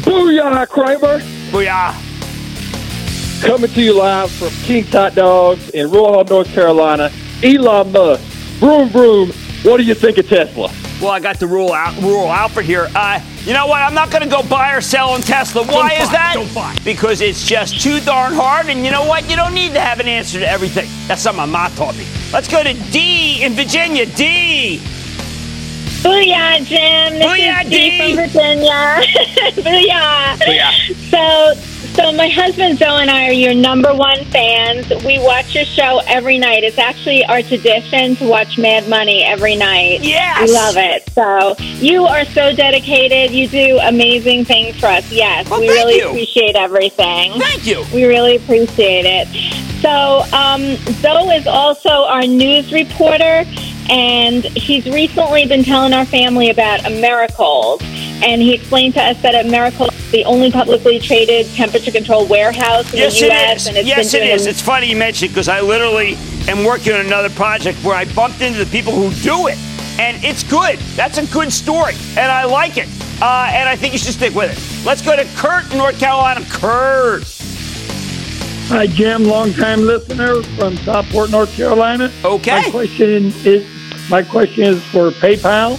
Booyah, 0.05 0.69
Cramer! 0.69 1.21
Booyah! 1.51 1.95
Coming 3.41 3.71
to 3.71 3.83
you 3.83 3.97
live 3.97 4.31
from 4.31 4.51
King's 4.67 4.93
Hot 4.93 5.15
Dogs 5.15 5.71
in 5.71 5.91
Royal, 5.91 6.23
North 6.25 6.53
Carolina. 6.53 7.11
Elon 7.43 7.93
Musk, 7.93 8.61
broom, 8.61 8.91
broom. 8.91 9.31
What 9.63 9.79
do 9.79 9.85
you 9.85 9.95
think 9.95 10.19
of 10.19 10.29
Tesla? 10.29 10.71
Well, 11.01 11.11
I 11.11 11.21
got 11.21 11.39
the 11.39 11.47
rule 11.47 11.73
out, 11.73 12.01
rule 12.01 12.29
Alfred 12.33 12.65
here. 12.67 12.89
Uh, 12.95 13.21
you 13.45 13.53
know 13.53 13.67
what? 13.67 13.83
I'm 13.83 13.95
not 13.95 14.11
going 14.11 14.23
to 14.23 14.29
go 14.29 14.43
buy 14.43 14.75
or 14.75 14.81
sell 14.81 15.11
on 15.11 15.21
Tesla. 15.21 15.65
Why 15.65 15.91
Don't 15.91 16.01
is 16.03 16.11
that? 16.11 16.33
don't 16.35 16.55
buy. 16.55 16.75
Because 16.85 17.21
it's 17.21 17.45
just 17.47 17.81
too 17.81 18.01
darn 18.01 18.33
hard. 18.33 18.67
And 18.69 18.85
you 18.85 18.91
know 18.91 19.05
what? 19.05 19.29
You 19.29 19.37
don't 19.37 19.53
need 19.55 19.75
to 19.75 19.81
have 19.81 20.01
an 20.01 20.09
answer 20.09 20.39
to 20.41 20.49
everything. 20.49 20.89
That's 21.09 21.21
something 21.21 21.39
my 21.51 21.69
mom 21.69 21.73
taught 21.77 21.97
me. 21.97 22.07
Let's 22.33 22.49
go 22.49 22.63
to 22.63 22.73
D 22.91 23.43
in 23.45 23.53
Virginia. 23.53 24.07
D. 24.07 24.81
Booyah, 26.03 26.59
Jim. 26.65 27.15
This 27.15 27.27
Booyah, 27.27 27.65
is 27.65 27.71
Dee 27.71 27.91
Dee. 27.91 28.15
from 28.15 28.25
Virginia. 28.25 28.71
Booyah. 29.65 30.37
Booyah. 30.39 31.11
So, 31.11 31.74
so 31.95 32.13
my 32.13 32.29
husband 32.29 32.79
Zoe 32.79 33.03
and 33.03 33.11
I 33.11 33.29
are 33.29 33.33
your 33.33 33.55
number 33.55 33.95
one 33.95 34.25
fans. 34.27 34.89
We 35.05 35.19
watch 35.21 35.55
your 35.55 35.65
show 35.65 36.01
every 36.07 36.39
night. 36.39 36.65
It's 36.65 36.79
actually 36.79 37.25
our 37.25 37.43
tradition 37.43 38.17
to 38.17 38.29
watch 38.29 38.59
Mad 38.59 38.89
Money 38.89 39.23
every 39.23 39.57
night. 39.57 40.03
Yes. 40.03 40.49
We 40.49 40.55
love 40.55 40.77
it. 40.77 41.09
So 41.13 41.55
you 41.79 42.05
are 42.05 42.25
so 42.25 42.55
dedicated. 42.55 43.31
You 43.31 43.49
do 43.49 43.79
amazing 43.79 44.45
things 44.45 44.79
for 44.79 44.87
us. 44.87 45.11
Yes. 45.13 45.49
Well, 45.49 45.61
we 45.61 45.69
really 45.69 45.97
you. 45.99 46.09
appreciate 46.09 46.57
everything. 46.57 47.33
Thank 47.41 47.67
you. 47.67 47.85
We 47.93 48.05
really 48.05 48.37
appreciate 48.37 49.05
it. 49.07 49.29
So, 49.81 50.25
um, 50.33 50.77
Zoe 51.03 51.37
is 51.37 51.47
also 51.47 51.91
our 51.91 52.27
news 52.27 52.73
reporter, 52.73 53.45
and 53.91 54.45
he's 54.45 54.87
recently 54.87 55.47
been 55.47 55.65
telling 55.65 55.93
our 55.93 56.05
family 56.05 56.51
about 56.51 56.81
Americold. 56.81 57.83
And 58.23 58.41
he 58.41 58.55
explained 58.55 58.95
to 58.95 59.03
us 59.03 59.21
that 59.23 59.45
Americold 59.45 59.93
is 59.93 60.11
the 60.11 60.25
only 60.25 60.51
publicly 60.51 60.99
traded 60.99 61.47
temperature 61.55 61.91
controlled 61.91 62.31
warehouse 62.31 62.91
in 62.93 63.01
Yes, 63.01 63.19
the 63.19 63.27
it 63.27 63.33
U.S. 63.33 63.63
is. 63.63 63.67
And 63.69 63.77
it's 63.77 63.89
yes, 63.89 64.13
been 64.13 64.23
it. 64.23 64.47
It's 64.47 64.63
funny 64.63 64.89
you 64.89 64.97
mentioned 64.97 65.33
because 65.33 65.49
I 65.49 65.61
literally 65.61 66.15
am 66.49 66.65
working 66.65 66.93
on 66.93 67.01
another 67.01 67.31
project 67.31 67.79
where 67.85 67.95
I 67.95 68.05
bumped 68.15 68.41
into 68.41 68.59
the 68.59 68.71
people 68.71 68.93
who 68.93 69.11
do 69.23 69.49
it, 69.49 69.59
and 69.99 70.23
it's 70.25 70.43
good. 70.43 70.79
That's 70.97 71.19
a 71.19 71.27
good 71.27 71.53
story, 71.53 71.95
and 72.17 72.31
I 72.31 72.45
like 72.45 72.79
it. 72.79 72.89
Uh, 73.21 73.51
and 73.53 73.69
I 73.69 73.77
think 73.77 73.93
you 73.93 73.99
should 73.99 74.15
stick 74.15 74.35
with 74.35 74.51
it. 74.57 74.87
Let's 74.87 75.03
go 75.03 75.17
to 75.17 75.25
Kurt, 75.37 75.71
in 75.71 75.79
North 75.79 75.99
Carolina. 75.99 76.45
Kurt. 76.51 77.25
Hi, 78.69 78.87
Jim, 78.87 79.25
longtime 79.25 79.83
listener 79.83 80.43
from 80.43 80.77
Southport, 80.79 81.31
North 81.31 81.55
Carolina. 81.55 82.11
Okay. 82.25 82.63
My 82.63 82.71
question 82.71 83.33
is, 83.45 83.67
my 84.11 84.23
question 84.23 84.65
is 84.65 84.83
for 84.85 85.11
PayPal. 85.11 85.79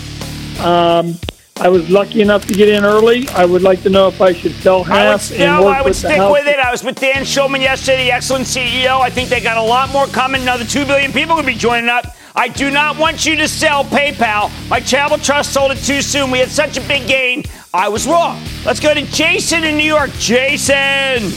Um, 0.63 1.15
I 1.57 1.69
was 1.69 1.89
lucky 1.89 2.21
enough 2.21 2.45
to 2.47 2.53
get 2.53 2.67
in 2.67 2.83
early. 2.83 3.29
I 3.29 3.45
would 3.45 3.61
like 3.61 3.81
to 3.83 3.89
know 3.89 4.09
if 4.09 4.21
I 4.21 4.33
should 4.33 4.51
sell 4.55 4.83
half 4.83 5.31
I 5.31 5.33
would, 5.33 5.41
and 5.41 5.53
no, 5.53 5.63
work 5.63 5.77
I 5.77 5.81
would 5.81 5.89
with 5.89 6.01
the 6.01 6.07
stick 6.09 6.17
house. 6.17 6.31
with 6.31 6.47
it. 6.47 6.59
I 6.59 6.69
was 6.69 6.83
with 6.83 6.99
Dan 6.99 7.23
Schulman 7.23 7.61
yesterday, 7.61 8.05
the 8.05 8.11
excellent 8.11 8.45
CEO. 8.45 8.99
I 8.99 9.09
think 9.09 9.29
they 9.29 9.39
got 9.39 9.57
a 9.57 9.61
lot 9.61 9.89
more 9.91 10.05
coming. 10.07 10.41
Another 10.41 10.65
2 10.65 10.85
billion 10.85 11.13
people 11.13 11.35
going 11.35 11.45
to 11.45 11.51
be 11.53 11.57
joining 11.57 11.89
up. 11.89 12.13
I 12.35 12.49
do 12.49 12.69
not 12.69 12.97
want 12.97 13.25
you 13.25 13.37
to 13.37 13.47
sell 13.47 13.85
PayPal. 13.85 14.51
My 14.69 14.81
charitable 14.81 15.23
trust 15.23 15.53
sold 15.53 15.71
it 15.71 15.77
too 15.77 16.01
soon. 16.01 16.29
We 16.29 16.39
had 16.39 16.49
such 16.49 16.77
a 16.77 16.81
big 16.81 17.07
gain. 17.07 17.43
I 17.73 17.87
was 17.87 18.05
wrong. 18.05 18.41
Let's 18.65 18.81
go 18.81 18.93
to 18.93 19.01
Jason 19.03 19.63
in 19.63 19.77
New 19.77 19.85
York. 19.85 20.11
Jason. 20.19 21.31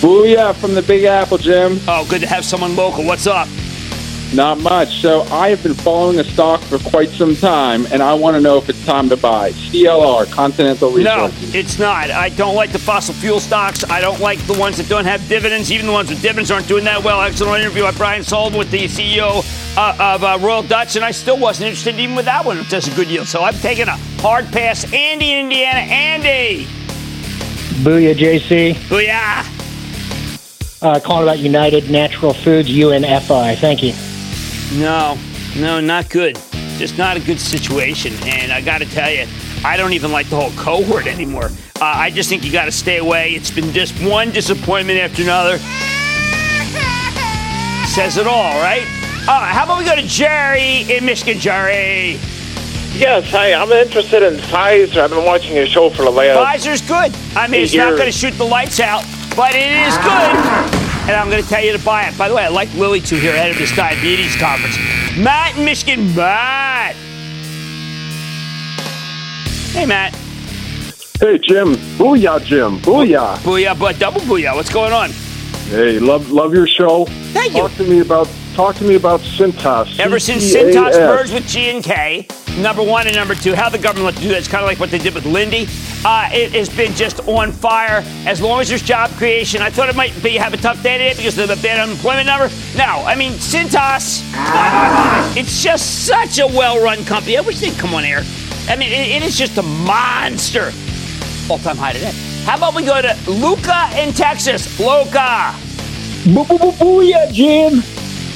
Booyah 0.00 0.54
from 0.54 0.74
the 0.74 0.82
Big 0.82 1.02
Apple, 1.02 1.38
Jim. 1.38 1.80
Oh, 1.88 2.06
good 2.08 2.20
to 2.20 2.28
have 2.28 2.44
someone 2.44 2.76
local. 2.76 3.04
What's 3.04 3.26
up? 3.26 3.48
Not 4.34 4.60
much. 4.60 5.00
So 5.00 5.22
I 5.32 5.48
have 5.48 5.62
been 5.62 5.74
following 5.74 6.18
a 6.20 6.24
stock 6.24 6.60
for 6.60 6.78
quite 6.78 7.08
some 7.08 7.34
time, 7.34 7.86
and 7.86 8.02
I 8.02 8.12
want 8.12 8.36
to 8.36 8.40
know 8.40 8.58
if 8.58 8.68
it's 8.68 8.84
time 8.84 9.08
to 9.08 9.16
buy. 9.16 9.52
CLR, 9.52 10.30
Continental 10.30 10.90
Resources. 10.90 11.54
No, 11.54 11.58
it's 11.58 11.78
not. 11.78 12.10
I 12.10 12.28
don't 12.28 12.54
like 12.54 12.70
the 12.70 12.78
fossil 12.78 13.14
fuel 13.14 13.40
stocks. 13.40 13.84
I 13.84 14.02
don't 14.02 14.20
like 14.20 14.38
the 14.46 14.58
ones 14.58 14.76
that 14.76 14.88
don't 14.88 15.06
have 15.06 15.26
dividends. 15.28 15.72
Even 15.72 15.86
the 15.86 15.92
ones 15.92 16.10
with 16.10 16.20
dividends 16.20 16.50
aren't 16.50 16.68
doing 16.68 16.84
that 16.84 17.02
well. 17.02 17.22
Excellent 17.22 17.62
interview 17.62 17.84
by 17.84 17.92
Brian 17.92 18.22
Sullivan 18.22 18.58
with 18.58 18.70
the 18.70 18.84
CEO 18.84 19.42
uh, 19.78 20.14
of 20.14 20.22
uh, 20.22 20.38
Royal 20.44 20.62
Dutch, 20.62 20.96
and 20.96 21.04
I 21.04 21.10
still 21.10 21.38
wasn't 21.38 21.68
interested 21.68 21.98
even 21.98 22.14
with 22.14 22.26
that 22.26 22.44
one. 22.44 22.58
It 22.58 22.68
does 22.68 22.86
a 22.86 22.94
good 22.94 23.08
yield. 23.08 23.28
So 23.28 23.42
I'm 23.42 23.54
taking 23.54 23.88
a 23.88 23.96
hard 24.20 24.46
pass. 24.52 24.84
Andy 24.92 25.32
in 25.32 25.46
Indiana. 25.46 25.78
Andy. 25.78 26.66
Booyah, 27.82 28.14
JC. 28.14 28.74
Booyah. 28.74 29.54
Uh, 30.82 31.00
calling 31.00 31.22
about 31.22 31.38
United 31.38 31.90
Natural 31.90 32.34
Foods, 32.34 32.68
UNFI. 32.68 33.56
Thank 33.56 33.82
you. 33.82 33.94
No, 34.74 35.18
no, 35.56 35.80
not 35.80 36.10
good. 36.10 36.38
Just 36.76 36.98
not 36.98 37.16
a 37.16 37.20
good 37.20 37.40
situation. 37.40 38.12
And 38.24 38.52
I 38.52 38.60
got 38.60 38.78
to 38.78 38.86
tell 38.86 39.10
you, 39.10 39.26
I 39.64 39.76
don't 39.76 39.92
even 39.92 40.12
like 40.12 40.28
the 40.28 40.36
whole 40.36 40.52
cohort 40.52 41.06
anymore. 41.06 41.46
Uh, 41.80 41.84
I 41.84 42.10
just 42.10 42.28
think 42.28 42.44
you 42.44 42.52
got 42.52 42.66
to 42.66 42.72
stay 42.72 42.98
away. 42.98 43.32
It's 43.32 43.50
been 43.50 43.72
just 43.72 43.94
one 44.04 44.30
disappointment 44.30 44.98
after 45.00 45.22
another. 45.22 45.58
Says 47.88 48.18
it 48.18 48.26
all, 48.26 48.60
right? 48.60 48.82
Uh, 49.26 49.40
how 49.46 49.64
about 49.64 49.78
we 49.78 49.84
go 49.84 49.96
to 49.96 50.06
Jerry 50.06 50.82
in 50.90 51.04
Michigan, 51.04 51.38
Jerry? 51.40 52.18
Yes, 52.94 53.24
hey, 53.24 53.54
I'm 53.54 53.70
interested 53.72 54.22
in 54.22 54.34
Pfizer. 54.34 54.98
I've 55.02 55.10
been 55.10 55.24
watching 55.24 55.54
your 55.54 55.66
show 55.66 55.90
for 55.90 56.02
the 56.02 56.10
last. 56.10 56.64
Pfizer's 56.66 56.80
good. 56.82 57.14
I 57.36 57.46
mean, 57.48 57.62
it's 57.62 57.74
not 57.74 57.90
going 57.90 58.10
to 58.10 58.12
shoot 58.12 58.32
the 58.32 58.44
lights 58.44 58.80
out, 58.80 59.04
but 59.36 59.54
it 59.54 59.70
is 59.70 59.96
good. 59.98 60.77
And 61.08 61.16
I'm 61.16 61.30
going 61.30 61.42
to 61.42 61.48
tell 61.48 61.64
you 61.64 61.72
to 61.72 61.82
buy 61.82 62.06
it. 62.06 62.18
By 62.18 62.28
the 62.28 62.34
way, 62.34 62.44
I 62.44 62.48
like 62.48 62.70
Lilly 62.74 63.00
too 63.00 63.16
here 63.16 63.34
ahead 63.34 63.50
of 63.50 63.56
this 63.56 63.74
diabetes 63.74 64.36
conference. 64.36 64.76
Matt 65.16 65.56
in 65.56 65.64
Michigan. 65.64 66.14
Matt. 66.14 66.94
Hey, 69.72 69.86
Matt. 69.86 70.14
Hey, 71.18 71.38
Jim. 71.38 71.76
Booyah, 71.96 72.44
Jim. 72.44 72.78
Booyah. 72.80 73.38
Booyah, 73.38 73.78
but 73.78 73.98
double 73.98 74.20
booyah. 74.20 74.54
What's 74.54 74.70
going 74.70 74.92
on? 74.92 75.10
Hey, 75.70 75.98
love 75.98 76.30
love 76.30 76.52
your 76.52 76.66
show. 76.66 77.06
Thank 77.32 77.54
you. 77.54 77.60
Talk 77.60 77.74
to 77.76 77.84
me 77.84 78.00
about 78.00 78.28
talk 78.58 78.74
to 78.74 78.82
me 78.82 78.96
about 78.96 79.20
Cintas. 79.20 80.00
Ever 80.00 80.18
since. 80.18 80.42
Cintas 80.52 80.98
merged 80.98 81.32
with 81.32 81.46
G 81.46 81.70
and 81.70 81.80
K, 81.80 82.26
number 82.58 82.82
one 82.82 83.06
and 83.06 83.14
number 83.14 83.36
two, 83.36 83.54
how 83.54 83.68
the 83.68 83.78
government 83.78 84.06
let 84.06 84.16
to 84.16 84.20
do 84.20 84.28
that. 84.30 84.38
It's 84.38 84.48
kind 84.48 84.64
of 84.64 84.68
like 84.68 84.80
what 84.80 84.90
they 84.90 84.98
did 84.98 85.14
with 85.14 85.22
Linde. 85.22 85.68
Uh, 86.04 86.28
it 86.32 86.50
has 86.54 86.68
been 86.68 86.92
just 86.94 87.20
on 87.28 87.52
fire. 87.52 88.02
As 88.26 88.40
long 88.40 88.60
as 88.60 88.68
there's 88.68 88.82
job 88.82 89.10
creation, 89.10 89.62
I 89.62 89.70
thought 89.70 89.88
it 89.88 89.94
might 89.94 90.12
be 90.24 90.30
have 90.30 90.54
a 90.54 90.56
tough 90.56 90.82
day 90.82 90.98
today 90.98 91.14
because 91.14 91.38
of 91.38 91.46
the 91.46 91.54
bad 91.62 91.78
unemployment 91.78 92.26
number. 92.26 92.48
No, 92.76 93.04
I 93.06 93.14
mean 93.14 93.34
Cintas. 93.34 94.24
It's 95.36 95.62
just 95.62 96.04
such 96.04 96.40
a 96.40 96.46
well-run 96.48 97.04
company. 97.04 97.38
I 97.38 97.42
wish 97.42 97.60
they'd 97.60 97.78
come 97.78 97.94
on 97.94 98.02
air. 98.02 98.24
I 98.68 98.74
mean, 98.74 98.90
it, 98.90 99.08
it 99.08 99.22
is 99.22 99.38
just 99.38 99.56
a 99.58 99.62
monster. 99.62 100.72
All-time 101.48 101.76
high 101.76 101.92
today. 101.92 102.12
How 102.42 102.56
about 102.56 102.74
we 102.74 102.84
go 102.84 103.00
to 103.00 103.16
Luca 103.30 103.88
in 103.94 104.12
Texas? 104.12 104.80
Luca. 104.80 105.54
Booyah, 106.26 107.32
Jim. 107.32 107.84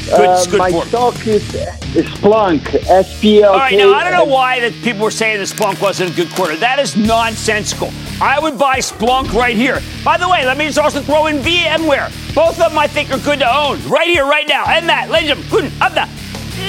Good- 0.06 0.28
Uh, 0.28 0.44
good 0.46 0.58
my 0.58 0.70
form. 0.70 0.88
stock 0.88 1.26
is, 1.26 1.54
is 1.94 2.06
Splunk, 2.06 2.62
SPLK. 2.88 3.46
All 3.48 3.56
right, 3.58 3.76
now 3.76 3.94
I 3.94 4.02
don't 4.04 4.12
know 4.12 4.24
why 4.24 4.60
that 4.60 4.72
people 4.82 5.02
were 5.02 5.10
saying 5.10 5.38
that 5.38 5.48
Splunk 5.48 5.80
wasn't 5.80 6.10
a 6.10 6.14
good 6.14 6.30
quarter. 6.34 6.56
That 6.56 6.78
is 6.78 6.96
nonsensical. 6.96 7.90
I 8.20 8.38
would 8.38 8.58
buy 8.58 8.78
Splunk 8.78 9.32
right 9.32 9.56
here. 9.56 9.80
By 10.04 10.16
the 10.16 10.28
way, 10.28 10.44
let 10.44 10.56
me 10.58 10.66
just 10.66 10.78
also 10.78 11.00
throw 11.00 11.26
in 11.26 11.38
VMware. 11.38 12.10
Both 12.34 12.60
of 12.60 12.70
them 12.70 12.78
I 12.78 12.86
think 12.86 13.10
are 13.12 13.18
good 13.18 13.38
to 13.40 13.56
own. 13.56 13.80
Right 13.88 14.08
here, 14.08 14.24
right 14.26 14.46
now. 14.48 14.64
And 14.66 14.88
that, 14.88 15.10
ladies 15.10 15.30
and 15.30 15.42
gentlemen, 15.44 15.72
of 15.82 15.94
the 15.94 16.08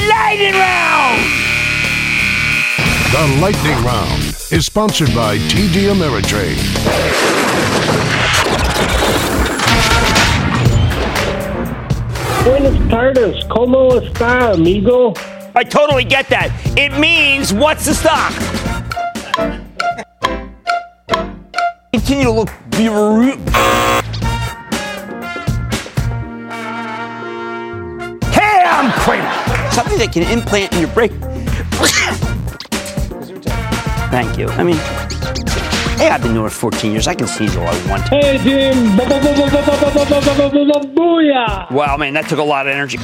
lightning 0.07 0.53
round. 0.53 1.21
The 3.13 3.27
Lightning 3.39 3.77
Round 3.85 4.23
is 4.51 4.65
sponsored 4.65 5.13
by 5.13 5.37
TD 5.37 5.85
Ameritrade. 5.93 6.57
Buenas 12.45 12.89
tardes, 12.89 13.45
¿cómo 13.49 13.95
está, 14.01 14.51
amigo? 14.51 15.13
I 15.55 15.63
totally 15.63 16.03
get 16.03 16.27
that. 16.29 16.49
It 16.77 16.91
means 16.99 17.53
what's 17.53 17.85
the 17.85 17.93
stock? 17.93 18.33
Continue 21.93 22.25
to 22.25 22.31
look 22.31 22.49
be 22.71 22.89
ru- 22.89 23.37
Hey, 28.33 28.63
I'm 28.65 28.91
Cramer. 28.99 29.31
Something 29.71 29.99
that 29.99 30.11
can 30.11 30.23
implant 30.23 30.73
in 30.73 30.79
your 30.81 30.89
brain. 30.89 31.11
Thank 34.11 34.37
you. 34.37 34.47
I 34.49 34.63
mean, 34.63 34.77
hey, 35.97 36.09
I've 36.09 36.21
been 36.21 36.33
doing 36.33 36.47
it 36.47 36.51
14 36.51 36.91
years. 36.91 37.07
I 37.07 37.15
can 37.15 37.27
sneeze 37.27 37.55
all 37.55 37.67
I 37.67 37.89
want. 37.89 38.09
Hey, 38.09 38.37
Jim. 38.39 38.97
Booyah. 40.95 41.71
Wow, 41.71 41.97
man, 41.97 42.13
that 42.13 42.27
took 42.27 42.39
a 42.39 42.43
lot 42.43 42.67
of 42.67 42.73
energy. 42.73 42.97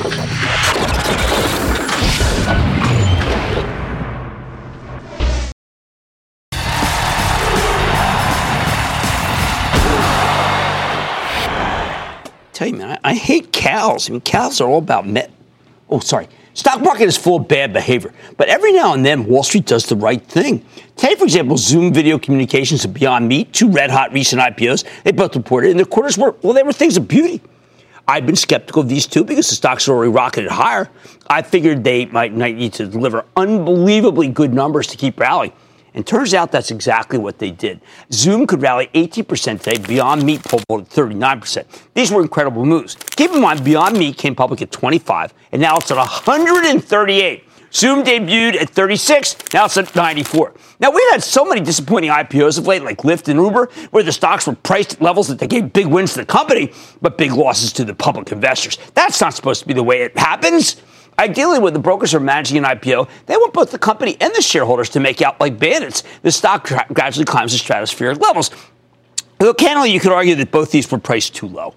Tell 12.54 12.68
you, 12.68 12.76
man, 12.76 13.00
I, 13.04 13.12
I 13.12 13.14
hate 13.14 13.54
cows. 13.54 14.10
I 14.10 14.12
mean, 14.12 14.22
cows 14.22 14.60
are 14.60 14.68
all 14.68 14.80
about 14.80 15.08
met. 15.08 15.32
Oh, 15.90 16.00
sorry. 16.00 16.28
Stock 16.60 16.82
market 16.82 17.06
is 17.06 17.16
full 17.16 17.38
of 17.38 17.48
bad 17.48 17.72
behavior, 17.72 18.14
but 18.36 18.50
every 18.50 18.74
now 18.74 18.94
and 18.94 19.06
then 19.06 19.24
Wall 19.24 19.44
Street 19.44 19.66
does 19.66 19.86
the 19.86 19.96
right 19.96 20.22
thing. 20.22 20.66
Today, 20.98 21.16
for 21.16 21.24
example, 21.24 21.56
Zoom 21.56 21.94
Video 21.94 22.20
Communications 22.20 22.84
and 22.84 22.94
Beyond 22.94 23.30
Meat, 23.30 23.54
two 23.54 23.72
red 23.72 23.90
hot 23.90 24.12
recent 24.12 24.42
IPOs, 24.42 24.84
they 25.04 25.14
both 25.14 25.38
reported, 25.38 25.70
and 25.70 25.80
their 25.80 25.86
quarters 25.86 26.18
were 26.18 26.36
well, 26.42 26.52
they 26.52 26.64
were 26.64 26.74
things 26.74 26.98
of 26.98 27.08
beauty. 27.08 27.42
I've 28.10 28.26
been 28.26 28.36
skeptical 28.36 28.82
of 28.82 28.90
these 28.90 29.08
two 29.08 29.24
because 29.24 29.48
the 29.48 29.56
stocks 29.56 29.88
are 29.88 29.94
already 29.94 30.12
rocketed 30.12 30.52
higher. 30.52 30.90
I 31.30 31.44
figured 31.44 31.86
they 31.86 32.08
might, 32.08 32.34
might 32.34 32.58
need 32.58 32.74
to 32.74 32.88
deliver 32.88 33.24
unbelievably 33.38 34.28
good 34.28 34.54
numbers 34.54 34.88
to 34.88 34.98
keep 34.98 35.18
rallying. 35.18 35.54
And 35.94 36.06
turns 36.06 36.34
out 36.34 36.52
that's 36.52 36.72
exactly 36.72 37.18
what 37.18 37.40
they 37.40 37.52
did. 37.52 37.82
Zoom 38.12 38.48
could 38.48 38.62
rally 38.62 38.90
18% 38.94 39.62
today. 39.62 39.82
Beyond 39.88 40.24
Meat 40.24 40.44
pulled 40.44 40.90
39%. 40.90 41.66
These 41.94 42.12
were 42.12 42.22
incredible 42.22 42.66
moves. 42.66 42.96
Keep 42.96 43.32
in 43.32 43.42
mind, 43.42 43.64
Beyond 43.64 43.98
Meat 43.98 44.18
came 44.18 44.36
public 44.36 44.62
at 44.62 44.72
25, 44.72 45.34
and 45.52 45.62
now 45.62 45.78
it's 45.78 45.92
at 45.92 45.98
138. 45.98 47.44
Zoom 47.72 48.04
debuted 48.04 48.56
at 48.56 48.70
36, 48.70 49.54
now 49.54 49.66
it's 49.66 49.78
at 49.78 49.96
94. 49.96 50.54
Now, 50.80 50.92
we've 50.92 51.12
had 51.12 51.24
so 51.24 51.46
many 51.46 51.62
disappointing 51.62 52.10
IPOs 52.10 52.58
of 52.58 52.66
late, 52.66 52.84
like 52.84 53.00
Lyft 53.00 53.28
and 53.28 53.40
Uber, 53.40 53.70
where 53.92 54.04
the 54.04 54.12
stocks 54.12 54.48
were 54.48 54.56
priced 54.56 54.94
at 54.94 55.02
levels 55.02 55.28
that 55.28 55.40
they 55.40 55.48
gave 55.48 55.72
big 55.72 55.88
wins 55.88 56.14
to 56.14 56.20
the 56.20 56.26
company, 56.26 56.72
but 57.02 57.18
big 57.18 57.32
losses 57.32 57.72
to 57.74 57.86
the 57.86 57.94
public 57.94 58.32
investors. 58.32 58.78
That's 58.96 59.22
not 59.22 59.34
supposed 59.34 59.62
to 59.62 59.68
be 59.68 59.74
the 59.74 59.84
way 59.84 60.02
it 60.02 60.18
happens. 60.18 60.82
Ideally, 61.20 61.60
when 61.60 61.74
the 61.74 61.80
brokers 61.80 62.14
are 62.14 62.20
managing 62.22 62.58
an 62.58 62.64
IPO, 62.64 63.10
they 63.26 63.36
want 63.36 63.54
both 63.54 63.72
the 63.72 63.78
company 63.78 64.16
and 64.22 64.34
the 64.34 64.42
shareholders 64.42 64.88
to 64.92 65.02
make 65.02 65.22
out 65.22 65.38
like 65.42 65.60
bandits. 65.60 66.04
The 66.22 66.32
stock 66.32 66.64
tra- 66.64 66.86
gradually 66.94 67.26
climbs 67.26 67.60
to 67.60 67.62
stratospheric 67.62 68.22
levels. 68.22 68.52
Though 69.38 69.54
candidly, 69.54 69.92
you 69.92 70.00
could 70.00 70.14
argue 70.14 70.36
that 70.36 70.50
both 70.50 70.72
these 70.72 70.90
were 70.90 70.98
priced 70.98 71.36
too 71.36 71.48
low. 71.48 71.76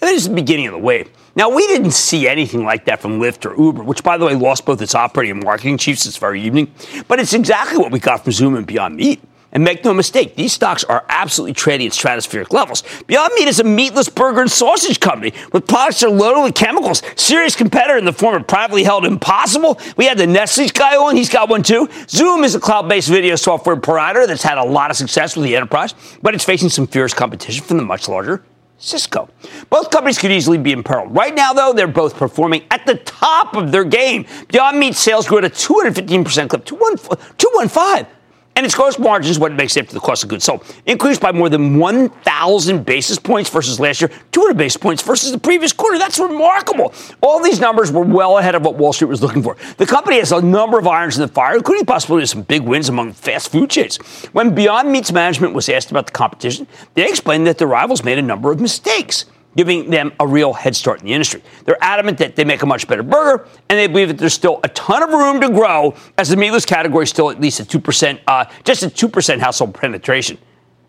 That 0.00 0.12
is 0.12 0.28
the 0.28 0.34
beginning 0.34 0.66
of 0.66 0.72
the 0.72 0.78
wave. 0.78 1.08
Now, 1.36 1.50
we 1.50 1.66
didn't 1.68 1.92
see 1.92 2.26
anything 2.26 2.64
like 2.64 2.84
that 2.86 3.00
from 3.00 3.20
Lyft 3.20 3.46
or 3.46 3.56
Uber, 3.56 3.84
which, 3.84 4.02
by 4.02 4.18
the 4.18 4.26
way, 4.26 4.34
lost 4.34 4.66
both 4.66 4.82
its 4.82 4.96
operating 4.96 5.36
and 5.36 5.44
marketing 5.44 5.78
chiefs 5.78 6.04
this 6.04 6.16
very 6.16 6.42
evening. 6.42 6.74
But 7.06 7.20
it's 7.20 7.32
exactly 7.32 7.78
what 7.78 7.92
we 7.92 8.00
got 8.00 8.24
from 8.24 8.32
Zoom 8.32 8.56
and 8.56 8.66
Beyond 8.66 8.96
Meat. 8.96 9.22
And 9.52 9.64
make 9.64 9.84
no 9.84 9.92
mistake, 9.92 10.36
these 10.36 10.52
stocks 10.52 10.84
are 10.84 11.04
absolutely 11.08 11.54
trading 11.54 11.88
at 11.88 11.92
stratospheric 11.92 12.52
levels. 12.52 12.84
Beyond 13.06 13.32
Meat 13.34 13.48
is 13.48 13.58
a 13.58 13.64
meatless 13.64 14.08
burger 14.08 14.42
and 14.42 14.50
sausage 14.50 15.00
company 15.00 15.32
with 15.52 15.66
products 15.66 16.00
that 16.00 16.06
are 16.06 16.10
loaded 16.10 16.44
with 16.44 16.54
chemicals. 16.54 17.02
Serious 17.16 17.56
competitor 17.56 17.98
in 17.98 18.04
the 18.04 18.12
form 18.12 18.36
of 18.36 18.46
privately 18.46 18.84
held 18.84 19.04
Impossible. 19.04 19.80
We 19.96 20.04
had 20.04 20.18
the 20.18 20.26
Nestle's 20.26 20.70
guy 20.70 20.96
on, 20.96 21.16
he's 21.16 21.28
got 21.28 21.48
one 21.48 21.62
too. 21.62 21.88
Zoom 22.08 22.44
is 22.44 22.54
a 22.54 22.60
cloud 22.60 22.88
based 22.88 23.08
video 23.08 23.34
software 23.34 23.76
provider 23.76 24.26
that's 24.26 24.42
had 24.42 24.58
a 24.58 24.64
lot 24.64 24.90
of 24.90 24.96
success 24.96 25.34
with 25.34 25.44
the 25.44 25.56
enterprise, 25.56 25.94
but 26.22 26.34
it's 26.34 26.44
facing 26.44 26.68
some 26.68 26.86
fierce 26.86 27.12
competition 27.12 27.64
from 27.64 27.78
the 27.78 27.82
much 27.82 28.08
larger 28.08 28.44
Cisco. 28.78 29.28
Both 29.68 29.90
companies 29.90 30.18
could 30.18 30.30
easily 30.30 30.58
be 30.58 30.72
imperiled. 30.72 31.14
Right 31.14 31.34
now, 31.34 31.52
though, 31.52 31.72
they're 31.72 31.86
both 31.86 32.16
performing 32.16 32.64
at 32.70 32.86
the 32.86 32.94
top 32.94 33.54
of 33.54 33.72
their 33.72 33.84
game. 33.84 34.26
Beyond 34.48 34.78
Meat 34.78 34.94
sales 34.94 35.28
grew 35.28 35.38
at 35.38 35.44
a 35.44 35.50
215% 35.50 36.48
clip, 36.48 36.64
215 36.64 38.06
and 38.60 38.66
its 38.66 38.74
gross 38.74 38.98
margins, 38.98 39.38
what 39.38 39.52
it 39.52 39.54
makes 39.54 39.74
after 39.78 39.94
the 39.94 40.00
cost 40.00 40.22
of 40.22 40.28
goods 40.28 40.44
sold, 40.44 40.62
increased 40.84 41.22
by 41.22 41.32
more 41.32 41.48
than 41.48 41.78
1,000 41.78 42.84
basis 42.84 43.18
points 43.18 43.48
versus 43.48 43.80
last 43.80 44.02
year, 44.02 44.10
200 44.32 44.54
basis 44.54 44.76
points 44.76 45.02
versus 45.02 45.32
the 45.32 45.38
previous 45.38 45.72
quarter. 45.72 45.96
That's 45.96 46.18
remarkable. 46.18 46.92
All 47.22 47.42
these 47.42 47.58
numbers 47.58 47.90
were 47.90 48.04
well 48.04 48.36
ahead 48.36 48.54
of 48.54 48.62
what 48.62 48.74
Wall 48.74 48.92
Street 48.92 49.08
was 49.08 49.22
looking 49.22 49.42
for. 49.42 49.56
The 49.78 49.86
company 49.86 50.18
has 50.18 50.30
a 50.30 50.42
number 50.42 50.78
of 50.78 50.86
irons 50.86 51.16
in 51.16 51.22
the 51.22 51.32
fire, 51.32 51.56
including 51.56 51.86
the 51.86 51.90
possibility 51.90 52.24
of 52.24 52.28
some 52.28 52.42
big 52.42 52.60
wins 52.60 52.90
among 52.90 53.14
fast 53.14 53.50
food 53.50 53.70
chains. 53.70 53.96
When 54.32 54.54
Beyond 54.54 54.92
Meat's 54.92 55.10
management 55.10 55.54
was 55.54 55.66
asked 55.70 55.90
about 55.90 56.04
the 56.04 56.12
competition, 56.12 56.66
they 56.92 57.08
explained 57.08 57.46
that 57.46 57.56
the 57.56 57.66
rivals 57.66 58.04
made 58.04 58.18
a 58.18 58.22
number 58.22 58.52
of 58.52 58.60
mistakes 58.60 59.24
giving 59.56 59.90
them 59.90 60.12
a 60.20 60.26
real 60.26 60.52
head 60.52 60.76
start 60.76 61.00
in 61.00 61.06
the 61.06 61.12
industry. 61.12 61.42
They're 61.64 61.82
adamant 61.82 62.18
that 62.18 62.36
they 62.36 62.44
make 62.44 62.62
a 62.62 62.66
much 62.66 62.86
better 62.86 63.02
burger, 63.02 63.46
and 63.68 63.78
they 63.78 63.86
believe 63.86 64.08
that 64.08 64.18
there's 64.18 64.34
still 64.34 64.60
a 64.64 64.68
ton 64.68 65.02
of 65.02 65.10
room 65.10 65.40
to 65.40 65.48
grow 65.48 65.94
as 66.18 66.28
the 66.28 66.36
meatless 66.36 66.64
category 66.64 67.04
is 67.04 67.10
still 67.10 67.30
at 67.30 67.40
least 67.40 67.60
at 67.60 67.66
2%, 67.66 68.20
uh, 68.26 68.44
just 68.64 68.82
at 68.82 68.94
2% 68.94 69.38
household 69.40 69.74
penetration. 69.74 70.38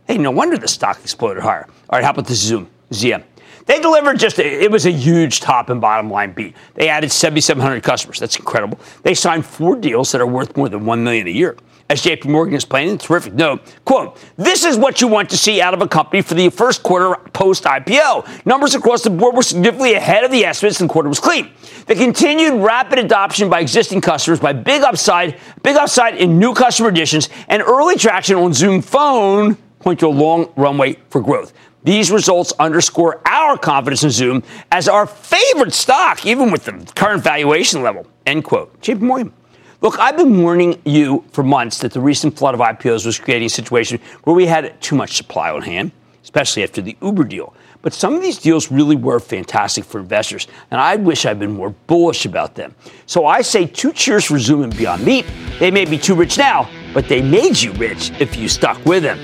Hey, 0.08 0.18
no 0.18 0.32
wonder 0.32 0.58
the 0.58 0.68
stock 0.68 1.00
exploded 1.02 1.44
higher. 1.44 1.68
All 1.90 1.98
right, 1.98 2.04
how 2.04 2.12
about 2.12 2.28
the 2.28 2.36
Zoom, 2.36 2.70
ZM? 2.92 3.24
They 3.66 3.80
delivered 3.80 4.20
just, 4.20 4.40
a, 4.40 4.64
it 4.64 4.72
was 4.72 4.86
a 4.86 4.92
huge 4.92 5.40
top 5.40 5.70
and 5.70 5.80
bottom 5.80 6.10
line 6.10 6.34
beat. 6.34 6.56
They 6.74 6.90
added 6.90 7.12
7,700 7.12 7.84
customers. 7.84 8.20
That's 8.20 8.36
incredible. 8.38 8.80
They 9.04 9.14
signed 9.14 9.46
four 9.46 9.76
deals 9.76 10.12
that 10.12 10.22
are 10.22 10.28
worth 10.28 10.58
more 10.58 10.68
than 10.68 10.86
1 10.86 11.04
million 11.04 11.28
a 11.28 11.32
year 11.32 11.56
as 11.92 12.02
JP 12.02 12.28
Morgan 12.28 12.56
is 12.56 12.64
playing, 12.64 12.96
a 12.96 12.98
terrific 12.98 13.34
note. 13.34 13.62
Quote, 13.84 14.18
this 14.38 14.64
is 14.64 14.78
what 14.78 15.02
you 15.02 15.10
want 15.10 15.30
to 15.32 15.38
see 15.38 15.60
out 15.60 15.74
of 15.74 15.82
a 15.82 15.88
company 15.90 16.22
for 16.22 16.36
the 16.36 16.50
first 16.50 16.84
quarter 16.84 17.18
post 17.34 17.66
IPO. 17.66 18.46
Numbers 18.46 18.76
across 18.76 19.04
the 19.04 19.10
board 19.10 19.36
were 19.36 19.42
significantly 19.42 19.96
ahead 19.96 20.24
of 20.24 20.32
the 20.32 20.46
estimates 20.46 20.80
and 20.80 20.90
the 20.90 20.94
quarter 20.94 21.10
was 21.10 21.20
clean. 21.20 21.52
The 21.88 21.96
continued 21.96 22.64
rapid 22.64 22.98
adoption 22.98 23.50
by 23.50 23.60
existing 23.60 24.00
customers 24.00 24.40
by 24.40 24.54
big 24.54 24.84
upside, 24.84 25.38
big 25.64 25.76
upside 25.76 26.16
in 26.16 26.40
new 26.40 26.54
customer 26.54 26.88
additions 26.88 27.28
and 27.50 27.62
early 27.62 27.98
traction 27.98 28.38
on 28.38 28.54
Zoom 28.54 28.82
phone 28.82 29.56
point 29.80 30.00
to 30.00 30.08
a 30.08 30.16
long 30.16 30.54
runway 30.56 30.98
for 31.10 31.20
growth. 31.20 31.52
These 31.84 32.10
results 32.10 32.54
underscore 32.58 33.20
our 33.28 33.58
confidence 33.58 34.06
in 34.06 34.12
Zoom 34.12 34.44
as 34.72 34.88
our 34.88 35.06
favorite 35.06 35.74
stock, 35.74 36.26
even 36.26 36.52
with 36.52 36.64
the 36.64 36.90
current 36.96 37.22
valuation 37.22 37.84
level. 37.84 38.08
End 38.26 38.46
quote. 38.46 38.80
JP 38.80 39.02
Morgan. 39.02 39.34
Look, 39.82 39.98
I've 39.98 40.16
been 40.16 40.44
warning 40.44 40.80
you 40.86 41.26
for 41.32 41.42
months 41.44 41.80
that 41.80 41.92
the 41.92 42.00
recent 42.00 42.38
flood 42.38 42.54
of 42.54 42.60
IPOs 42.60 43.04
was 43.04 43.18
creating 43.18 43.48
a 43.48 43.50
situation 43.50 44.00
where 44.26 44.36
we 44.36 44.46
had 44.46 44.80
too 44.80 44.96
much 44.96 45.18
supply 45.18 45.50
on 45.50 45.64
hand, 45.64 45.92
especially 46.22 46.62
after 46.62 46.84
the 46.84 46.96
Uber 47.02 47.24
deal. 47.24 47.56
But 47.82 47.92
some 47.92 48.14
of 48.14 48.22
these 48.22 48.38
deals 48.38 48.72
really 48.72 48.96
were 48.96 49.20
fantastic 49.20 49.84
for 49.84 50.00
investors, 50.00 50.48
and 50.70 50.80
I 50.80 50.98
wish 50.98 51.26
I'd 51.26 51.40
been 51.40 51.54
more 51.54 51.72
bullish 51.88 52.28
about 52.28 52.54
them. 52.54 52.76
So 53.08 53.26
I 53.26 53.42
say 53.42 53.66
two 53.66 53.92
cheers 53.92 54.26
for 54.26 54.38
Zoom 54.38 54.62
and 54.62 54.78
Beyond 54.78 55.04
Meat. 55.04 55.26
They 55.60 55.72
may 55.72 55.86
be 55.86 55.98
too 55.98 56.14
rich 56.14 56.38
now, 56.38 56.70
but 56.94 57.08
they 57.10 57.24
made 57.24 57.60
you 57.60 57.72
rich 57.74 58.12
if 58.22 58.36
you 58.36 58.50
stuck 58.50 58.86
with 58.86 59.02
them. 59.02 59.18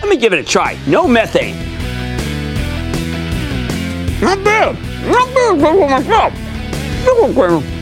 Let 0.00 0.08
me 0.08 0.16
give 0.18 0.32
it 0.32 0.38
a 0.38 0.44
try. 0.44 0.78
No 0.86 1.08
methane. 1.08 1.56
Not 4.20 4.44
bad. 4.44 4.76
Not 5.10 5.34
bad 5.34 5.60
for 5.60 5.88
myself. 5.88 7.75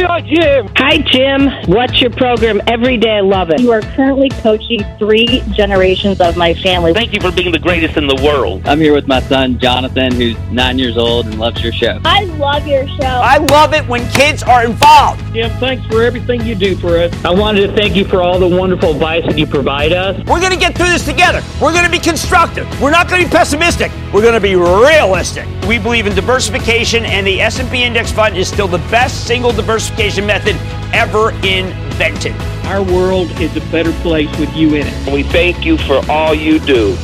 Booyah, 0.00 0.26
Jim! 0.26 0.68
Hi, 0.76 0.96
Jim. 0.96 1.70
Watch 1.70 2.00
your 2.00 2.10
program 2.10 2.62
every 2.66 2.96
day. 2.96 3.18
I 3.18 3.20
love 3.20 3.50
it. 3.50 3.60
You 3.60 3.70
are 3.70 3.82
currently 3.82 4.30
coaching 4.30 4.80
three 4.98 5.42
generations 5.52 6.22
of 6.22 6.38
my 6.38 6.54
family. 6.54 6.94
Thank 6.94 7.12
you 7.12 7.20
for 7.20 7.30
being 7.30 7.52
the 7.52 7.58
greatest 7.58 7.98
in 7.98 8.06
the 8.06 8.14
world. 8.24 8.66
I'm 8.66 8.80
here 8.80 8.94
with 8.94 9.06
my 9.06 9.20
son, 9.20 9.58
Jonathan, 9.58 10.12
who's 10.12 10.38
nine 10.50 10.78
years 10.78 10.96
old 10.96 11.26
and 11.26 11.38
loves 11.38 11.62
your 11.62 11.72
show. 11.72 12.00
I 12.06 12.24
love 12.24 12.66
your 12.66 12.86
show. 12.88 13.02
I 13.02 13.36
love 13.50 13.74
it 13.74 13.86
when 13.88 14.08
kids 14.12 14.42
are 14.42 14.64
involved. 14.64 15.20
Jim, 15.34 15.50
thanks 15.58 15.86
for 15.86 16.02
everything 16.02 16.46
you 16.46 16.54
do 16.54 16.76
for 16.76 16.96
us. 16.96 17.12
I 17.22 17.30
wanted 17.30 17.66
to 17.66 17.76
thank 17.76 17.94
you 17.94 18.06
for 18.06 18.22
all 18.22 18.38
the 18.38 18.48
wonderful 18.48 18.92
advice 18.92 19.26
that 19.26 19.36
you 19.36 19.46
provide 19.46 19.92
us. 19.92 20.16
We're 20.26 20.40
going 20.40 20.52
to 20.52 20.58
get 20.58 20.74
through 20.74 20.90
this 20.90 21.04
together. 21.04 21.42
We're 21.60 21.72
going 21.72 21.84
to 21.84 21.90
be 21.90 21.98
constructive. 21.98 22.66
We're 22.80 22.90
not 22.90 23.10
going 23.10 23.22
to 23.22 23.28
be 23.28 23.32
pessimistic. 23.36 23.92
We're 24.14 24.22
going 24.22 24.32
to 24.32 24.40
be 24.40 24.56
realistic. 24.56 25.46
We 25.68 25.78
believe 25.78 26.06
in 26.06 26.14
diversification, 26.14 27.04
and 27.04 27.26
the 27.26 27.40
S&P 27.42 27.84
Index 27.84 28.10
Fund 28.10 28.36
is 28.36 28.48
still 28.48 28.66
the 28.66 28.78
best 28.90 29.26
single 29.26 29.52
diversification 29.52 29.89
method 30.22 30.56
ever 30.94 31.32
invented. 31.46 32.34
Our 32.64 32.82
world 32.82 33.30
is 33.40 33.56
a 33.56 33.60
better 33.70 33.92
place 34.02 34.30
with 34.38 34.54
you 34.54 34.74
in 34.74 34.86
it. 34.86 35.12
We 35.12 35.22
thank 35.22 35.64
you 35.64 35.76
for 35.78 36.00
all 36.10 36.34
you 36.34 36.58
do. 36.60 36.96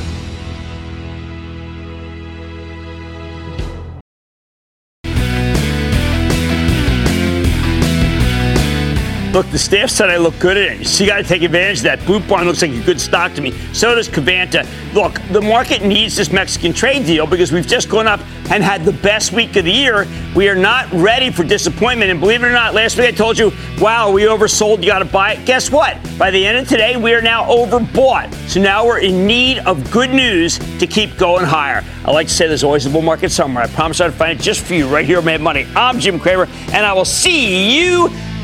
Look, 9.37 9.51
the 9.51 9.59
staff 9.59 9.91
said 9.91 10.09
I 10.09 10.17
look 10.17 10.39
good 10.39 10.57
in 10.57 10.81
it. 10.81 10.87
So 10.87 11.05
you 11.05 11.11
got 11.11 11.19
to 11.19 11.23
take 11.23 11.43
advantage 11.43 11.81
of 11.81 11.83
that. 11.83 12.07
Boot 12.07 12.27
Barn 12.27 12.47
looks 12.47 12.63
like 12.63 12.71
a 12.71 12.83
good 12.85 12.99
stock 12.99 13.35
to 13.35 13.43
me. 13.43 13.53
So 13.75 13.95
does 13.95 14.09
Covanta. 14.09 14.67
Look, 14.95 15.21
the 15.31 15.43
market 15.43 15.83
needs 15.83 16.17
this 16.17 16.33
Mexican 16.33 16.73
trade 16.73 17.05
deal 17.05 17.27
because 17.27 17.53
we've 17.53 17.67
just 17.67 17.91
gone 17.91 18.07
up 18.07 18.21
and 18.51 18.65
had 18.65 18.87
the 18.87 18.95
best 18.95 19.33
week 19.33 19.55
of 19.57 19.67
the 19.67 19.71
year. 19.71 20.07
We 20.35 20.49
are 20.49 20.55
not 20.55 20.91
ready 20.91 21.29
for 21.29 21.45
disappointment. 21.45 22.11
And 22.11 22.19
believe 22.19 22.43
it 22.45 22.47
or 22.47 22.53
not, 22.53 22.73
last 22.73 22.97
week 22.97 23.09
I 23.09 23.11
told 23.11 23.39
you, 23.39 23.53
wow, 23.79 24.11
we 24.11 24.23
oversold. 24.23 24.79
You 24.79 24.87
got 24.87 25.01
to 25.01 25.05
buy 25.05 25.33
it. 25.35 25.45
Guess 25.45 25.71
what? 25.71 25.99
By 26.17 26.31
the 26.31 26.47
end 26.47 26.57
of 26.57 26.67
today, 26.67 26.97
we 26.97 27.13
are 27.13 27.21
now 27.21 27.45
overbought. 27.45 28.33
So 28.49 28.59
now 28.59 28.87
we're 28.87 29.01
in 29.01 29.27
need 29.27 29.59
of 29.67 29.91
good 29.91 30.09
news 30.09 30.59
to 30.79 30.87
keep 30.87 31.19
going 31.19 31.45
higher. 31.45 31.85
I 32.07 32.11
like 32.11 32.29
to 32.29 32.33
say 32.33 32.49
there's 32.49 32.65
always 32.65 32.87
a 32.87 32.91
bull 32.91 33.03
market 33.03 33.31
somewhere. 33.31 33.65
I 33.65 33.67
promise 33.67 34.01
I'll 34.01 34.13
find 34.13 34.41
it 34.41 34.43
just 34.43 34.65
for 34.65 34.73
you 34.73 34.89
right 34.89 35.05
here 35.05 35.19
on 35.19 35.27
Mad 35.27 35.43
Money. 35.43 35.67
I'm 35.77 36.01
Jim 36.01 36.19
Cramer, 36.19 36.49
and 36.73 36.87
I 36.87 36.95
will 36.95 37.05
see 37.05 37.77
you 37.77 38.09